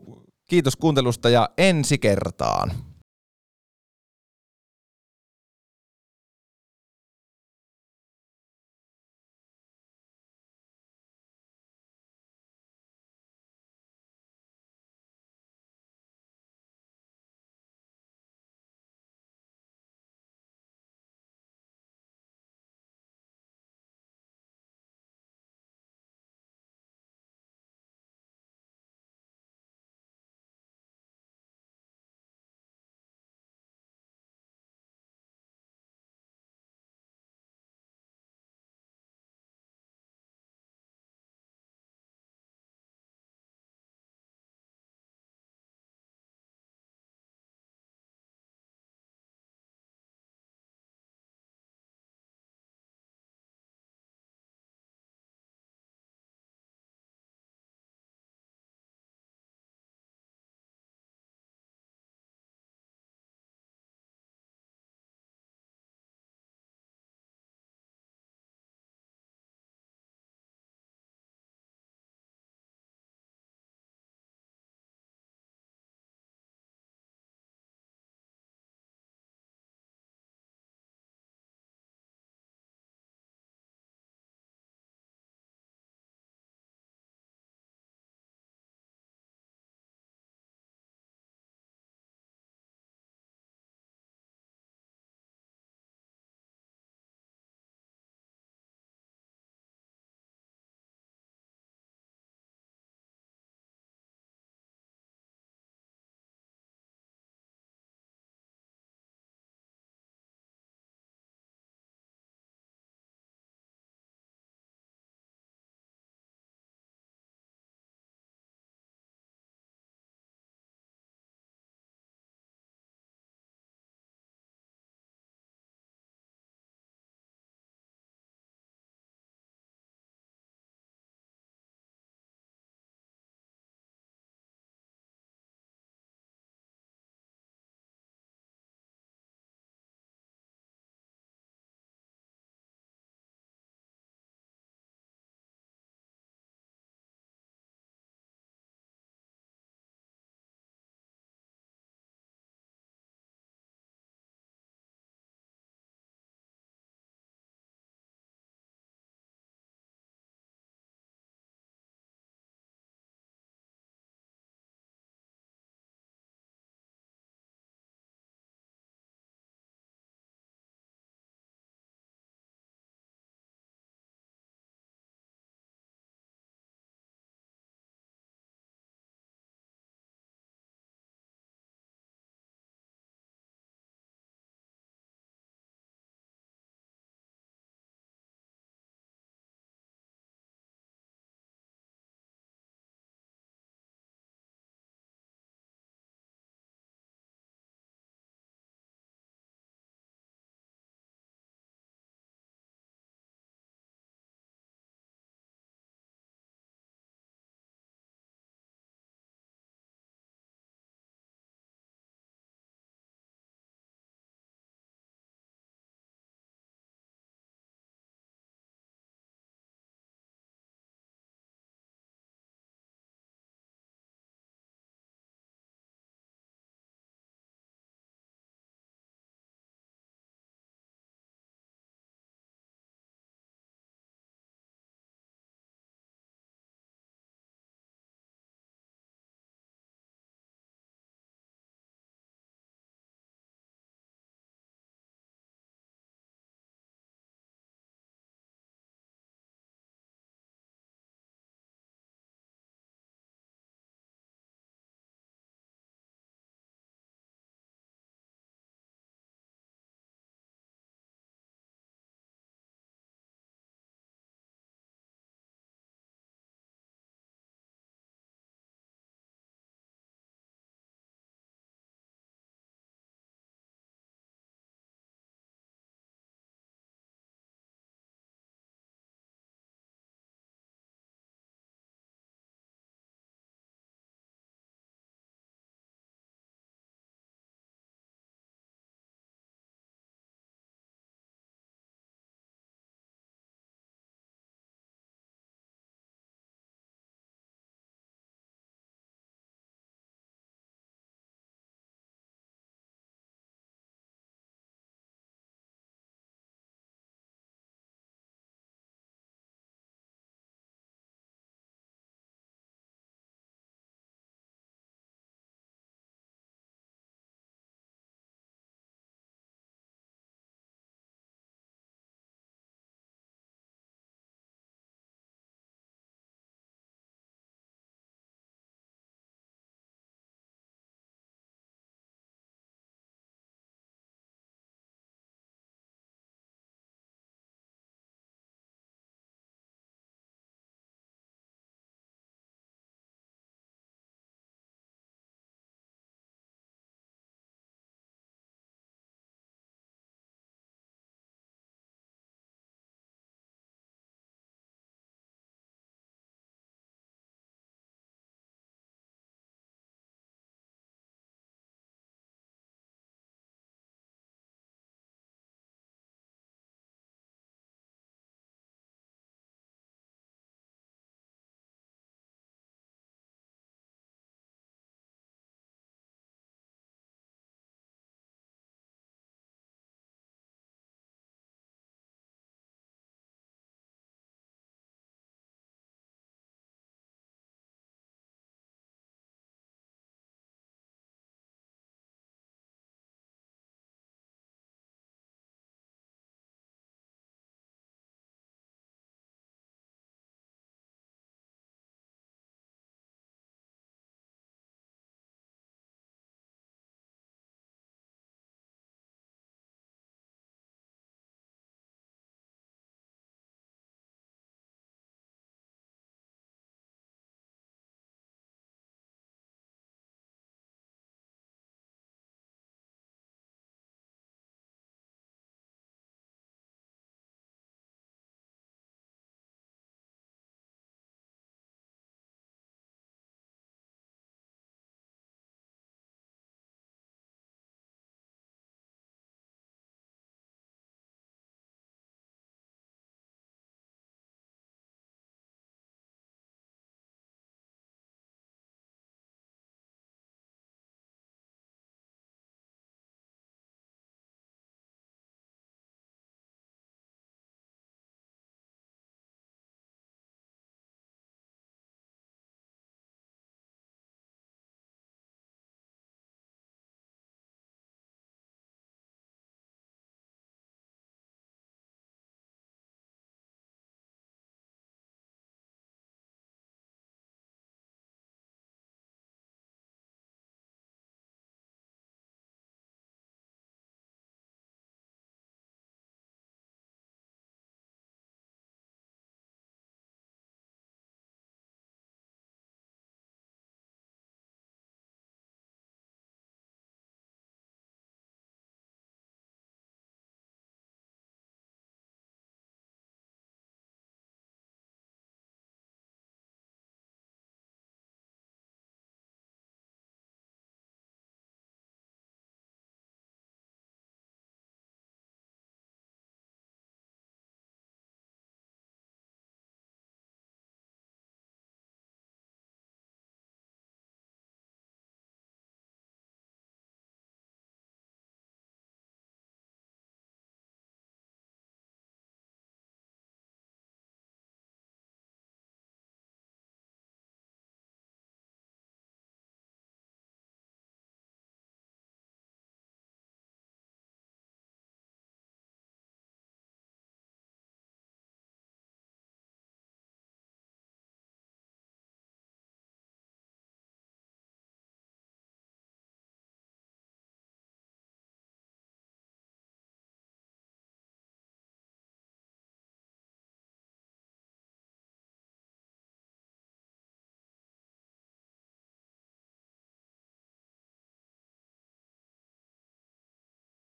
kiitos 0.50 0.76
kuuntelusta 0.76 1.30
ja 1.30 1.50
ensi 1.58 1.98
kertaan. 1.98 2.72